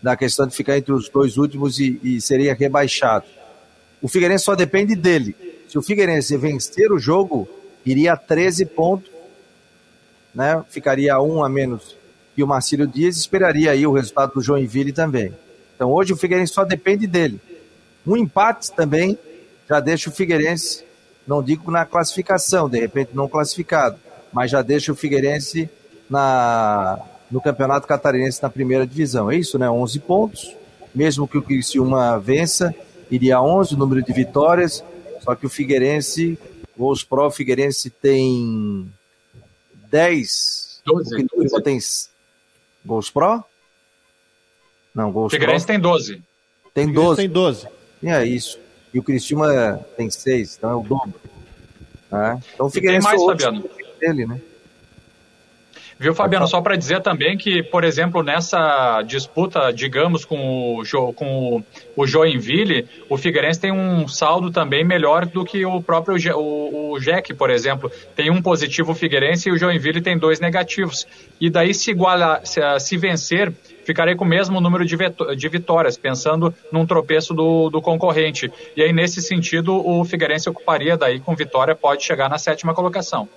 Da 0.03 0.15
questão 0.15 0.45
de 0.45 0.55
ficar 0.55 0.77
entre 0.77 0.93
os 0.93 1.09
dois 1.09 1.37
últimos 1.37 1.79
e, 1.79 1.99
e 2.03 2.21
seria 2.21 2.53
rebaixado. 2.53 3.25
O 4.01 4.07
Figueirense 4.07 4.43
só 4.43 4.53
depende 4.53 4.95
dele. 4.95 5.35
Se 5.67 5.77
o 5.77 5.81
Figueirense 5.81 6.37
vencer 6.37 6.91
o 6.91 6.99
jogo, 6.99 7.47
iria 7.85 8.13
a 8.13 8.17
13 8.17 8.65
pontos, 8.65 9.09
né? 10.35 10.63
Ficaria 10.69 11.19
um 11.21 11.43
a 11.43 11.49
menos 11.49 11.95
que 12.35 12.43
o 12.43 12.47
Marcílio 12.47 12.87
Dias, 12.87 13.15
esperaria 13.15 13.71
aí 13.71 13.85
o 13.85 13.93
resultado 13.93 14.33
do 14.33 14.41
Joinville 14.41 14.91
também. 14.91 15.33
Então 15.75 15.91
hoje 15.91 16.13
o 16.13 16.17
Figueirense 16.17 16.53
só 16.53 16.63
depende 16.63 17.07
dele. 17.07 17.39
Um 18.05 18.17
empate 18.17 18.71
também 18.71 19.17
já 19.69 19.79
deixa 19.79 20.09
o 20.09 20.13
Figueirense, 20.13 20.83
não 21.25 21.41
digo 21.41 21.71
na 21.71 21.85
classificação, 21.85 22.67
de 22.67 22.79
repente 22.79 23.11
não 23.13 23.29
classificado, 23.29 23.97
mas 24.31 24.51
já 24.51 24.61
deixa 24.61 24.91
o 24.91 24.95
Figueirense 24.95 25.69
na, 26.09 26.99
no 27.33 27.41
Campeonato 27.41 27.87
Catarinense 27.87 28.43
na 28.43 28.49
primeira 28.49 28.85
divisão. 28.85 29.31
É 29.31 29.35
isso, 29.35 29.57
né? 29.57 29.67
11 29.67 29.99
pontos. 30.01 30.55
Mesmo 30.93 31.27
que 31.27 31.35
o 31.35 31.41
Criciúma 31.41 32.19
vença, 32.19 32.73
iria 33.09 33.37
a 33.37 33.41
11 33.41 33.73
o 33.73 33.77
número 33.77 34.03
de 34.03 34.13
vitórias. 34.13 34.83
Só 35.19 35.33
que 35.33 35.43
o 35.43 35.49
Figueirense, 35.49 36.37
o 36.77 36.87
Os 36.91 37.03
Pro 37.03 37.31
Figueirense 37.31 37.89
tem 37.89 38.87
10. 39.89 40.83
12. 40.85 41.15
O 41.23 41.27
Criciúma 41.27 41.63
tem 41.63 41.79
Gols 42.85 43.09
Pro? 43.09 43.43
Não, 44.93 45.11
Gols 45.11 45.31
Figueirense 45.33 45.65
Pro 45.65 45.73
tem 45.73 45.81
12. 45.81 46.21
tem 46.71 46.87
Figueirense 46.87 46.93
12. 46.93 47.17
tem 47.17 47.29
12. 47.29 47.67
E 48.03 48.09
é 48.09 48.23
isso. 48.27 48.59
E 48.93 48.99
o 48.99 49.03
Criciúma 49.03 49.83
tem 49.97 50.07
6, 50.07 50.57
então 50.57 50.69
é 50.69 50.75
o 50.75 50.83
dobro. 50.83 51.19
Né? 52.11 52.39
Então 52.53 52.67
o 52.67 52.69
E 52.69 52.73
tem 52.73 52.81
Figueirense 52.81 53.07
mais, 53.07 53.19
hoje 53.19 53.43
Fabiano. 53.43 53.67
dele, 53.99 54.27
né? 54.27 54.39
Viu, 55.99 56.13
Fabiano? 56.13 56.47
Só 56.47 56.59
para 56.61 56.75
dizer 56.75 57.01
também 57.01 57.37
que, 57.37 57.61
por 57.63 57.83
exemplo, 57.83 58.23
nessa 58.23 59.01
disputa, 59.03 59.71
digamos, 59.71 60.25
com 60.25 60.77
o, 60.77 60.83
Jo- 60.83 61.13
com 61.13 61.63
o, 61.95 62.05
Joinville, 62.05 62.87
o 63.09 63.17
Figueirense 63.17 63.59
tem 63.61 63.71
um 63.71 64.07
saldo 64.07 64.51
também 64.51 64.83
melhor 64.83 65.25
do 65.25 65.45
que 65.45 65.65
o 65.65 65.81
próprio 65.81 66.15
o, 66.37 66.93
o 66.93 66.99
Jack, 66.99 67.33
por 67.33 67.49
exemplo. 67.49 67.91
Tem 68.15 68.29
um 68.31 68.41
positivo 68.41 68.91
o 68.91 68.95
Figueirense 68.95 69.49
e 69.49 69.51
o 69.51 69.57
Joinville 69.57 70.01
tem 70.01 70.17
dois 70.17 70.39
negativos. 70.39 71.07
E 71.39 71.49
daí, 71.49 71.73
se, 71.73 71.91
iguala, 71.91 72.41
se, 72.43 72.59
se 72.79 72.97
vencer, 72.97 73.53
ficarei 73.85 74.15
com 74.15 74.25
o 74.25 74.27
mesmo 74.27 74.59
número 74.59 74.85
de, 74.85 74.97
de 75.37 75.49
vitórias, 75.49 75.97
pensando 75.97 76.53
num 76.71 76.85
tropeço 76.85 77.33
do, 77.33 77.69
do 77.69 77.81
concorrente. 77.81 78.51
E 78.75 78.81
aí, 78.81 78.91
nesse 78.91 79.21
sentido, 79.21 79.75
o 79.75 80.03
Figueirense 80.03 80.49
ocuparia 80.49 80.97
daí 80.97 81.19
com 81.19 81.35
vitória, 81.35 81.75
pode 81.75 82.03
chegar 82.03 82.29
na 82.29 82.37
sétima 82.37 82.73
colocação. 82.73 83.29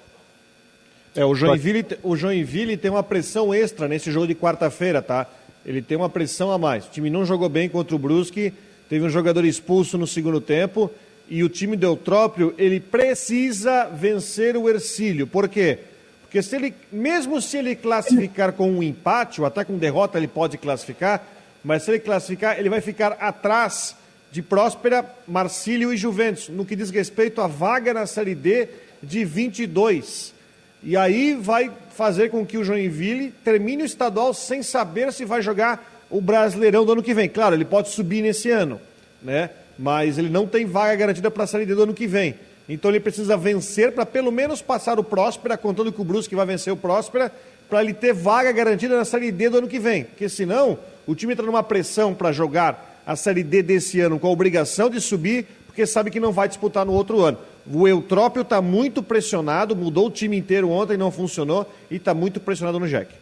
É, 1.17 1.25
o 1.25 1.35
Joinville, 1.35 1.87
o 2.03 2.17
Joinville 2.17 2.77
tem 2.77 2.91
uma 2.91 3.03
pressão 3.03 3.55
extra 3.55 3.89
nesse 3.89 4.12
jogo 4.12 4.27
de 4.27 4.35
quarta-feira, 4.35 5.01
tá? 5.01 5.27
Ele 5.64 5.81
tem 5.81 5.97
uma 5.97 6.11
pressão 6.11 6.51
a 6.53 6.59
mais. 6.59 6.87
O 6.87 6.91
time 6.91 7.09
não 7.09 7.25
jogou 7.25 7.49
bem 7.49 7.69
contra 7.69 7.97
o 7.97 7.99
Brusque, 7.99 8.53
teve 8.89 9.05
um 9.05 9.09
jogador 9.09 9.45
expulso 9.45 9.97
no 9.97 10.07
segundo 10.07 10.41
tempo 10.41 10.91
e 11.29 11.43
o 11.43 11.49
time 11.49 11.77
do 11.77 11.87
Eutrópio, 11.87 12.55
ele 12.57 12.79
precisa 12.79 13.87
vencer 13.87 14.57
o 14.57 14.69
Ercílio. 14.69 15.27
Por 15.27 15.49
quê? 15.49 15.79
Porque 16.23 16.43
se 16.43 16.55
ele, 16.55 16.75
mesmo 16.93 17.41
se 17.41 17.57
ele 17.57 17.75
classificar 17.75 18.53
com 18.53 18.71
um 18.71 18.83
empate, 18.83 19.41
ou 19.41 19.47
até 19.47 19.64
com 19.64 19.79
derrota 19.79 20.19
ele 20.19 20.29
pode 20.29 20.59
classificar, 20.59 21.27
mas 21.64 21.83
se 21.83 21.91
ele 21.91 21.99
classificar, 21.99 22.59
ele 22.59 22.69
vai 22.69 22.81
ficar 22.81 23.12
atrás 23.19 23.97
de 24.31 24.43
Próspera, 24.43 25.05
Marcílio 25.27 25.93
e 25.93 25.97
Juventus, 25.97 26.49
no 26.49 26.64
que 26.64 26.77
diz 26.77 26.91
respeito 26.91 27.41
à 27.41 27.47
vaga 27.47 27.95
na 27.95 28.07
Série 28.07 28.35
D 28.35 28.69
de 29.03 29.25
22. 29.25 30.36
E 30.83 30.97
aí 30.97 31.35
vai 31.35 31.70
fazer 31.97 32.31
com 32.31 32.45
que 32.45 32.59
o 32.59 32.64
Joinville 32.64 33.33
termine 33.43 33.83
o 33.83 33.87
estadual 33.87 34.33
sem 34.35 34.62
saber 34.62 35.12
se 35.12 35.24
vai 35.24 35.43
jogar 35.43 36.05
o 36.11 36.20
Brasileirão 36.20 36.85
do 36.85 36.93
ano 36.93 37.03
que 37.03 37.14
vem. 37.14 37.29
Claro, 37.29 37.55
ele 37.55 37.64
pode 37.64 37.89
subir 37.89 38.22
nesse 38.22 38.51
ano, 38.51 38.81
né? 39.22 39.51
Mas 39.79 40.18
ele 40.18 40.29
não 40.29 40.47
tem 40.47 40.64
vaga 40.64 40.95
garantida 40.95 41.31
para 41.31 41.45
a 41.45 41.47
Série 41.47 41.66
D 41.66 41.74
do 41.74 41.83
ano 41.83 41.95
que 41.95 42.07
vem. 42.07 42.35
Então 42.68 42.91
ele 42.91 43.01
precisa 43.01 43.37
vencer 43.37 43.93
para 43.93 44.05
pelo 44.05 44.33
menos 44.33 44.61
passar 44.61 44.99
o 44.99 45.05
Próspera, 45.05 45.57
contando 45.57 45.93
que 45.93 46.01
o 46.01 46.05
Brusque 46.05 46.35
vai 46.35 46.47
vencer 46.47 46.72
o 46.72 46.77
Próspera, 46.77 47.33
para 47.68 47.83
ele 47.83 47.93
ter 47.93 48.12
vaga 48.12 48.53
garantida 48.53 48.97
na 48.97 49.05
Série 49.05 49.33
D 49.33 49.49
do 49.49 49.59
ano 49.59 49.68
que 49.68 49.79
vem. 49.79 50.05
Porque 50.05 50.29
senão 50.29 50.79
o 51.07 51.14
time 51.14 51.33
entra 51.33 51.45
numa 51.45 51.62
pressão 51.62 52.14
para 52.14 52.33
jogar 52.33 53.03
a 53.07 53.14
Série 53.14 53.43
D 53.43 53.62
desse 53.62 54.01
ano 54.01 54.18
com 54.18 54.27
a 54.27 54.31
obrigação 54.31 54.91
de 54.91 55.01
subir, 55.01 55.47
porque 55.66 55.87
sabe 55.87 56.11
que 56.11 56.18
não 56.18 56.33
vai 56.33 56.49
disputar 56.49 56.85
no 56.85 56.93
outro 56.93 57.20
ano. 57.20 57.39
O 57.73 57.89
Eutrópio 57.89 58.43
está 58.43 58.62
muito 58.62 59.03
pressionado, 59.03 59.75
mudou 59.75 60.07
o 60.07 60.11
time 60.11 60.37
inteiro 60.37 60.71
ontem, 60.71 60.97
não 60.97 61.11
funcionou, 61.11 61.71
e 61.91 61.97
está 61.97 62.14
muito 62.14 62.39
pressionado 62.39 62.79
no 62.79 62.89
Jack. 62.89 63.12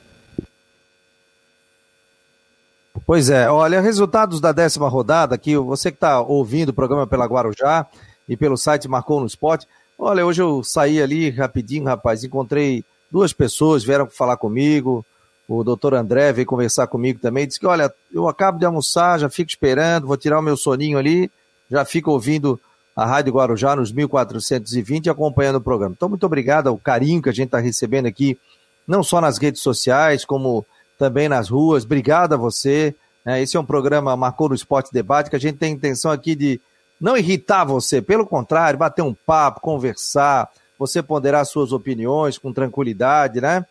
Pois 3.07 3.29
é, 3.29 3.51
olha, 3.51 3.81
resultados 3.81 4.41
da 4.41 4.53
décima 4.53 4.89
rodada 4.89 5.35
aqui, 5.35 5.57
você 5.57 5.91
que 5.91 5.97
está 5.97 6.21
ouvindo 6.21 6.71
o 6.71 6.75
programa 6.75 7.07
pela 7.07 7.27
Guarujá 7.27 7.87
e 8.29 8.37
pelo 8.37 8.57
site 8.57 8.89
Marcou 8.89 9.21
no 9.21 9.27
Esporte, 9.27 9.67
olha, 9.99 10.25
hoje 10.25 10.41
eu 10.41 10.63
saí 10.63 11.03
ali 11.03 11.29
rapidinho, 11.29 11.85
rapaz, 11.85 12.25
encontrei 12.25 12.85
duas 13.11 13.33
pessoas, 13.33 13.85
vieram 13.85 14.09
falar 14.09 14.37
comigo, 14.37 15.05
o 15.47 15.63
doutor 15.63 15.95
André 15.95 16.33
veio 16.33 16.47
conversar 16.47 16.87
comigo 16.87 17.21
também, 17.21 17.47
disse 17.47 17.61
que, 17.61 17.67
olha, 17.67 17.93
eu 18.13 18.27
acabo 18.27 18.59
de 18.59 18.65
almoçar, 18.65 19.19
já 19.19 19.29
fico 19.29 19.51
esperando, 19.51 20.07
vou 20.07 20.17
tirar 20.17 20.39
o 20.39 20.43
meu 20.43 20.57
soninho 20.57 20.97
ali, 20.97 21.31
já 21.71 21.85
fico 21.85 22.11
ouvindo 22.11 22.59
a 22.95 23.05
Rádio 23.05 23.33
Guarujá 23.33 23.75
nos 23.75 23.91
1420 23.91 25.07
e 25.07 25.11
acompanhando 25.11 25.57
o 25.57 25.61
programa. 25.61 25.95
Então, 25.97 26.09
muito 26.09 26.25
obrigado 26.25 26.69
ao 26.69 26.79
carinho 26.79 27.21
que 27.21 27.29
a 27.29 27.33
gente 27.33 27.47
está 27.47 27.59
recebendo 27.59 28.07
aqui, 28.07 28.39
não 28.87 29.03
só 29.03 29.21
nas 29.21 29.39
redes 29.39 29.63
sociais, 29.63 30.25
como 30.25 30.65
também 30.99 31.29
nas 31.29 31.49
ruas. 31.49 31.85
Obrigado 31.85 32.35
a 32.35 32.37
você. 32.37 32.95
né? 33.25 33.43
Esse 33.43 33.57
é 33.57 33.61
um 33.61 33.65
programa 33.65 34.17
Marcou 34.17 34.49
no 34.49 34.55
Esporte 34.55 34.93
Debate, 34.93 35.31
que 35.31 35.37
a 35.37 35.41
gente 35.41 35.59
tem 35.59 35.73
a 35.73 35.75
intenção 35.75 36.11
aqui 36.11 36.35
de 36.35 36.61
não 37.01 37.17
irritar 37.17 37.65
você, 37.65 38.01
pelo 38.01 38.25
contrário, 38.25 38.79
bater 38.79 39.03
um 39.03 39.13
papo, 39.13 39.61
conversar, 39.61 40.49
você 40.79 41.03
ponderar 41.03 41.45
suas 41.45 41.73
opiniões 41.73 42.39
com 42.39 42.53
tranquilidade, 42.53 43.41
né? 43.41 43.65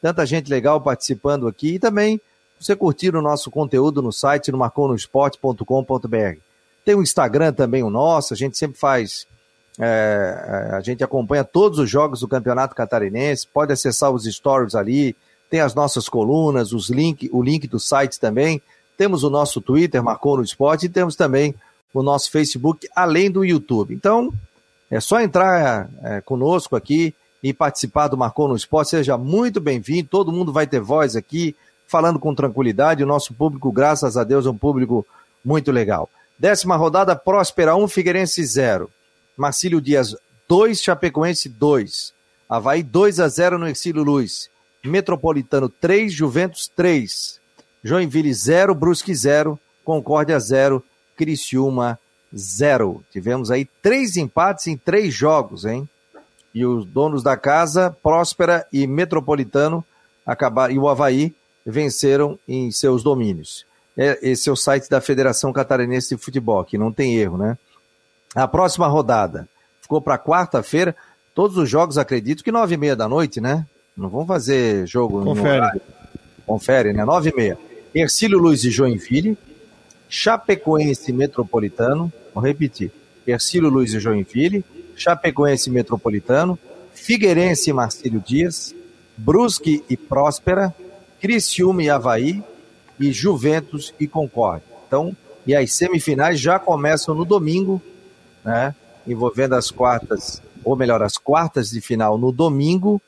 Tanta 0.00 0.24
gente 0.24 0.48
legal 0.48 0.80
participando 0.80 1.48
aqui 1.48 1.74
e 1.74 1.78
também 1.78 2.20
você 2.58 2.76
curtir 2.76 3.14
o 3.14 3.22
nosso 3.22 3.50
conteúdo 3.50 4.00
no 4.00 4.12
site 4.12 4.52
no 4.52 4.58
marconosport.com.br. 4.58 6.47
Tem 6.88 6.94
o 6.94 7.02
Instagram 7.02 7.52
também, 7.52 7.82
o 7.82 7.90
nosso, 7.90 8.32
a 8.32 8.36
gente 8.36 8.56
sempre 8.56 8.78
faz. 8.78 9.26
É, 9.78 10.70
a 10.72 10.80
gente 10.80 11.04
acompanha 11.04 11.44
todos 11.44 11.78
os 11.78 11.90
jogos 11.90 12.20
do 12.20 12.26
Campeonato 12.26 12.74
Catarinense, 12.74 13.46
pode 13.46 13.70
acessar 13.70 14.10
os 14.10 14.24
stories 14.24 14.74
ali, 14.74 15.14
tem 15.50 15.60
as 15.60 15.74
nossas 15.74 16.08
colunas, 16.08 16.72
os 16.72 16.88
link, 16.88 17.28
o 17.30 17.42
link 17.42 17.68
do 17.68 17.78
site 17.78 18.18
também. 18.18 18.62
Temos 18.96 19.22
o 19.22 19.28
nosso 19.28 19.60
Twitter, 19.60 20.02
Marcou 20.02 20.38
no 20.38 20.42
Esporte, 20.42 20.86
e 20.86 20.88
temos 20.88 21.14
também 21.14 21.54
o 21.92 22.02
nosso 22.02 22.30
Facebook, 22.30 22.88
além 22.96 23.30
do 23.30 23.44
YouTube. 23.44 23.94
Então, 23.94 24.32
é 24.90 24.98
só 24.98 25.20
entrar 25.20 25.90
é, 26.02 26.22
conosco 26.22 26.74
aqui 26.74 27.14
e 27.42 27.52
participar 27.52 28.08
do 28.08 28.16
Marcou 28.16 28.48
no 28.48 28.56
Esporte. 28.56 28.92
Seja 28.92 29.18
muito 29.18 29.60
bem-vindo, 29.60 30.08
todo 30.08 30.32
mundo 30.32 30.54
vai 30.54 30.66
ter 30.66 30.80
voz 30.80 31.16
aqui, 31.16 31.54
falando 31.86 32.18
com 32.18 32.34
tranquilidade. 32.34 33.04
O 33.04 33.06
nosso 33.06 33.34
público, 33.34 33.70
graças 33.70 34.16
a 34.16 34.24
Deus, 34.24 34.46
é 34.46 34.50
um 34.50 34.56
público 34.56 35.04
muito 35.44 35.70
legal. 35.70 36.08
Décima 36.38 36.76
rodada, 36.76 37.16
Próspera 37.16 37.74
1, 37.74 37.88
Figueirense 37.88 38.44
0. 38.44 38.88
Marcílio 39.36 39.80
Dias 39.80 40.14
2, 40.48 40.80
Chapecoense 40.80 41.48
2. 41.48 42.14
Havaí 42.48 42.82
2 42.82 43.18
a 43.18 43.28
0 43.28 43.58
no 43.58 43.66
Exílio 43.66 44.04
Luz. 44.04 44.48
Metropolitano 44.84 45.68
3, 45.68 46.12
Juventus 46.12 46.68
3. 46.68 47.40
Joinville 47.82 48.32
0, 48.32 48.72
Brusque 48.72 49.12
0. 49.12 49.58
Concórdia 49.84 50.38
0, 50.38 50.84
Criciúma 51.16 51.98
0. 52.32 53.02
Tivemos 53.10 53.50
aí 53.50 53.64
três 53.82 54.16
empates 54.16 54.68
em 54.68 54.76
três 54.76 55.12
jogos, 55.12 55.64
hein? 55.64 55.88
E 56.54 56.64
os 56.64 56.84
donos 56.84 57.22
da 57.22 57.36
casa, 57.36 57.90
Próspera 58.02 58.64
e 58.72 58.86
Metropolitano, 58.86 59.84
acabaram, 60.24 60.72
e 60.72 60.78
o 60.78 60.88
Havaí 60.88 61.34
venceram 61.66 62.38
em 62.46 62.70
seus 62.70 63.02
domínios. 63.02 63.67
É, 63.98 64.16
esse 64.22 64.48
é 64.48 64.52
o 64.52 64.56
site 64.56 64.88
da 64.88 65.00
Federação 65.00 65.52
Catarinense 65.52 66.14
de 66.14 66.22
Futebol, 66.22 66.64
que 66.64 66.78
não 66.78 66.92
tem 66.92 67.16
erro, 67.16 67.36
né? 67.36 67.58
A 68.32 68.46
próxima 68.46 68.86
rodada 68.86 69.48
ficou 69.82 70.00
para 70.00 70.16
quarta-feira. 70.16 70.94
Todos 71.34 71.56
os 71.56 71.68
jogos, 71.68 71.98
acredito 71.98 72.44
que 72.44 72.52
nove 72.52 72.74
e 72.74 72.78
meia 72.78 72.94
da 72.94 73.08
noite, 73.08 73.40
né? 73.40 73.66
Não 73.96 74.08
vão 74.08 74.24
fazer 74.24 74.86
jogo 74.86 75.24
Confere. 75.24 75.60
no 75.60 75.80
Confere, 76.46 76.92
né? 76.92 77.04
Nove 77.04 77.30
e 77.30 77.34
meia. 77.36 77.58
Ercílio 77.92 78.38
Luiz 78.38 78.62
e 78.62 78.70
Joinville, 78.70 79.36
Chapecoense 80.08 81.12
Metropolitano, 81.12 82.12
vou 82.32 82.44
repetir, 82.44 82.92
Ercílio 83.26 83.68
Luiz 83.68 83.92
e 83.94 83.98
Joinville, 83.98 84.64
Chapecoense 84.94 85.70
Metropolitano, 85.70 86.56
Figueirense 86.94 87.70
e 87.70 87.72
Marcílio 87.72 88.22
Dias, 88.24 88.74
Brusque 89.16 89.82
e 89.90 89.96
Próspera, 89.96 90.72
Criciúma 91.20 91.82
e 91.82 91.90
Havaí 91.90 92.44
e 92.98 93.12
Juventus 93.12 93.94
e 93.98 94.06
Concórdia. 94.06 94.66
Então, 94.86 95.16
e 95.46 95.54
as 95.54 95.72
semifinais 95.72 96.38
já 96.38 96.58
começam 96.58 97.14
no 97.14 97.24
domingo, 97.24 97.80
né? 98.44 98.74
Envolvendo 99.06 99.54
as 99.54 99.70
quartas, 99.70 100.42
ou 100.64 100.76
melhor, 100.76 101.02
as 101.02 101.16
quartas 101.16 101.70
de 101.70 101.80
final 101.80 102.18
no 102.18 102.30
domingo, 102.30 103.00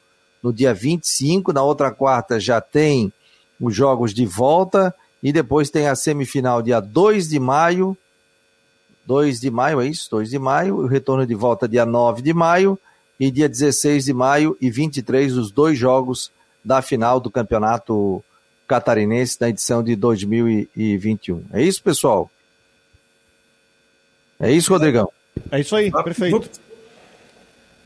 no 0.43 0.53
dia 0.53 0.73
25. 0.73 1.53
Na 1.53 1.63
outra 1.63 1.91
quarta 1.91 2.41
já 2.41 2.61
tem 2.61 3.13
os 3.61 3.75
jogos 3.75 4.15
de 4.15 4.25
volta 4.25 4.95
e 5.23 5.33
depois 5.33 5.69
tem 5.69 5.87
a 5.87 5.95
semifinal 5.95 6.63
dia 6.63 6.81
2 6.81 7.29
de 7.29 7.39
maio. 7.39 7.97
2 9.07 9.41
de 9.41 9.51
maio, 9.51 9.81
é 9.81 9.87
isso? 9.87 10.09
2 10.11 10.31
de 10.31 10.39
maio, 10.39 10.77
o 10.77 10.87
retorno 10.87 11.27
de 11.27 11.35
volta 11.35 11.69
dia 11.69 11.85
9 11.85 12.23
de 12.23 12.33
maio 12.33 12.79
e 13.19 13.31
dia 13.31 13.49
16 13.49 14.07
de 14.07 14.15
maio 14.15 14.57
e 14.61 14.71
23 14.71 15.37
os 15.37 15.51
dois 15.51 15.79
jogos 15.79 16.33
da 16.65 16.81
final 16.81 17.21
do 17.21 17.31
Campeonato 17.31 18.25
Catarinense 18.71 19.37
da 19.37 19.49
edição 19.49 19.83
de 19.83 19.97
2021. 19.97 21.43
É 21.53 21.61
isso, 21.61 21.83
pessoal? 21.83 22.31
É 24.39 24.53
isso, 24.53 24.73
Rodrigão? 24.73 25.11
É 25.51 25.59
isso 25.59 25.75
aí, 25.75 25.91
perfeito. 25.91 26.49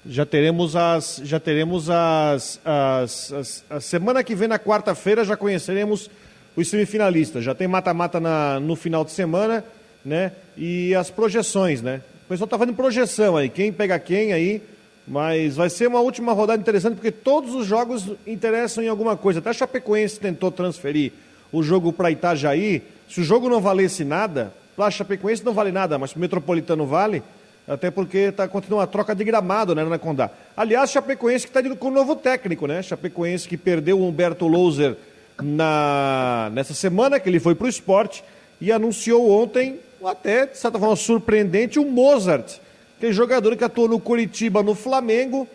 Já 0.04 0.26
teremos 0.26 0.76
as. 0.76 1.22
Já 1.24 1.40
teremos 1.40 1.88
as. 1.88 2.60
as, 2.62 3.32
as 3.32 3.64
a 3.70 3.80
semana 3.80 4.22
que 4.22 4.34
vem, 4.34 4.46
na 4.46 4.58
quarta-feira, 4.58 5.24
já 5.24 5.38
conheceremos 5.38 6.10
os 6.54 6.68
semifinalistas. 6.68 7.42
Já 7.42 7.54
tem 7.54 7.66
mata-mata 7.66 8.20
no 8.60 8.76
final 8.76 9.06
de 9.06 9.12
semana, 9.12 9.64
né? 10.04 10.32
E 10.54 10.94
as 10.94 11.08
projeções, 11.08 11.80
né? 11.80 12.02
O 12.26 12.28
pessoal 12.28 12.46
tá 12.46 12.58
fazendo 12.58 12.76
projeção 12.76 13.38
aí, 13.38 13.48
quem 13.48 13.72
pega 13.72 13.98
quem 13.98 14.34
aí. 14.34 14.60
Mas 15.06 15.56
vai 15.56 15.68
ser 15.68 15.86
uma 15.86 16.00
última 16.00 16.32
rodada 16.32 16.60
interessante, 16.60 16.94
porque 16.94 17.10
todos 17.10 17.54
os 17.54 17.66
jogos 17.66 18.12
interessam 18.26 18.82
em 18.82 18.88
alguma 18.88 19.16
coisa. 19.16 19.38
Até 19.38 19.50
a 19.50 19.52
Chapecoense 19.52 20.18
tentou 20.18 20.50
transferir 20.50 21.12
o 21.52 21.62
jogo 21.62 21.92
para 21.92 22.10
Itajaí. 22.10 22.82
Se 23.08 23.20
o 23.20 23.24
jogo 23.24 23.48
não 23.48 23.60
valesse 23.60 24.02
nada, 24.04 24.52
para 24.74 24.86
a 24.86 24.90
Chapecoense 24.90 25.44
não 25.44 25.52
vale 25.52 25.70
nada, 25.70 25.98
mas 25.98 26.12
para 26.12 26.18
o 26.18 26.20
Metropolitano 26.20 26.86
vale. 26.86 27.22
Até 27.66 27.90
porque 27.90 28.32
tá, 28.32 28.46
continua 28.46 28.80
uma 28.80 28.86
troca 28.86 29.14
de 29.14 29.24
gramado, 29.24 29.74
né, 29.74 29.84
na 29.84 29.98
Condá. 29.98 30.30
Aliás, 30.56 30.90
Chapecoense 30.90 31.46
que 31.46 31.50
está 31.50 31.60
indo 31.60 31.76
com 31.76 31.88
um 31.88 31.92
novo 31.92 32.14
técnico, 32.16 32.66
né? 32.66 32.82
Chapecoense 32.82 33.48
que 33.48 33.56
perdeu 33.56 33.98
o 33.98 34.06
Humberto 34.06 34.46
Louser 34.46 34.96
na, 35.42 36.50
nessa 36.52 36.74
semana, 36.74 37.18
que 37.18 37.28
ele 37.28 37.40
foi 37.40 37.54
para 37.54 37.66
o 37.66 37.70
esporte, 37.70 38.22
e 38.60 38.70
anunciou 38.70 39.30
ontem, 39.30 39.80
até, 40.04 40.46
de 40.46 40.58
certa 40.58 40.78
forma, 40.78 40.94
surpreendente, 40.96 41.78
o 41.78 41.84
Mozart, 41.84 42.58
que 42.98 43.06
é 43.06 43.12
jogador 43.12 43.56
que 43.56 43.64
atuou 43.64 43.88
no 43.88 44.00
Curitiba, 44.00 44.62
no 44.62 44.74
Flamengo, 44.74 45.48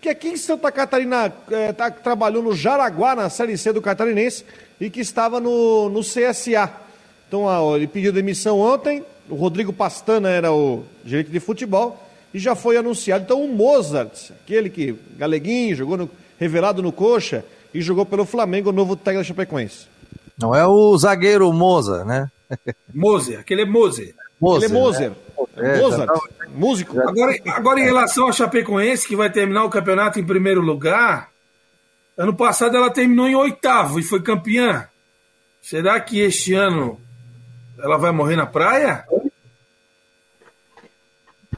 que 0.00 0.08
aqui 0.08 0.28
em 0.28 0.36
Santa 0.36 0.70
Catarina 0.70 1.32
é, 1.50 1.72
tá, 1.72 1.90
trabalhou 1.90 2.42
no 2.42 2.54
Jaraguá, 2.54 3.14
na 3.14 3.30
Série 3.30 3.56
C 3.56 3.72
do 3.72 3.82
Catarinense, 3.82 4.44
e 4.80 4.90
que 4.90 5.00
estava 5.00 5.40
no, 5.40 5.88
no 5.88 6.00
CSA. 6.00 6.70
Então, 7.28 7.42
ó, 7.42 7.76
ele 7.76 7.86
pediu 7.86 8.12
demissão 8.12 8.60
ontem, 8.60 9.04
o 9.28 9.34
Rodrigo 9.34 9.72
Pastana 9.72 10.28
era 10.28 10.52
o 10.52 10.84
gerente 11.04 11.30
de 11.30 11.40
futebol 11.40 12.02
e 12.32 12.38
já 12.38 12.54
foi 12.54 12.76
anunciado. 12.76 13.24
Então 13.24 13.42
o 13.42 13.48
Mozart, 13.52 14.30
aquele 14.42 14.70
que 14.70 14.94
galeguinho, 15.16 15.74
jogou 15.74 15.96
no, 15.96 16.10
revelado 16.38 16.82
no 16.82 16.92
coxa 16.92 17.44
e 17.72 17.80
jogou 17.80 18.06
pelo 18.06 18.24
Flamengo, 18.24 18.70
o 18.70 18.72
novo 18.72 18.94
técnico 18.94 19.22
da 19.22 19.28
Chapecoense. 19.28 19.86
Não 20.38 20.54
é 20.54 20.66
o 20.66 20.96
zagueiro 20.96 21.52
Mozart, 21.52 22.06
né? 22.06 22.30
Moser, 22.94 23.40
aquele 23.40 23.62
é 23.62 23.64
Moser. 23.64 24.14
Moser 24.40 24.70
ele 24.70 24.78
é 24.78 24.80
Moser. 24.80 25.10
Né? 25.10 25.16
É, 25.56 25.78
Mozart, 25.78 26.06
tá... 26.06 26.48
músico. 26.48 27.00
Agora, 27.00 27.36
agora, 27.48 27.80
em 27.80 27.84
relação 27.84 28.26
ao 28.26 28.32
Chapecoense, 28.32 29.06
que 29.06 29.16
vai 29.16 29.30
terminar 29.30 29.64
o 29.64 29.70
campeonato 29.70 30.18
em 30.18 30.24
primeiro 30.24 30.60
lugar, 30.60 31.30
ano 32.16 32.34
passado 32.34 32.76
ela 32.76 32.90
terminou 32.90 33.26
em 33.26 33.34
oitavo 33.34 33.98
e 33.98 34.02
foi 34.02 34.22
campeã. 34.22 34.88
Será 35.60 35.98
que 36.00 36.20
este 36.20 36.54
ano 36.54 37.00
ela 37.78 37.98
vai 37.98 38.12
morrer 38.12 38.36
na 38.36 38.46
praia? 38.46 39.04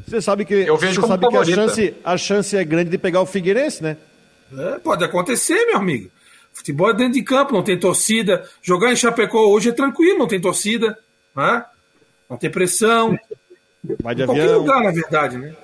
Você 0.06 0.22
sabe 0.22 0.44
que, 0.44 0.54
Eu 0.54 0.76
vejo 0.76 1.00
você 1.00 1.06
sabe 1.08 1.28
que 1.28 1.36
a, 1.36 1.44
chance, 1.44 1.94
a 2.02 2.16
chance 2.16 2.56
é 2.56 2.64
grande 2.64 2.90
de 2.90 2.98
pegar 2.98 3.20
o 3.20 3.26
Figueirense, 3.26 3.82
né? 3.82 3.96
É, 4.56 4.78
pode 4.78 5.04
acontecer, 5.04 5.66
meu 5.66 5.76
amigo. 5.76 6.10
Futebol 6.54 6.90
é 6.90 6.94
dentro 6.94 7.12
de 7.12 7.22
campo, 7.22 7.52
não 7.52 7.62
tem 7.62 7.78
torcida. 7.78 8.48
Jogar 8.62 8.90
em 8.90 8.96
Chapecó 8.96 9.46
hoje 9.46 9.68
é 9.68 9.72
tranquilo, 9.72 10.18
não 10.18 10.26
tem 10.26 10.40
torcida. 10.40 10.98
Né? 11.36 11.64
Não 12.28 12.36
tem 12.36 12.50
pressão. 12.50 13.18
Vai 14.02 14.14
de 14.14 14.22
em 14.22 14.24
avião. 14.24 14.36
qualquer 14.36 14.56
lugar, 14.56 14.82
na 14.82 14.90
verdade, 14.90 15.38
né? 15.38 15.54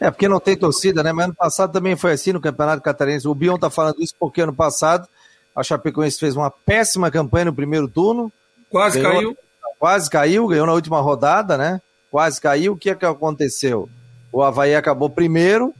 É, 0.00 0.10
porque 0.10 0.28
não 0.28 0.40
tem 0.40 0.56
torcida, 0.56 1.02
né? 1.02 1.12
Mas 1.12 1.26
ano 1.26 1.34
passado 1.34 1.72
também 1.72 1.94
foi 1.94 2.12
assim 2.12 2.32
no 2.32 2.40
Campeonato 2.40 2.82
Catarinense. 2.82 3.28
O 3.28 3.34
Bion 3.34 3.58
tá 3.58 3.68
falando 3.68 4.02
isso 4.02 4.14
porque 4.18 4.40
ano 4.40 4.54
passado 4.54 5.06
a 5.54 5.62
Chapecoense 5.62 6.18
fez 6.18 6.36
uma 6.36 6.50
péssima 6.50 7.10
campanha 7.10 7.46
no 7.46 7.54
primeiro 7.54 7.86
turno. 7.86 8.32
Quase 8.70 9.00
ganhou, 9.00 9.34
caiu 9.34 9.36
quase 9.80 10.10
caiu, 10.10 10.46
ganhou 10.46 10.66
na 10.66 10.74
última 10.74 11.00
rodada, 11.00 11.56
né? 11.56 11.80
Quase 12.10 12.38
caiu. 12.38 12.74
O 12.74 12.76
que 12.76 12.90
é 12.90 12.94
que 12.94 13.06
aconteceu? 13.06 13.88
O 14.30 14.42
Havaí 14.42 14.74
acabou 14.74 15.08
primeiro 15.08 15.74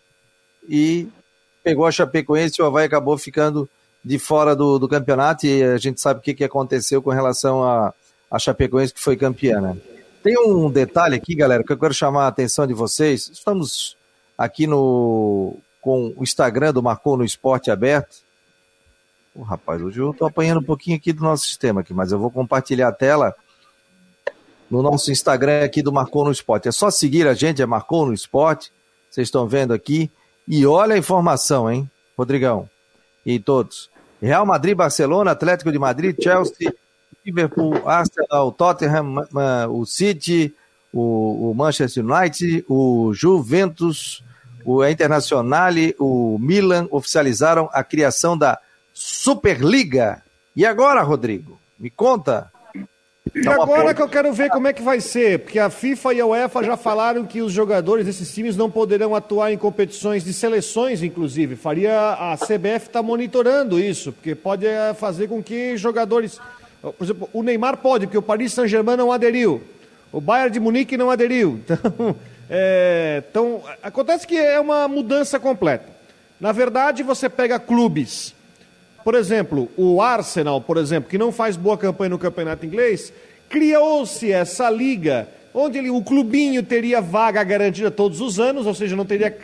e 0.66 1.06
pegou 1.62 1.86
a 1.86 1.92
Chapecoense 1.92 2.56
e 2.58 2.62
o 2.62 2.66
Havaí 2.66 2.86
acabou 2.86 3.16
ficando 3.18 3.68
de 4.02 4.18
fora 4.18 4.56
do, 4.56 4.78
do 4.78 4.88
campeonato 4.88 5.46
e 5.46 5.62
a 5.62 5.76
gente 5.76 6.00
sabe 6.00 6.20
o 6.20 6.22
que, 6.22 6.32
que 6.32 6.42
aconteceu 6.42 7.02
com 7.02 7.10
relação 7.10 7.62
a, 7.62 7.92
a 8.30 8.38
Chapecoense 8.38 8.94
que 8.94 9.00
foi 9.00 9.16
campeã, 9.16 9.60
né? 9.60 9.76
Tem 10.22 10.36
um 10.38 10.70
detalhe 10.70 11.16
aqui, 11.16 11.34
galera, 11.34 11.64
que 11.64 11.72
eu 11.72 11.78
quero 11.78 11.94
chamar 11.94 12.24
a 12.24 12.28
atenção 12.28 12.66
de 12.66 12.74
vocês. 12.74 13.30
Estamos 13.32 13.96
aqui 14.36 14.66
no 14.66 15.56
com 15.80 16.12
o 16.14 16.22
Instagram 16.22 16.74
do 16.74 16.82
Marcou 16.82 17.16
no 17.16 17.24
Esporte 17.24 17.70
aberto. 17.70 18.18
Oh, 19.34 19.42
rapaz, 19.42 19.80
hoje 19.80 19.98
eu 19.98 20.10
estou 20.10 20.28
apanhando 20.28 20.60
um 20.60 20.64
pouquinho 20.64 20.98
aqui 20.98 21.10
do 21.10 21.22
nosso 21.22 21.46
sistema 21.46 21.80
aqui, 21.80 21.94
mas 21.94 22.12
eu 22.12 22.18
vou 22.18 22.30
compartilhar 22.30 22.88
a 22.88 22.92
tela 22.92 23.34
no 24.70 24.82
nosso 24.82 25.10
Instagram 25.10 25.64
aqui 25.64 25.82
do 25.82 25.90
Marcou 25.90 26.22
no 26.24 26.30
Esporte. 26.30 26.68
É 26.68 26.72
só 26.72 26.90
seguir 26.90 27.26
a 27.26 27.32
gente, 27.32 27.62
é 27.62 27.66
Marcou 27.66 28.04
no 28.04 28.12
Esporte. 28.12 28.70
Vocês 29.08 29.28
estão 29.28 29.48
vendo 29.48 29.72
aqui. 29.72 30.10
E 30.46 30.66
olha 30.66 30.96
a 30.96 30.98
informação, 30.98 31.70
hein, 31.70 31.90
Rodrigão? 32.16 32.68
E 33.24 33.38
todos. 33.38 33.90
Real 34.20 34.44
Madrid, 34.44 34.76
Barcelona, 34.76 35.30
Atlético 35.30 35.72
de 35.72 35.78
Madrid, 35.78 36.14
Chelsea, 36.20 36.74
Liverpool, 37.30 37.88
Arsenal, 37.88 38.52
Tottenham, 38.52 39.26
o 39.70 39.86
City, 39.86 40.52
o, 40.92 41.54
Manchester 41.54 42.04
United, 42.04 42.64
o 42.68 43.12
Juventus, 43.14 44.24
o 44.64 44.84
Internazionale, 44.84 45.94
o 45.98 46.38
Milan 46.38 46.88
oficializaram 46.90 47.68
a 47.72 47.84
criação 47.84 48.36
da 48.36 48.58
Superliga. 48.92 50.22
E 50.54 50.66
agora, 50.66 51.02
Rodrigo? 51.02 51.58
Me 51.78 51.88
conta. 51.88 52.50
E 53.34 53.46
agora 53.46 53.94
que 53.94 54.02
eu 54.02 54.08
quero 54.08 54.32
ver 54.32 54.50
como 54.50 54.66
é 54.66 54.72
que 54.72 54.82
vai 54.82 55.00
ser, 55.00 55.38
porque 55.40 55.58
a 55.58 55.70
FIFA 55.70 56.14
e 56.14 56.20
a 56.20 56.26
UEFA 56.26 56.64
já 56.64 56.76
falaram 56.76 57.24
que 57.24 57.40
os 57.40 57.52
jogadores 57.52 58.04
desses 58.04 58.34
times 58.34 58.56
não 58.56 58.68
poderão 58.68 59.14
atuar 59.14 59.52
em 59.52 59.58
competições 59.58 60.24
de 60.24 60.32
seleções, 60.32 61.02
inclusive. 61.02 61.54
Faria 61.54 62.14
a 62.14 62.36
CBF 62.36 62.88
está 62.88 63.02
monitorando 63.02 63.78
isso, 63.78 64.12
porque 64.12 64.34
pode 64.34 64.66
eh, 64.66 64.94
fazer 64.94 65.28
com 65.28 65.42
que 65.42 65.76
jogadores, 65.76 66.40
por 66.80 67.04
exemplo, 67.04 67.30
o 67.32 67.42
Neymar 67.42 67.76
pode, 67.78 68.06
porque 68.06 68.18
o 68.18 68.22
Paris 68.22 68.52
Saint-Germain 68.52 68.96
não 68.96 69.12
aderiu, 69.12 69.62
o 70.12 70.20
Bayern 70.20 70.50
de 70.50 70.60
Munique 70.60 70.96
não 70.96 71.10
aderiu. 71.10 71.60
Então, 72.50 72.58
é, 72.58 73.22
então, 73.30 73.62
acontece 73.80 74.26
que 74.26 74.36
é 74.36 74.58
uma 74.58 74.88
mudança 74.88 75.38
completa. 75.38 75.86
Na 76.40 76.50
verdade, 76.50 77.04
você 77.04 77.28
pega 77.28 77.60
clubes 77.60 78.34
por 79.04 79.14
exemplo, 79.14 79.68
o 79.76 80.02
Arsenal, 80.02 80.60
por 80.60 80.76
exemplo, 80.76 81.08
que 81.08 81.16
não 81.16 81.32
faz 81.32 81.56
boa 81.56 81.78
campanha 81.78 82.10
no 82.10 82.18
campeonato 82.18 82.66
inglês, 82.66 83.12
criou-se 83.48 84.30
essa 84.30 84.68
liga 84.68 85.26
onde 85.52 85.78
ele, 85.78 85.90
o 85.90 86.02
clubinho 86.02 86.62
teria 86.62 87.00
vaga 87.00 87.42
garantida 87.42 87.90
todos 87.90 88.20
os 88.20 88.38
anos, 88.38 88.66
ou 88.66 88.74
seja, 88.74 88.94
não 88.94 89.04
teria 89.04 89.34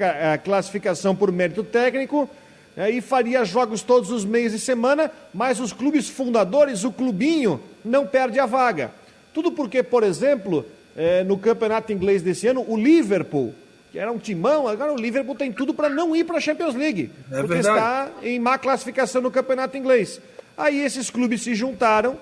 classificação 0.44 1.16
por 1.16 1.32
mérito 1.32 1.64
técnico, 1.64 2.28
é, 2.76 2.90
e 2.90 3.00
faria 3.00 3.44
jogos 3.44 3.82
todos 3.82 4.10
os 4.10 4.24
meses 4.24 4.62
e 4.62 4.64
semana, 4.64 5.10
mas 5.32 5.60
os 5.60 5.72
clubes 5.72 6.08
fundadores, 6.08 6.84
o 6.84 6.92
clubinho, 6.92 7.60
não 7.84 8.06
perde 8.06 8.38
a 8.38 8.46
vaga. 8.46 8.90
Tudo 9.32 9.52
porque, 9.52 9.82
por 9.82 10.02
exemplo, 10.02 10.64
é, 10.96 11.24
no 11.24 11.38
campeonato 11.38 11.92
inglês 11.92 12.22
desse 12.22 12.46
ano, 12.46 12.64
o 12.66 12.76
Liverpool 12.76 13.54
que 13.96 14.00
era 14.00 14.12
um 14.12 14.18
timão, 14.18 14.68
agora 14.68 14.92
o 14.92 14.96
Liverpool 14.96 15.34
tem 15.34 15.50
tudo 15.50 15.72
para 15.72 15.88
não 15.88 16.14
ir 16.14 16.24
para 16.24 16.36
a 16.36 16.40
Champions 16.40 16.74
League, 16.74 17.10
é 17.32 17.36
porque 17.36 17.54
verdade. 17.54 17.78
está 17.78 18.10
em 18.22 18.38
má 18.38 18.58
classificação 18.58 19.22
no 19.22 19.30
campeonato 19.30 19.74
inglês. 19.74 20.20
Aí 20.54 20.82
esses 20.82 21.08
clubes 21.08 21.40
se 21.40 21.54
juntaram, 21.54 22.18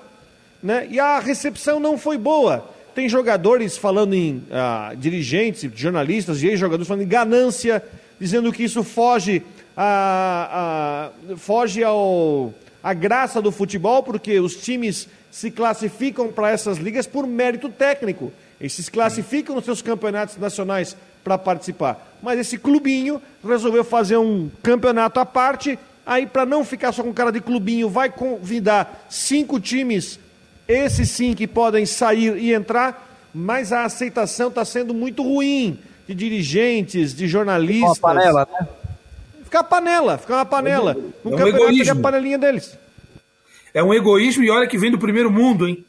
né? 0.63 0.87
E 0.89 1.01
a 1.01 1.19
recepção 1.19 1.81
não 1.81 1.99
foi 1.99 2.17
boa. 2.17 2.71
Tem 2.95 3.09
jogadores 3.09 3.77
falando 3.77 4.15
em 4.15 4.45
ah, 4.53 4.93
dirigentes, 4.97 5.69
jornalistas 5.75 6.45
e 6.45 6.47
ex-jogadores 6.47 6.87
falando 6.87 7.03
em 7.03 7.09
ganância, 7.09 7.83
dizendo 8.21 8.53
que 8.53 8.63
isso 8.63 8.85
foge 8.85 9.43
a, 9.77 11.11
a 11.31 11.37
foge 11.37 11.83
ao 11.83 12.53
a 12.85 12.93
graça 12.93 13.41
do 13.41 13.51
futebol, 13.51 14.03
porque 14.03 14.39
os 14.39 14.57
times 14.57 15.09
se 15.31 15.51
classificam 15.51 16.31
para 16.31 16.51
essas 16.51 16.77
ligas 16.77 17.07
por 17.07 17.27
mérito 17.27 17.71
técnico. 17.71 18.31
Eles 18.61 18.75
se 18.75 18.91
classificam 18.91 19.57
nos 19.57 19.65
seus 19.65 19.81
campeonatos 19.81 20.37
nacionais 20.37 20.95
para 21.25 21.39
participar. 21.39 22.15
Mas 22.23 22.39
esse 22.39 22.59
clubinho 22.59 23.23
resolveu 23.43 23.83
fazer 23.83 24.19
um 24.19 24.51
campeonato 24.63 25.19
à 25.19 25.25
parte. 25.25 25.79
Aí, 26.05 26.27
para 26.27 26.45
não 26.45 26.63
ficar 26.63 26.93
só 26.93 27.03
com 27.03 27.13
cara 27.13 27.33
de 27.33 27.41
clubinho, 27.41 27.89
vai 27.89 28.11
convidar 28.11 29.07
cinco 29.09 29.59
times, 29.59 30.21
esses 30.69 31.11
sim 31.11 31.33
que 31.33 31.47
podem 31.47 31.87
sair 31.87 32.37
e 32.37 32.53
entrar, 32.53 33.19
mas 33.35 33.73
a 33.73 33.85
aceitação 33.85 34.49
está 34.49 34.63
sendo 34.63 34.93
muito 34.93 35.23
ruim 35.23 35.79
de 36.07 36.15
dirigentes, 36.15 37.15
de 37.15 37.27
jornalistas. 37.27 37.99
Uma 37.99 38.15
panela, 38.15 38.49
né? 38.61 38.69
Fica 39.55 39.61
a 39.61 39.63
panela, 39.63 40.19
fica 40.19 40.35
uma 40.35 40.45
panela. 40.45 40.97
É 41.25 41.29
um, 41.29 41.31
campeonato 41.37 41.89
é 41.89 41.89
a 41.89 41.95
panelinha 41.95 42.37
deles. 42.37 42.77
É 43.73 43.85
um 43.85 43.95
egoísmo 43.95 44.43
e 44.43 44.51
olha 44.51 44.67
que 44.67 44.77
vem 44.77 44.91
do 44.91 44.99
primeiro 44.99 45.31
mundo, 45.31 45.69
hein? 45.69 45.85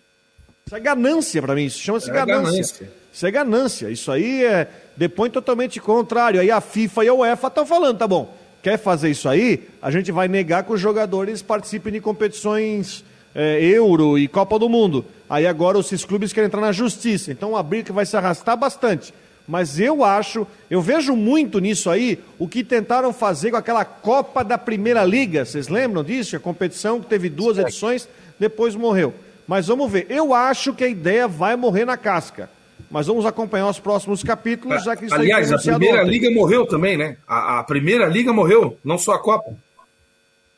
Isso 0.68 0.76
é 0.76 0.80
ganância 0.80 1.42
para 1.42 1.56
mim, 1.56 1.66
isso 1.66 1.80
chama-se 1.80 2.12
é 2.12 2.14
ganância. 2.14 2.52
ganância. 2.52 2.92
Isso 3.12 3.26
é 3.26 3.32
ganância. 3.32 3.90
Isso 3.90 4.12
aí 4.12 4.46
é 4.46 4.68
depõe 4.96 5.32
totalmente 5.32 5.80
contrário. 5.80 6.40
Aí 6.40 6.52
a 6.52 6.62
FIFA 6.62 7.06
e 7.06 7.08
a 7.08 7.14
UEFA 7.16 7.48
estão 7.48 7.66
falando, 7.66 7.98
tá 7.98 8.08
bom, 8.08 8.38
quer 8.62 8.78
fazer 8.78 9.10
isso 9.10 9.28
aí? 9.28 9.68
A 9.82 9.90
gente 9.90 10.12
vai 10.12 10.28
negar 10.28 10.64
que 10.64 10.72
os 10.72 10.80
jogadores 10.80 11.42
participem 11.42 11.92
de 11.92 12.00
competições 12.00 13.04
é, 13.34 13.60
Euro 13.64 14.16
e 14.20 14.28
Copa 14.28 14.60
do 14.60 14.70
Mundo. 14.70 15.04
Aí 15.28 15.48
agora 15.48 15.80
esses 15.80 16.06
clubes 16.06 16.32
querem 16.32 16.46
entrar 16.46 16.62
na 16.62 16.72
justiça. 16.72 17.32
Então 17.32 17.58
a 17.58 17.64
briga 17.64 17.92
vai 17.92 18.06
se 18.06 18.16
arrastar 18.16 18.56
bastante. 18.56 19.12
Mas 19.48 19.80
eu 19.80 20.04
acho, 20.04 20.48
eu 20.70 20.82
vejo 20.82 21.16
muito 21.16 21.60
nisso 21.60 21.90
aí 21.90 22.20
o 22.40 22.48
que 22.48 22.64
tentaram 22.64 23.14
fazer 23.14 23.52
com 23.52 23.58
aquela 23.58 23.86
Copa 23.86 24.44
da 24.44 24.58
Primeira 24.58 25.04
Liga. 25.04 25.46
Vocês 25.46 25.68
lembram 25.68 26.04
disso? 26.04 26.36
A 26.36 26.40
competição 26.40 27.00
que 27.00 27.08
teve 27.08 27.30
duas 27.30 27.58
edições, 27.58 28.08
depois 28.40 28.76
morreu. 28.76 29.14
Mas 29.48 29.68
vamos 29.68 29.92
ver. 29.92 30.08
Eu 30.10 30.34
acho 30.34 30.74
que 30.74 30.84
a 30.84 30.88
ideia 30.88 31.28
vai 31.28 31.56
morrer 31.56 31.86
na 31.86 31.96
casca. 31.96 32.50
Mas 32.90 33.08
vamos 33.08 33.26
acompanhar 33.26 33.68
os 33.68 33.80
próximos 33.80 34.24
capítulos, 34.24 34.84
já 34.84 34.96
que 34.96 35.06
isso 35.06 35.14
Aliás, 35.14 35.52
a 35.52 35.58
primeira 35.58 36.02
ontem. 36.02 36.10
liga 36.10 36.32
morreu 36.32 36.66
também, 36.66 36.98
né? 36.98 37.18
A, 37.28 37.60
a, 37.60 37.64
primeira 37.64 38.06
liga 38.08 38.32
morreu, 38.34 38.78
não 38.84 38.98
só 38.98 39.14
a 39.14 39.20
Copa. 39.20 39.52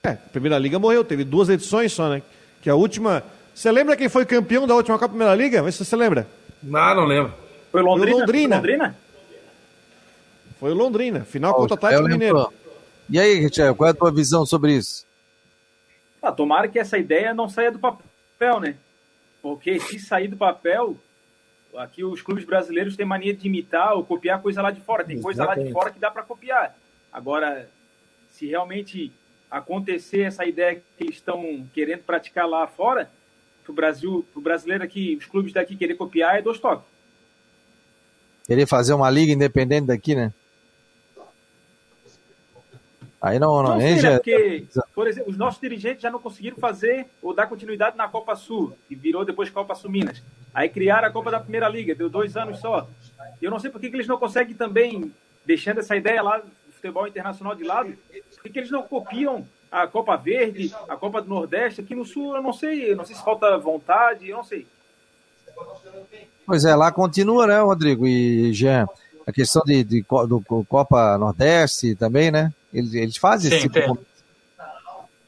É, 0.03 0.09
a 0.09 0.29
primeira 0.31 0.57
liga 0.57 0.77
morreu, 0.77 1.03
teve 1.03 1.23
duas 1.23 1.49
edições 1.49 1.91
só, 1.91 2.09
né? 2.09 2.21
Que 2.61 2.69
a 2.69 2.75
última. 2.75 3.23
Você 3.53 3.71
lembra 3.71 3.97
quem 3.97 4.07
foi 4.07 4.25
campeão 4.25 4.67
da 4.67 4.75
última 4.75 4.97
Copa 4.97 5.09
Primeira 5.09 5.33
Liga? 5.35 5.63
Vê 5.63 5.71
se 5.71 5.83
você 5.83 5.95
lembra. 5.95 6.27
Não, 6.61 6.95
não 6.95 7.05
lembro. 7.05 7.33
Foi 7.77 7.83
Londrina. 7.83 8.11
Foi 8.11 8.19
Londrina. 8.19 8.55
Foi 8.55 8.63
Londrina, 8.63 8.95
foi 10.59 10.73
Londrina. 10.73 11.25
final 11.25 11.53
contra 11.53 11.75
o 11.75 11.77
Atlético 11.77 12.09
Mineiro. 12.09 12.53
E 13.07 13.19
aí, 13.19 13.35
Richel, 13.35 13.75
qual 13.75 13.87
é 13.87 13.91
a 13.91 13.93
tua 13.93 14.11
visão 14.11 14.45
sobre 14.45 14.73
isso? 14.73 15.05
Ah, 16.21 16.31
tomara 16.31 16.67
que 16.67 16.79
essa 16.79 16.97
ideia 16.97 17.33
não 17.33 17.47
saia 17.47 17.71
do 17.71 17.77
papel, 17.77 18.59
né? 18.59 18.75
Porque 19.41 19.79
se 19.79 19.99
sair 19.99 20.27
do 20.27 20.35
papel, 20.35 20.97
Aqui 21.75 22.03
os 22.03 22.23
clubes 22.23 22.43
brasileiros 22.43 22.95
têm 22.95 23.05
mania 23.05 23.35
de 23.35 23.45
imitar 23.45 23.93
ou 23.93 24.03
copiar 24.03 24.41
coisa 24.41 24.63
lá 24.63 24.71
de 24.71 24.81
fora. 24.81 25.03
Tem 25.03 25.21
coisa 25.21 25.45
lá 25.45 25.53
de 25.53 25.71
fora 25.71 25.91
que 25.91 25.99
dá 25.99 26.09
para 26.09 26.23
copiar. 26.23 26.75
Agora, 27.13 27.69
se 28.31 28.47
realmente 28.47 29.11
acontecer 29.51 30.21
essa 30.21 30.43
ideia 30.43 30.75
que 30.97 31.03
eles 31.03 31.15
estão 31.15 31.67
querendo 31.75 32.01
praticar 32.01 32.49
lá 32.49 32.65
fora, 32.65 33.11
para 33.63 33.71
o 33.71 33.75
Brasil, 33.75 34.25
pro 34.33 34.41
brasileiro 34.41 34.83
aqui, 34.83 35.15
os 35.19 35.25
clubes 35.25 35.53
daqui 35.53 35.75
querer 35.75 35.95
copiar 35.95 36.39
é 36.39 36.41
dois 36.41 36.57
toques. 36.57 36.96
Querer 38.47 38.65
fazer 38.65 38.93
uma 38.93 39.09
liga 39.09 39.33
independente 39.33 39.87
daqui, 39.87 40.15
né? 40.15 40.33
Aí 43.21 43.39
não, 43.39 43.61
não, 43.61 43.71
não 43.71 43.77
né? 43.77 44.15
porque, 44.15 44.65
por 44.93 45.07
exemplo, 45.07 45.31
os 45.31 45.37
nossos 45.37 45.59
dirigentes 45.59 46.01
já 46.01 46.09
não 46.09 46.19
conseguiram 46.19 46.57
fazer 46.57 47.07
ou 47.21 47.33
dar 47.33 47.47
continuidade 47.47 47.97
na 47.97 48.07
Copa 48.07 48.35
Sul, 48.35 48.77
que 48.87 48.95
virou 48.95 49.25
depois 49.25 49.49
Copa 49.49 49.75
Sul 49.75 49.89
Minas. 49.89 50.23
Aí 50.53 50.69
criaram 50.69 51.07
a 51.07 51.11
Copa 51.11 51.31
da 51.31 51.39
Primeira 51.39 51.67
Liga, 51.67 51.95
deu 51.95 52.09
dois 52.09 52.37
anos 52.37 52.59
só. 52.59 52.87
Eu 53.41 53.51
não 53.51 53.59
sei 53.59 53.69
por 53.69 53.81
que, 53.81 53.89
que 53.89 53.95
eles 53.95 54.07
não 54.07 54.17
conseguem 54.17 54.55
também, 54.55 55.11
deixando 55.45 55.79
essa 55.79 55.95
ideia 55.95 56.21
lá 56.21 56.37
do 56.37 56.71
futebol 56.71 57.07
internacional 57.07 57.55
de 57.55 57.63
lado, 57.63 57.97
por 58.33 58.43
que, 58.43 58.49
que 58.49 58.59
eles 58.59 58.71
não 58.71 58.83
copiam 58.83 59.45
a 59.71 59.87
Copa 59.87 60.15
Verde, 60.15 60.73
a 60.87 60.95
Copa 60.95 61.21
do 61.21 61.27
Nordeste, 61.27 61.81
aqui 61.81 61.95
no 61.95 62.05
Sul, 62.05 62.35
eu 62.35 62.41
não 62.41 62.53
sei, 62.53 62.91
eu 62.91 62.95
não 62.95 63.03
sei 63.03 63.15
se 63.15 63.23
falta 63.23 63.57
vontade, 63.57 64.29
eu 64.29 64.37
não 64.37 64.43
sei. 64.43 64.65
Pois 66.45 66.63
é, 66.63 66.75
lá 66.75 66.91
continua, 66.91 67.45
né, 67.45 67.59
Rodrigo 67.59 68.07
e 68.07 68.53
Jean? 68.53 68.87
A 69.25 69.31
questão 69.31 69.61
de, 69.65 69.83
de 69.83 70.05
do 70.27 70.41
Copa 70.69 71.17
Nordeste 71.17 71.93
também, 71.95 72.31
né? 72.31 72.53
Eles, 72.73 72.93
eles 72.93 73.17
fazem 73.17 73.51
Sim, 73.51 73.57
esse 73.57 73.69
tipo 73.69 73.97
de... 73.97 73.99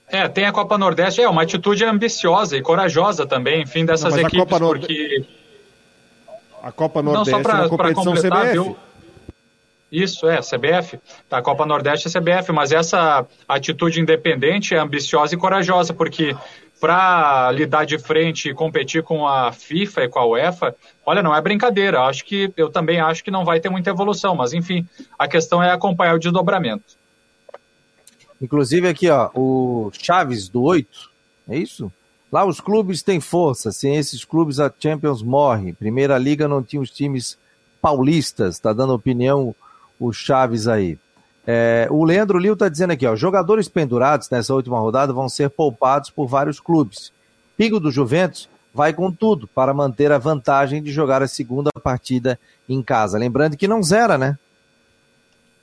É, 0.08 0.28
tem 0.28 0.46
a 0.46 0.52
Copa 0.52 0.78
Nordeste, 0.78 1.22
é 1.22 1.30
uma 1.30 1.44
atitude 1.44 1.84
ambiciosa 1.84 2.58
e 2.58 2.62
corajosa 2.62 3.28
também, 3.28 3.62
enfim, 3.62 3.86
dessas 3.86 4.16
Não, 4.16 4.22
equipes, 4.22 4.54
a 4.54 4.60
Nord... 4.60 4.80
porque... 4.80 5.26
A 6.64 6.72
Copa 6.72 7.02
Nordeste 7.02 7.32
Não, 7.32 7.38
só 7.38 7.44
pra, 7.44 7.60
é 7.60 7.62
uma 7.62 7.70
competição 7.70 8.14
completar, 8.14 8.42
CBF. 8.42 8.54
Viu? 8.54 8.78
Isso, 9.92 10.28
é, 10.28 10.40
CBF. 10.40 11.00
Tá, 11.28 11.40
a 11.40 11.42
Copa 11.42 11.66
Nordeste 11.66 12.08
é 12.08 12.12
CBF, 12.12 12.52
mas 12.52 12.72
essa 12.72 13.26
atitude 13.48 14.00
independente 14.00 14.76
é 14.76 14.80
ambiciosa 14.80 15.34
e 15.34 15.38
corajosa, 15.38 15.94
porque 15.94 16.36
para 16.80 17.52
lidar 17.52 17.86
de 17.86 17.98
frente 18.00 18.50
e 18.50 18.54
competir 18.54 19.04
com 19.04 19.28
a 19.28 19.52
FIFA 19.52 20.04
e 20.04 20.10
com 20.10 20.20
a 20.20 20.26
UEFA, 20.26 20.76
olha, 21.06 21.22
não 21.22 21.36
é 21.36 21.42
brincadeira. 21.42 22.02
Acho 22.02 22.24
que 22.24 22.54
eu 22.56 22.70
também 22.70 23.00
acho 23.00 23.24
que 23.24 23.32
não 23.32 23.44
vai 23.44 23.60
ter 23.60 23.70
muita 23.70 23.90
evolução, 23.90 24.36
mas 24.36 24.54
enfim, 24.54 24.88
a 25.18 25.28
questão 25.28 25.62
é 25.62 25.72
acompanhar 25.72 26.16
o 26.16 26.20
desdobramento. 26.20 26.98
Inclusive 28.42 28.88
aqui, 28.88 29.10
ó, 29.10 29.30
o 29.36 29.92
Chaves 29.92 30.48
do 30.48 30.64
8, 30.64 31.10
é 31.50 31.58
isso? 31.58 31.92
Lá 32.32 32.46
os 32.46 32.62
clubes 32.62 33.04
têm 33.04 33.20
força, 33.20 33.72
sem 33.72 33.98
esses 33.98 34.24
clubes 34.24 34.60
a 34.60 34.72
Champions 34.80 35.22
morre. 35.22 35.74
Primeira 35.74 36.18
Liga 36.18 36.48
não 36.48 36.64
tinha 36.64 36.82
os 36.82 36.92
times 36.92 37.38
paulistas, 37.82 38.60
tá 38.60 38.72
dando 38.72 38.94
opinião 38.94 39.54
o 40.00 40.14
Chaves 40.14 40.68
aí. 40.68 40.98
É, 41.52 41.88
o 41.90 42.04
Leandro 42.04 42.38
Lio 42.38 42.54
está 42.54 42.70
dizendo 42.70 42.94
aqui, 42.94 43.08
ó, 43.08 43.16
jogadores 43.16 43.68
pendurados 43.68 44.30
nessa 44.30 44.54
última 44.54 44.80
rodada 44.80 45.12
vão 45.12 45.28
ser 45.28 45.50
poupados 45.50 46.12
por 46.12 46.28
vários 46.28 46.60
clubes. 46.60 47.12
Pingo 47.58 47.80
do 47.80 47.90
Juventus 47.90 48.48
vai 48.72 48.94
com 48.94 49.12
tudo 49.12 49.48
para 49.48 49.74
manter 49.74 50.12
a 50.12 50.20
vantagem 50.20 50.84
de 50.84 50.92
jogar 50.92 51.24
a 51.24 51.28
segunda 51.28 51.72
partida 51.84 52.40
em 52.70 52.84
casa. 52.84 53.18
Lembrando 53.18 53.58
que 53.58 53.68
não 53.68 53.82
zera, 53.82 54.16
né? 54.16 54.38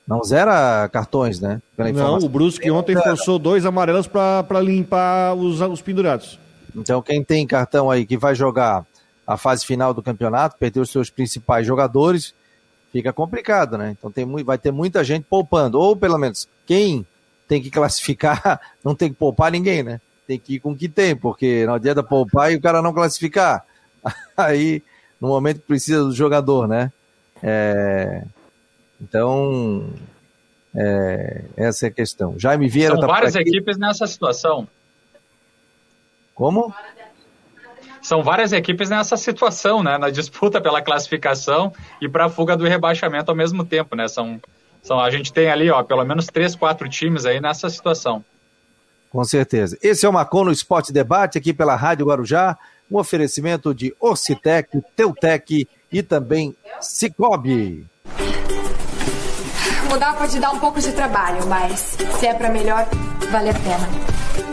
Não 0.05 0.21
zera 0.25 0.89
cartões, 0.89 1.39
né? 1.39 1.61
não, 1.93 2.17
o 2.17 2.27
Brusque 2.27 2.69
ontem 2.69 2.93
forçou 3.01 3.39
dois 3.39 3.65
amarelos 3.65 4.07
para 4.07 4.59
limpar 4.61 5.35
os, 5.35 5.61
os 5.61 5.81
pendurados. 5.81 6.37
Então, 6.75 7.01
quem 7.01 7.23
tem 7.23 7.47
cartão 7.47 7.89
aí 7.89 8.05
que 8.05 8.17
vai 8.17 8.35
jogar 8.35 8.85
a 9.25 9.37
fase 9.37 9.65
final 9.65 9.93
do 9.93 10.03
campeonato, 10.03 10.57
perdeu 10.59 10.83
os 10.83 10.91
seus 10.91 11.09
principais 11.09 11.65
jogadores, 11.65 12.33
fica 12.97 13.13
complicado, 13.13 13.77
né? 13.77 13.95
Então 13.97 14.11
tem, 14.11 14.25
vai 14.43 14.57
ter 14.57 14.71
muita 14.71 15.03
gente 15.03 15.25
poupando. 15.29 15.79
Ou 15.79 15.95
pelo 15.95 16.17
menos 16.17 16.47
quem 16.65 17.05
tem 17.47 17.61
que 17.61 17.69
classificar 17.69 18.59
não 18.83 18.95
tem 18.95 19.09
que 19.09 19.15
poupar 19.15 19.51
ninguém, 19.51 19.83
né? 19.83 20.01
tem 20.27 20.37
que 20.37 20.55
ir 20.55 20.59
com 20.59 20.71
o 20.71 20.75
que 20.75 20.89
tem, 20.89 21.15
porque 21.15 21.65
não 21.65 21.75
adianta 21.75 22.03
poupar 22.03 22.51
e 22.51 22.57
o 22.57 22.61
cara 22.61 22.81
não 22.81 22.93
classificar. 22.93 23.65
Aí, 24.35 24.83
no 25.21 25.29
momento 25.29 25.61
que 25.61 25.67
precisa 25.67 26.03
do 26.03 26.13
jogador, 26.13 26.67
né? 26.67 26.91
É, 27.41 28.23
então, 28.99 29.89
é, 30.75 31.45
essa 31.55 31.87
é 31.87 31.89
a 31.89 31.93
questão. 31.93 32.37
Jaime 32.37 32.67
Vieira 32.67 32.95
São 32.95 33.01
tá 33.01 33.07
várias 33.07 33.35
equipes 33.35 33.77
nessa 33.77 34.05
situação. 34.05 34.67
Como? 36.35 36.73
São 38.07 38.23
várias 38.23 38.53
equipes 38.53 38.89
nessa 38.89 39.17
situação, 39.17 39.83
né? 39.83 39.97
Na 39.97 40.09
disputa 40.09 40.61
pela 40.61 40.81
classificação 40.81 41.73
e 42.01 42.07
para 42.07 42.27
a 42.27 42.29
fuga 42.29 42.55
do 42.55 42.63
rebaixamento 42.63 43.29
ao 43.29 43.35
mesmo 43.35 43.65
tempo, 43.65 43.97
né? 43.97 44.07
São, 44.07 44.39
são, 44.81 44.97
a 44.97 45.09
gente 45.09 45.33
tem 45.33 45.49
ali, 45.49 45.69
ó, 45.69 45.83
pelo 45.83 46.05
menos 46.05 46.27
três, 46.27 46.55
quatro 46.55 46.87
times 46.87 47.25
aí 47.25 47.41
nessa 47.41 47.69
situação. 47.69 48.23
Com 49.11 49.21
certeza. 49.25 49.77
Esse 49.83 50.05
é 50.05 50.09
o 50.09 50.13
Macon 50.13 50.45
no 50.45 50.53
Esporte 50.53 50.93
Debate, 50.93 51.37
aqui 51.37 51.51
pela 51.51 51.75
Rádio 51.75 52.05
Guarujá, 52.05 52.57
um 52.89 52.97
oferecimento 52.97 53.75
de 53.75 53.93
Orcitec, 53.99 54.81
Teutec 54.95 55.67
e 55.91 56.01
também 56.01 56.55
Cicobi. 56.79 57.85
Mudar 59.89 60.15
pode 60.17 60.39
dar 60.39 60.51
um 60.51 60.59
pouco 60.59 60.79
de 60.79 60.93
trabalho, 60.93 61.45
mas 61.47 61.97
se 62.17 62.25
é 62.25 62.33
para 62.33 62.49
melhor, 62.49 62.87
vale 63.29 63.49
a 63.49 63.53
pena. 63.53 64.16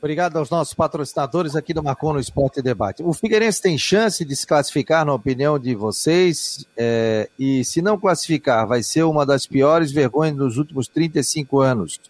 Obrigado 0.00 0.38
aos 0.38 0.48
nossos 0.48 0.72
patrocinadores 0.72 1.54
aqui 1.54 1.74
do 1.74 1.82
Marcon 1.82 2.14
no 2.14 2.20
Esporte 2.20 2.62
Debate. 2.62 3.02
O 3.02 3.12
Figueirense 3.12 3.60
tem 3.60 3.76
chance 3.76 4.24
de 4.24 4.34
se 4.34 4.46
classificar, 4.46 5.04
na 5.04 5.12
opinião 5.12 5.58
de 5.58 5.74
vocês, 5.74 6.64
é, 6.74 7.28
e 7.38 7.62
se 7.66 7.82
não 7.82 7.98
classificar, 8.00 8.66
vai 8.66 8.82
ser 8.82 9.02
uma 9.02 9.26
das 9.26 9.46
piores 9.46 9.92
vergonhas 9.92 10.36
dos 10.36 10.56
últimos 10.56 10.88
35 10.88 11.60
anos. 11.60 12.00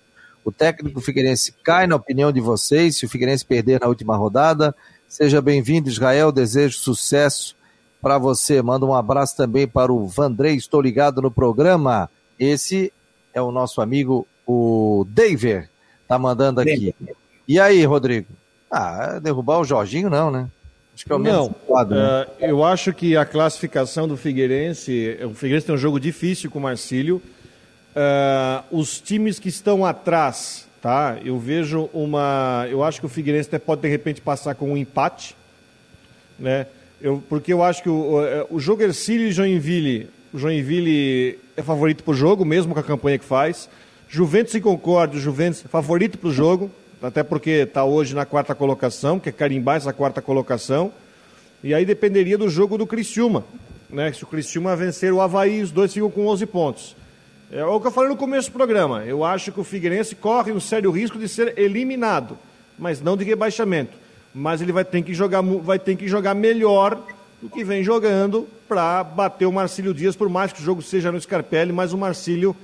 O 0.44 0.52
técnico 0.52 1.00
Figueirense 1.00 1.52
cai, 1.64 1.88
na 1.88 1.96
opinião 1.96 2.30
de 2.30 2.40
vocês, 2.40 2.96
se 2.96 3.06
o 3.06 3.08
Figueirense 3.08 3.44
perder 3.44 3.80
na 3.80 3.88
última 3.88 4.16
rodada. 4.16 4.72
Seja 5.08 5.42
bem-vindo, 5.42 5.88
Israel. 5.88 6.30
Desejo 6.30 6.78
sucesso 6.78 7.56
para 8.00 8.18
você. 8.18 8.62
Manda 8.62 8.86
um 8.86 8.94
abraço 8.94 9.36
também 9.36 9.66
para 9.66 9.92
o 9.92 10.06
Vandrei. 10.06 10.54
Estou 10.54 10.80
ligado 10.80 11.20
no 11.20 11.30
programa. 11.30 12.08
Esse 12.38 12.92
é 13.34 13.42
o 13.42 13.50
nosso 13.50 13.80
amigo, 13.80 14.28
o 14.46 15.04
David, 15.08 15.68
tá 16.06 16.16
mandando 16.16 16.60
aqui. 16.60 16.94
E 17.50 17.58
aí, 17.58 17.84
Rodrigo? 17.84 18.28
Ah, 18.70 19.18
derrubar 19.20 19.58
o 19.58 19.64
Jorginho 19.64 20.08
não, 20.08 20.30
né? 20.30 20.48
Acho 20.94 21.04
que 21.04 21.10
é 21.10 21.16
o 21.16 21.18
não, 21.18 21.52
lado, 21.68 21.96
né? 21.96 22.22
uh, 22.22 22.44
eu 22.44 22.64
acho 22.64 22.92
que 22.92 23.16
a 23.16 23.24
classificação 23.24 24.06
do 24.06 24.16
Figueirense, 24.16 25.18
o 25.24 25.34
Figueirense 25.34 25.66
tem 25.66 25.74
um 25.74 25.78
jogo 25.78 25.98
difícil 25.98 26.48
com 26.48 26.60
o 26.60 26.62
Marcílio. 26.62 27.20
Uh, 27.90 28.78
os 28.78 29.00
times 29.00 29.40
que 29.40 29.48
estão 29.48 29.84
atrás, 29.84 30.68
tá? 30.80 31.18
Eu 31.24 31.40
vejo 31.40 31.90
uma, 31.92 32.68
eu 32.70 32.84
acho 32.84 33.00
que 33.00 33.06
o 33.06 33.08
Figueirense 33.08 33.48
até 33.48 33.58
pode 33.58 33.82
de 33.82 33.88
repente 33.88 34.20
passar 34.20 34.54
com 34.54 34.70
um 34.70 34.76
empate, 34.76 35.34
né? 36.38 36.68
Eu, 37.02 37.20
porque 37.28 37.52
eu 37.52 37.64
acho 37.64 37.82
que 37.82 37.88
o, 37.88 38.46
o 38.48 38.60
jogo 38.60 38.82
Ercílio 38.82 39.26
e 39.26 39.32
Joinville, 39.32 40.08
o 40.32 40.38
Joinville 40.38 41.36
é 41.56 41.62
favorito 41.64 42.04
para 42.04 42.12
o 42.12 42.14
jogo, 42.14 42.44
mesmo 42.44 42.74
com 42.74 42.78
a 42.78 42.84
campanha 42.84 43.18
que 43.18 43.24
faz. 43.24 43.68
Juventus 44.08 44.54
e 44.54 44.60
Concórdia, 44.60 45.18
o 45.18 45.20
Juventus 45.20 45.64
é 45.64 45.68
favorito 45.68 46.16
para 46.16 46.28
o 46.28 46.32
jogo 46.32 46.70
até 47.02 47.22
porque 47.22 47.50
está 47.50 47.84
hoje 47.84 48.14
na 48.14 48.26
quarta 48.26 48.54
colocação, 48.54 49.18
que 49.18 49.28
é 49.28 49.32
carimbar 49.32 49.76
essa 49.76 49.92
quarta 49.92 50.20
colocação. 50.20 50.92
E 51.62 51.74
aí 51.74 51.84
dependeria 51.84 52.36
do 52.36 52.48
jogo 52.48 52.76
do 52.76 52.86
Criciúma. 52.86 53.44
Né? 53.88 54.12
Se 54.12 54.24
o 54.24 54.26
Criciúma 54.26 54.76
vencer 54.76 55.12
o 55.12 55.20
Havaí, 55.20 55.62
os 55.62 55.70
dois 55.70 55.92
ficam 55.92 56.10
com 56.10 56.26
11 56.26 56.46
pontos. 56.46 56.96
É 57.50 57.64
o 57.64 57.80
que 57.80 57.86
eu 57.88 57.90
falei 57.90 58.10
no 58.10 58.16
começo 58.16 58.50
do 58.50 58.52
programa. 58.52 59.04
Eu 59.04 59.24
acho 59.24 59.50
que 59.50 59.60
o 59.60 59.64
Figueirense 59.64 60.14
corre 60.14 60.52
um 60.52 60.60
sério 60.60 60.90
risco 60.90 61.18
de 61.18 61.28
ser 61.28 61.58
eliminado, 61.58 62.38
mas 62.78 63.00
não 63.00 63.16
de 63.16 63.24
rebaixamento. 63.24 63.96
Mas 64.32 64.60
ele 64.60 64.70
vai 64.70 64.84
ter 64.84 65.02
que 65.02 65.12
jogar, 65.12 65.42
vai 65.42 65.78
ter 65.78 65.96
que 65.96 66.06
jogar 66.06 66.34
melhor 66.34 67.02
do 67.42 67.48
que 67.48 67.64
vem 67.64 67.82
jogando 67.82 68.46
para 68.68 69.02
bater 69.02 69.46
o 69.46 69.52
Marcílio 69.52 69.92
Dias, 69.92 70.14
por 70.14 70.28
mais 70.28 70.52
que 70.52 70.60
o 70.60 70.64
jogo 70.64 70.80
seja 70.80 71.10
no 71.10 71.20
Scarpelli, 71.20 71.72
mas 71.72 71.92
o 71.92 71.98
Marcílio 71.98 72.54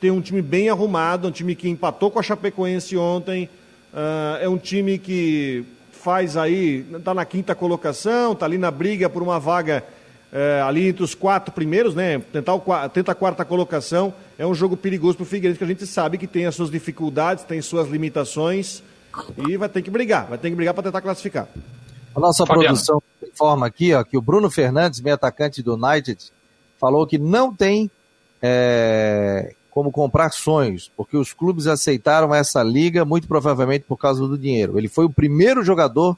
tem 0.00 0.10
um 0.10 0.20
time 0.20 0.40
bem 0.40 0.68
arrumado, 0.68 1.26
um 1.26 1.32
time 1.32 1.56
que 1.56 1.68
empatou 1.68 2.10
com 2.10 2.20
a 2.20 2.22
Chapecoense 2.22 2.96
ontem, 2.96 3.48
Uh, 3.92 4.36
é 4.42 4.48
um 4.48 4.58
time 4.58 4.98
que 4.98 5.64
faz 5.90 6.36
aí, 6.36 6.86
está 6.94 7.12
na 7.12 7.24
quinta 7.24 7.54
colocação, 7.54 8.32
está 8.32 8.46
ali 8.46 8.58
na 8.58 8.70
briga 8.70 9.08
por 9.08 9.22
uma 9.22 9.40
vaga 9.40 9.82
uh, 10.32 10.64
ali 10.66 10.88
entre 10.88 11.02
os 11.02 11.14
quatro 11.14 11.52
primeiros, 11.52 11.94
né? 11.94 12.18
Tentar 12.32 12.54
o, 12.54 12.62
tenta 12.92 13.12
a 13.12 13.14
quarta 13.14 13.44
colocação. 13.44 14.14
É 14.38 14.46
um 14.46 14.54
jogo 14.54 14.76
perigoso 14.76 15.16
para 15.16 15.24
o 15.24 15.26
Figueirense, 15.26 15.58
que 15.58 15.64
a 15.64 15.68
gente 15.68 15.86
sabe 15.86 16.18
que 16.18 16.26
tem 16.26 16.46
as 16.46 16.54
suas 16.54 16.70
dificuldades, 16.70 17.44
tem 17.44 17.60
suas 17.62 17.88
limitações 17.88 18.82
e 19.48 19.56
vai 19.56 19.68
ter 19.68 19.82
que 19.82 19.90
brigar, 19.90 20.26
vai 20.26 20.38
ter 20.38 20.50
que 20.50 20.56
brigar 20.56 20.74
para 20.74 20.84
tentar 20.84 21.00
classificar. 21.00 21.48
A 22.14 22.20
nossa 22.20 22.46
Fabiano. 22.46 22.68
produção 22.68 23.02
informa 23.22 23.66
aqui 23.66 23.92
ó, 23.92 24.02
que 24.02 24.16
o 24.16 24.22
Bruno 24.22 24.50
Fernandes, 24.50 25.00
meio 25.00 25.14
atacante 25.14 25.62
do 25.62 25.74
United, 25.74 26.32
falou 26.78 27.06
que 27.06 27.18
não 27.18 27.54
tem 27.54 27.90
é, 28.40 29.54
como 29.76 29.92
comprar 29.92 30.32
sonhos, 30.32 30.90
porque 30.96 31.18
os 31.18 31.34
clubes 31.34 31.66
aceitaram 31.66 32.34
essa 32.34 32.62
liga 32.62 33.04
muito 33.04 33.28
provavelmente 33.28 33.84
por 33.86 33.98
causa 33.98 34.26
do 34.26 34.38
dinheiro. 34.38 34.78
Ele 34.78 34.88
foi 34.88 35.04
o 35.04 35.10
primeiro 35.10 35.62
jogador 35.62 36.16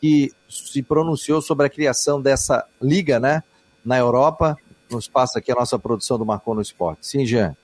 que 0.00 0.32
se 0.50 0.82
pronunciou 0.82 1.40
sobre 1.40 1.66
a 1.68 1.70
criação 1.70 2.20
dessa 2.20 2.66
liga, 2.82 3.20
né, 3.20 3.44
na 3.84 3.96
Europa. 3.96 4.58
Nos 4.90 5.06
passa 5.06 5.38
aqui 5.38 5.52
a 5.52 5.54
nossa 5.54 5.78
produção 5.78 6.18
do 6.18 6.26
Marcon 6.26 6.56
no 6.56 6.60
Esporte. 6.60 7.06
Sim, 7.06 7.24
Jean. 7.24 7.56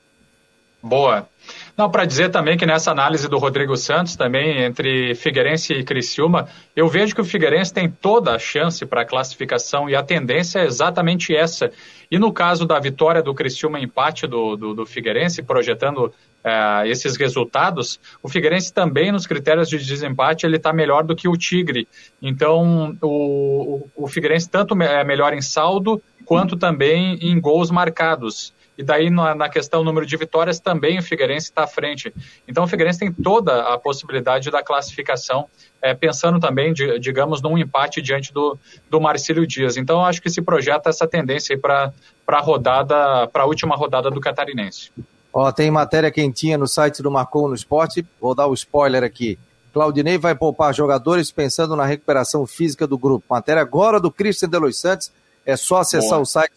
Boa. 0.80 1.28
Não, 1.76 1.90
para 1.90 2.05
dizer 2.05 2.30
também 2.30 2.57
que 2.57 2.66
nessa 2.66 2.90
análise 2.90 3.28
do 3.28 3.38
Rodrigo 3.38 3.76
Santos, 3.76 4.14
também 4.14 4.62
entre 4.62 5.14
Figueirense 5.14 5.72
e 5.72 5.82
Criciúma, 5.82 6.49
eu 6.76 6.86
vejo 6.86 7.14
que 7.14 7.20
o 7.20 7.24
Figueirense 7.24 7.72
tem 7.72 7.88
toda 7.88 8.34
a 8.34 8.38
chance 8.38 8.84
para 8.84 9.03
a 9.03 9.07
classificação 9.07 9.88
e 9.88 9.97
a 9.97 10.03
tendência 10.03 10.61
é 10.61 10.66
exatamente 10.66 11.34
essa. 11.34 11.70
E 12.11 12.18
no 12.18 12.32
caso 12.32 12.66
da 12.66 12.78
vitória 12.78 13.22
do 13.22 13.34
Criciúma, 13.34 13.80
empate 13.80 14.26
do, 14.26 14.55
do, 14.55 14.74
do 14.74 14.86
Figueirense, 14.86 15.43
projetando 15.43 16.12
é, 16.45 16.88
esses 16.88 17.16
resultados, 17.16 17.99
o 18.22 18.28
Figueirense 18.28 18.72
também 18.72 19.11
nos 19.11 19.26
critérios 19.26 19.68
de 19.68 19.78
desempate 19.78 20.45
ele 20.45 20.57
está 20.57 20.72
melhor 20.72 21.05
do 21.05 21.16
que 21.16 21.28
o 21.28 21.36
Tigre. 21.36 21.88
Então 22.20 22.97
o, 23.01 23.88
o, 23.97 24.05
o 24.05 24.09
Figueirense 24.09 24.51
tanto 24.51 24.80
é 24.82 25.03
melhor 25.05 25.32
em 25.32 25.40
saldo 25.40 26.03
quanto 26.24 26.57
também 26.57 27.18
em 27.22 27.40
gols 27.40 27.70
marcados. 27.70 28.53
E 28.76 28.82
daí 28.82 29.10
na, 29.10 29.34
na 29.34 29.48
questão 29.48 29.84
número 29.84 30.06
de 30.06 30.16
vitórias 30.16 30.58
também 30.58 30.98
o 30.98 31.02
Figueirense 31.02 31.46
está 31.46 31.64
à 31.64 31.66
frente. 31.66 32.12
Então 32.48 32.64
o 32.64 32.66
Figueirense 32.66 33.00
tem 33.00 33.12
toda 33.12 33.72
a 33.72 33.78
possibilidade 33.78 34.50
da 34.50 34.62
classificação, 34.62 35.46
é, 35.80 35.94
pensando 35.94 36.40
também, 36.40 36.72
de, 36.72 36.98
digamos, 36.98 37.42
num 37.42 37.58
empate 37.58 38.00
diante 38.00 38.32
do, 38.32 38.58
do 38.88 39.00
Marcílio 39.00 39.46
Dias. 39.46 39.76
Então 39.76 40.04
acho 40.04 40.22
que 40.22 40.30
se 40.30 40.40
projeta 40.40 40.90
essa 40.90 41.06
tendência 41.06 41.58
para 41.58 41.92
a 42.26 42.40
rodada, 42.40 43.26
para 43.28 43.42
a 43.42 43.46
última 43.46 43.76
rodada 43.76 44.10
do 44.10 44.20
Catarinense. 44.20 44.90
Ó, 45.32 45.50
tem 45.50 45.70
matéria 45.70 46.10
quentinha 46.10 46.58
no 46.58 46.66
site 46.66 47.02
do 47.02 47.10
Marcou 47.10 47.48
no 47.48 47.54
Esporte, 47.54 48.04
vou 48.20 48.34
dar 48.34 48.46
o 48.46 48.50
um 48.50 48.54
spoiler 48.54 49.02
aqui. 49.02 49.38
Claudinei 49.72 50.18
vai 50.18 50.34
poupar 50.34 50.74
jogadores 50.74 51.30
pensando 51.32 51.74
na 51.74 51.86
recuperação 51.86 52.46
física 52.46 52.86
do 52.86 52.98
grupo. 52.98 53.24
Matéria 53.30 53.62
agora 53.62 53.98
do 53.98 54.10
Christian 54.10 54.48
Delois 54.48 54.78
Santos. 54.78 55.10
É 55.44 55.56
só 55.56 55.78
acessar 55.78 56.10
Boa. 56.10 56.22
o 56.22 56.26
site 56.26 56.52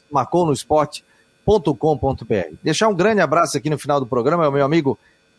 marconosport.com.br. 1.45 2.55
Deixar 2.63 2.87
um 2.87 2.95
grande 2.95 3.21
abraço 3.21 3.57
aqui 3.57 3.69
no 3.69 3.77
final 3.77 3.99
do 3.99 4.07
programa 4.07 4.45
é 4.45 4.47
o 4.47 4.51
meu 4.51 4.65
amigo 4.65 4.97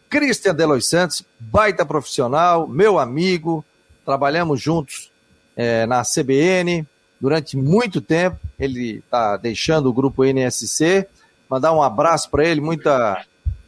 Christian 0.09 0.55
Delois 0.55 0.89
Santos, 0.89 1.25
baita 1.39 1.85
profissional, 1.85 2.67
meu 2.67 2.99
amigo. 2.99 3.65
Trabalhamos 4.05 4.61
juntos 4.63 5.11
é, 5.57 5.85
na 5.87 6.03
CBN 6.03 6.87
durante 7.21 7.57
muito 7.57 8.01
tempo. 8.01 8.39
Ele 8.59 8.99
está 8.99 9.37
deixando 9.37 9.87
o 9.87 9.93
grupo 9.93 10.25
NSC. 10.25 11.09
Mandar 11.51 11.73
um 11.73 11.83
abraço 11.83 12.31
para 12.31 12.45
ele, 12.45 12.61
muita. 12.61 13.25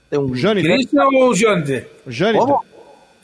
Tem 0.08 0.18
um... 0.18 0.30
Christian 0.30 1.08
ou 1.08 1.34
Jâniter? 1.34 1.90
Jâniter. 2.06 2.56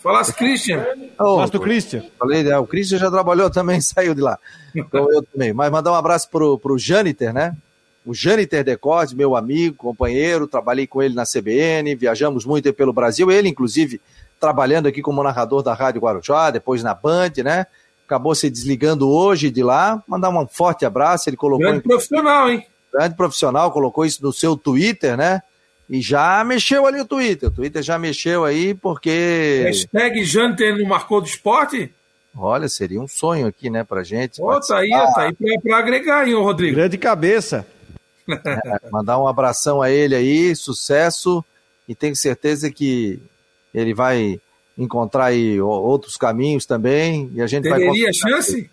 Falasse 0.03 0.35
Christian. 0.35 0.85
Oh, 1.19 1.37
Falasse 1.37 1.53
do 1.53 1.61
Christian. 1.61 2.05
Falei, 2.19 2.47
é, 2.47 2.59
o 2.59 2.67
Christian 2.67 2.99
já 2.99 3.11
trabalhou 3.11 3.49
também, 3.49 3.81
saiu 3.81 4.15
de 4.15 4.21
lá. 4.21 4.39
Então 4.75 5.11
eu 5.11 5.23
também. 5.23 5.53
Mas 5.53 5.71
mandar 5.71 5.93
um 5.93 5.95
abraço 5.95 6.29
pro, 6.29 6.59
pro 6.59 6.77
Jâniter, 6.77 7.33
né? 7.33 7.57
O 8.05 8.13
Jâniter 8.13 8.63
Decorde, 8.63 9.17
meu 9.17 9.35
amigo, 9.35 9.77
companheiro, 9.77 10.47
trabalhei 10.47 10.87
com 10.87 11.03
ele 11.03 11.15
na 11.15 11.25
CBN, 11.25 11.95
viajamos 11.95 12.45
muito 12.45 12.73
pelo 12.75 12.93
Brasil, 12.93 13.31
ele, 13.31 13.49
inclusive, 13.49 14.01
trabalhando 14.39 14.87
aqui 14.87 15.01
como 15.01 15.23
narrador 15.23 15.63
da 15.63 15.73
Rádio 15.73 16.03
Guarujá, 16.03 16.51
depois 16.51 16.83
na 16.83 16.93
Band, 16.93 17.33
né? 17.43 17.67
Acabou 18.07 18.35
se 18.35 18.51
desligando 18.51 19.09
hoje 19.09 19.51
de 19.51 19.63
lá. 19.63 20.03
Mandar 20.07 20.29
um 20.29 20.47
forte 20.47 20.85
abraço. 20.85 21.29
Ele 21.31 21.37
colocou. 21.37 21.67
Grande 21.67 21.79
em... 21.79 21.89
profissional, 21.89 22.51
hein? 22.51 22.67
Grande 22.93 23.17
profissional, 23.17 23.73
colocou 23.73 24.05
isso 24.05 24.23
no 24.23 24.33
seu 24.33 24.57
Twitter, 24.57 25.17
né? 25.17 25.41
E 25.89 26.01
já 26.01 26.45
mexeu 26.45 26.87
ali 26.87 27.01
o 27.01 27.07
Twitter. 27.07 27.49
O 27.49 27.53
Twitter 27.53 27.83
já 27.83 27.99
mexeu 27.99 28.45
aí 28.45 28.75
porque. 28.75 29.63
Hashtag 29.65 30.23
Janter 30.25 30.79
não 30.79 30.87
marcou 30.87 31.21
do 31.21 31.27
esporte? 31.27 31.93
Olha, 32.37 32.69
seria 32.69 33.01
um 33.01 33.09
sonho 33.09 33.47
aqui, 33.47 33.71
né, 33.71 33.85
pra 33.85 34.03
gente. 34.03 34.41
Pô, 34.41 34.61
tá 34.61 34.79
aí, 34.79 34.91
tá 34.91 35.23
aí 35.23 35.33
pra, 35.33 35.61
pra 35.63 35.79
agregar, 35.79 36.27
hein, 36.27 36.35
Rodrigo? 36.35 36.75
Grande 36.75 36.99
cabeça. 36.99 37.65
É, 38.29 38.91
mandar 38.91 39.19
um 39.19 39.29
abração 39.29 39.83
a 39.83 39.91
ele 39.91 40.15
aí, 40.15 40.55
sucesso. 40.57 41.45
E 41.89 41.95
tenho 41.95 42.17
certeza 42.17 42.71
que 42.71 43.21
ele 43.75 43.93
vai 43.93 44.41
encontrar 44.77 45.27
aí 45.27 45.61
outros 45.61 46.17
caminhos 46.17 46.67
também. 46.67 47.31
E 47.35 47.43
a 47.43 47.47
gente 47.47 47.65
Teria 47.65 48.05
vai 48.05 48.13
chance? 48.13 48.71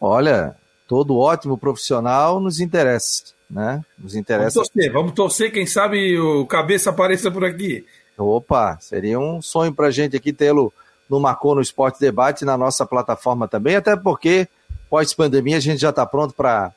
Olha, 0.00 0.56
todo 0.88 1.18
ótimo 1.18 1.56
profissional 1.56 2.40
nos 2.40 2.60
interessa 2.60 3.34
né? 3.50 3.84
Nos 3.98 4.14
interessa. 4.14 4.54
Vamos 4.54 4.70
torcer, 4.70 4.92
vamos 4.92 5.12
torcer, 5.12 5.52
quem 5.52 5.66
sabe 5.66 6.18
o 6.18 6.46
cabeça 6.46 6.90
apareça 6.90 7.30
por 7.30 7.44
aqui. 7.44 7.84
Opa, 8.16 8.78
seria 8.80 9.18
um 9.18 9.42
sonho 9.42 9.74
para 9.74 9.88
a 9.88 9.90
gente 9.90 10.16
aqui 10.16 10.32
tê-lo 10.32 10.72
no 11.08 11.18
Marcou 11.18 11.54
no 11.54 11.60
Esporte 11.60 11.98
Debate 11.98 12.44
na 12.44 12.56
nossa 12.56 12.86
plataforma 12.86 13.48
também, 13.48 13.74
até 13.74 13.96
porque 13.96 14.46
pós-pandemia 14.88 15.56
a 15.56 15.60
gente 15.60 15.80
já 15.80 15.90
está 15.90 16.06
pronto 16.06 16.34
para 16.34 16.72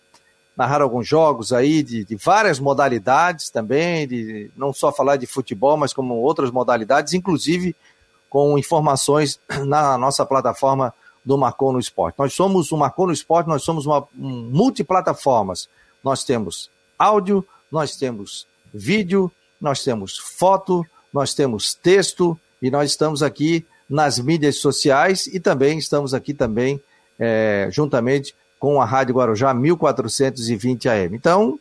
narrar 0.55 0.81
alguns 0.81 1.07
jogos 1.07 1.51
aí 1.51 1.81
de, 1.81 2.05
de, 2.05 2.15
várias 2.15 2.59
modalidades 2.59 3.49
também, 3.49 4.07
de 4.07 4.51
não 4.55 4.71
só 4.71 4.91
falar 4.91 5.17
de 5.17 5.25
futebol, 5.25 5.75
mas 5.77 5.93
como 5.93 6.15
outras 6.15 6.51
modalidades, 6.51 7.13
inclusive 7.13 7.75
com 8.29 8.57
informações 8.57 9.39
na 9.65 9.97
nossa 9.97 10.25
plataforma 10.25 10.93
do 11.25 11.37
Marcou 11.37 11.71
no 11.71 11.79
Esporte. 11.79 12.19
Nós 12.19 12.33
somos 12.33 12.71
o 12.71 12.77
Marcou 12.77 13.07
no 13.07 13.13
Esporte, 13.13 13.47
nós 13.47 13.63
somos 13.63 13.85
uma 13.85 14.05
um, 14.17 14.49
multiplataformas 14.51 15.67
nós 16.03 16.23
temos 16.23 16.69
áudio, 16.99 17.45
nós 17.71 17.95
temos 17.95 18.45
vídeo, 18.73 19.31
nós 19.59 19.83
temos 19.83 20.17
foto, 20.17 20.85
nós 21.13 21.33
temos 21.33 21.73
texto 21.73 22.37
e 22.61 22.69
nós 22.69 22.91
estamos 22.91 23.23
aqui 23.23 23.65
nas 23.89 24.19
mídias 24.19 24.57
sociais 24.57 25.27
e 25.27 25.39
também 25.39 25.77
estamos 25.77 26.13
aqui 26.13 26.33
também 26.33 26.81
é, 27.17 27.69
juntamente 27.71 28.35
com 28.63 28.81
a 28.81 28.85
Rádio 28.85 29.15
Guarujá 29.15 29.53
1420 29.53 30.87
AM. 30.87 31.17
Então, 31.17 31.59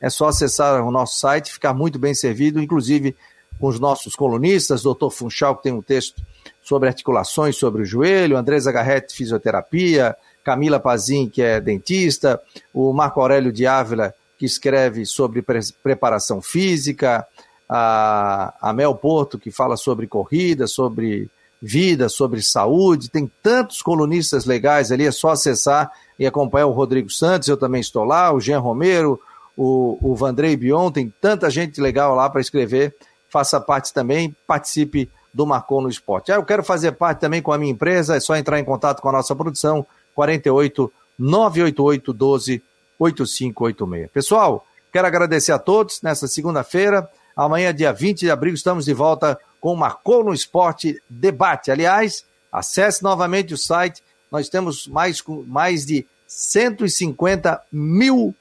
é 0.00 0.08
só 0.08 0.28
acessar 0.28 0.82
o 0.82 0.90
nosso 0.90 1.18
site, 1.18 1.52
ficar 1.52 1.74
muito 1.74 1.98
bem 1.98 2.14
servido, 2.14 2.58
inclusive 2.58 3.14
com 3.60 3.66
os 3.66 3.78
nossos 3.78 4.14
colunistas, 4.14 4.80
doutor 4.80 5.10
Funchal, 5.10 5.56
que 5.56 5.64
tem 5.64 5.72
um 5.72 5.82
texto 5.82 6.22
sobre 6.62 6.88
articulações 6.88 7.54
sobre 7.54 7.82
o 7.82 7.84
joelho, 7.84 8.38
Andresa 8.38 8.72
Garrett, 8.72 9.14
fisioterapia, 9.14 10.16
Camila 10.42 10.80
Pazin, 10.80 11.28
que 11.28 11.42
é 11.42 11.60
dentista, 11.60 12.40
o 12.72 12.94
Marco 12.94 13.20
Aurélio 13.20 13.52
de 13.52 13.66
Ávila, 13.66 14.14
que 14.38 14.46
escreve 14.46 15.04
sobre 15.04 15.42
pre 15.42 15.60
preparação 15.82 16.40
física, 16.40 17.26
a, 17.68 18.54
a 18.58 18.72
Mel 18.72 18.94
Porto, 18.94 19.38
que 19.38 19.50
fala 19.50 19.76
sobre 19.76 20.06
corrida, 20.06 20.66
sobre 20.66 21.30
vida, 21.60 22.08
sobre 22.08 22.40
saúde. 22.40 23.10
Tem 23.10 23.30
tantos 23.42 23.82
colunistas 23.82 24.46
legais 24.46 24.90
ali, 24.90 25.04
é 25.04 25.12
só 25.12 25.28
acessar 25.28 25.92
e 26.18 26.26
acompanhar 26.26 26.66
o 26.66 26.72
Rodrigo 26.72 27.10
Santos, 27.10 27.48
eu 27.48 27.56
também 27.56 27.80
estou 27.80 28.04
lá, 28.04 28.32
o 28.32 28.40
Jean 28.40 28.58
Romero, 28.58 29.20
o, 29.56 29.98
o 30.00 30.14
Vandrei 30.14 30.56
Bion, 30.56 30.90
tem 30.90 31.12
tanta 31.20 31.50
gente 31.50 31.80
legal 31.80 32.14
lá 32.14 32.28
para 32.28 32.40
escrever. 32.40 32.94
Faça 33.28 33.60
parte 33.60 33.92
também, 33.92 34.34
participe 34.46 35.10
do 35.32 35.46
Marcou 35.46 35.82
no 35.82 35.88
Esporte. 35.88 36.32
Ah, 36.32 36.36
eu 36.36 36.44
quero 36.44 36.62
fazer 36.62 36.92
parte 36.92 37.20
também 37.20 37.42
com 37.42 37.52
a 37.52 37.58
minha 37.58 37.72
empresa, 37.72 38.16
é 38.16 38.20
só 38.20 38.36
entrar 38.36 38.58
em 38.58 38.64
contato 38.64 39.00
com 39.00 39.08
a 39.08 39.12
nossa 39.12 39.36
produção, 39.36 39.86
48 40.14 40.92
988 41.18 42.12
12 42.12 42.62
8586. 42.98 44.10
Pessoal, 44.10 44.66
quero 44.92 45.06
agradecer 45.06 45.52
a 45.52 45.58
todos 45.58 46.00
nessa 46.02 46.26
segunda-feira. 46.26 47.08
Amanhã, 47.36 47.72
dia 47.72 47.92
20 47.92 48.20
de 48.20 48.30
abril, 48.30 48.54
estamos 48.54 48.84
de 48.84 48.92
volta 48.92 49.38
com 49.60 49.72
o 49.72 49.76
Marcou 49.76 50.24
no 50.24 50.32
Esporte 50.32 51.00
Debate. 51.08 51.70
Aliás, 51.70 52.24
acesse 52.50 53.02
novamente 53.02 53.54
o 53.54 53.58
site. 53.58 54.02
Nós 54.30 54.48
temos 54.48 54.86
mais, 54.86 55.22
mais 55.46 55.84
de 55.86 56.06
150 56.26 57.62
mil 57.72 58.34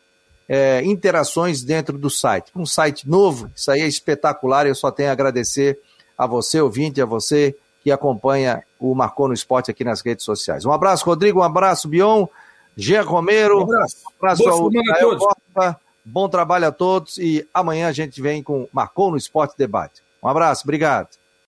é, 0.48 0.82
interações 0.84 1.64
dentro 1.64 1.98
do 1.98 2.10
site. 2.10 2.52
Um 2.56 2.66
site 2.66 3.08
novo, 3.08 3.52
isso 3.56 3.70
aí 3.72 3.82
é 3.82 3.88
espetacular. 3.88 4.66
Eu 4.66 4.76
só 4.76 4.92
tenho 4.92 5.10
a 5.10 5.12
agradecer 5.12 5.80
a 6.18 6.26
você, 6.26 6.60
ouvinte, 6.62 7.02
a 7.02 7.06
você 7.06 7.56
que 7.84 7.92
acompanha 7.92 8.64
o 8.80 8.94
Marcou 8.94 9.28
no 9.28 9.34
Esporte 9.34 9.72
aqui 9.72 9.84
nas 9.84 10.02
redes 10.02 10.26
sociais. 10.26 10.66
Um 10.66 10.72
abraço, 10.72 11.06
Rodrigo, 11.06 11.40
um 11.40 11.44
abraço, 11.44 11.88
Bion, 11.88 12.28
Jean 12.76 13.04
Romero, 13.04 13.60
um 13.60 13.64
abraço, 13.64 13.98
um 14.06 14.16
abraço 14.18 14.50
ao 14.50 14.72
Israel 14.72 15.18
Costa, 15.18 15.80
bom 16.04 16.28
trabalho 16.28 16.68
a 16.68 16.72
todos 16.72 17.18
e 17.18 17.48
amanhã 17.54 17.88
a 17.88 17.92
gente 17.92 18.22
vem 18.22 18.44
com 18.44 18.68
Marcou 18.74 19.12
no 19.12 19.18
Esporte 19.18 19.58
Debate. 19.58 20.02
Um 20.22 20.28
abraço, 20.28 20.64
obrigado. 20.64 21.10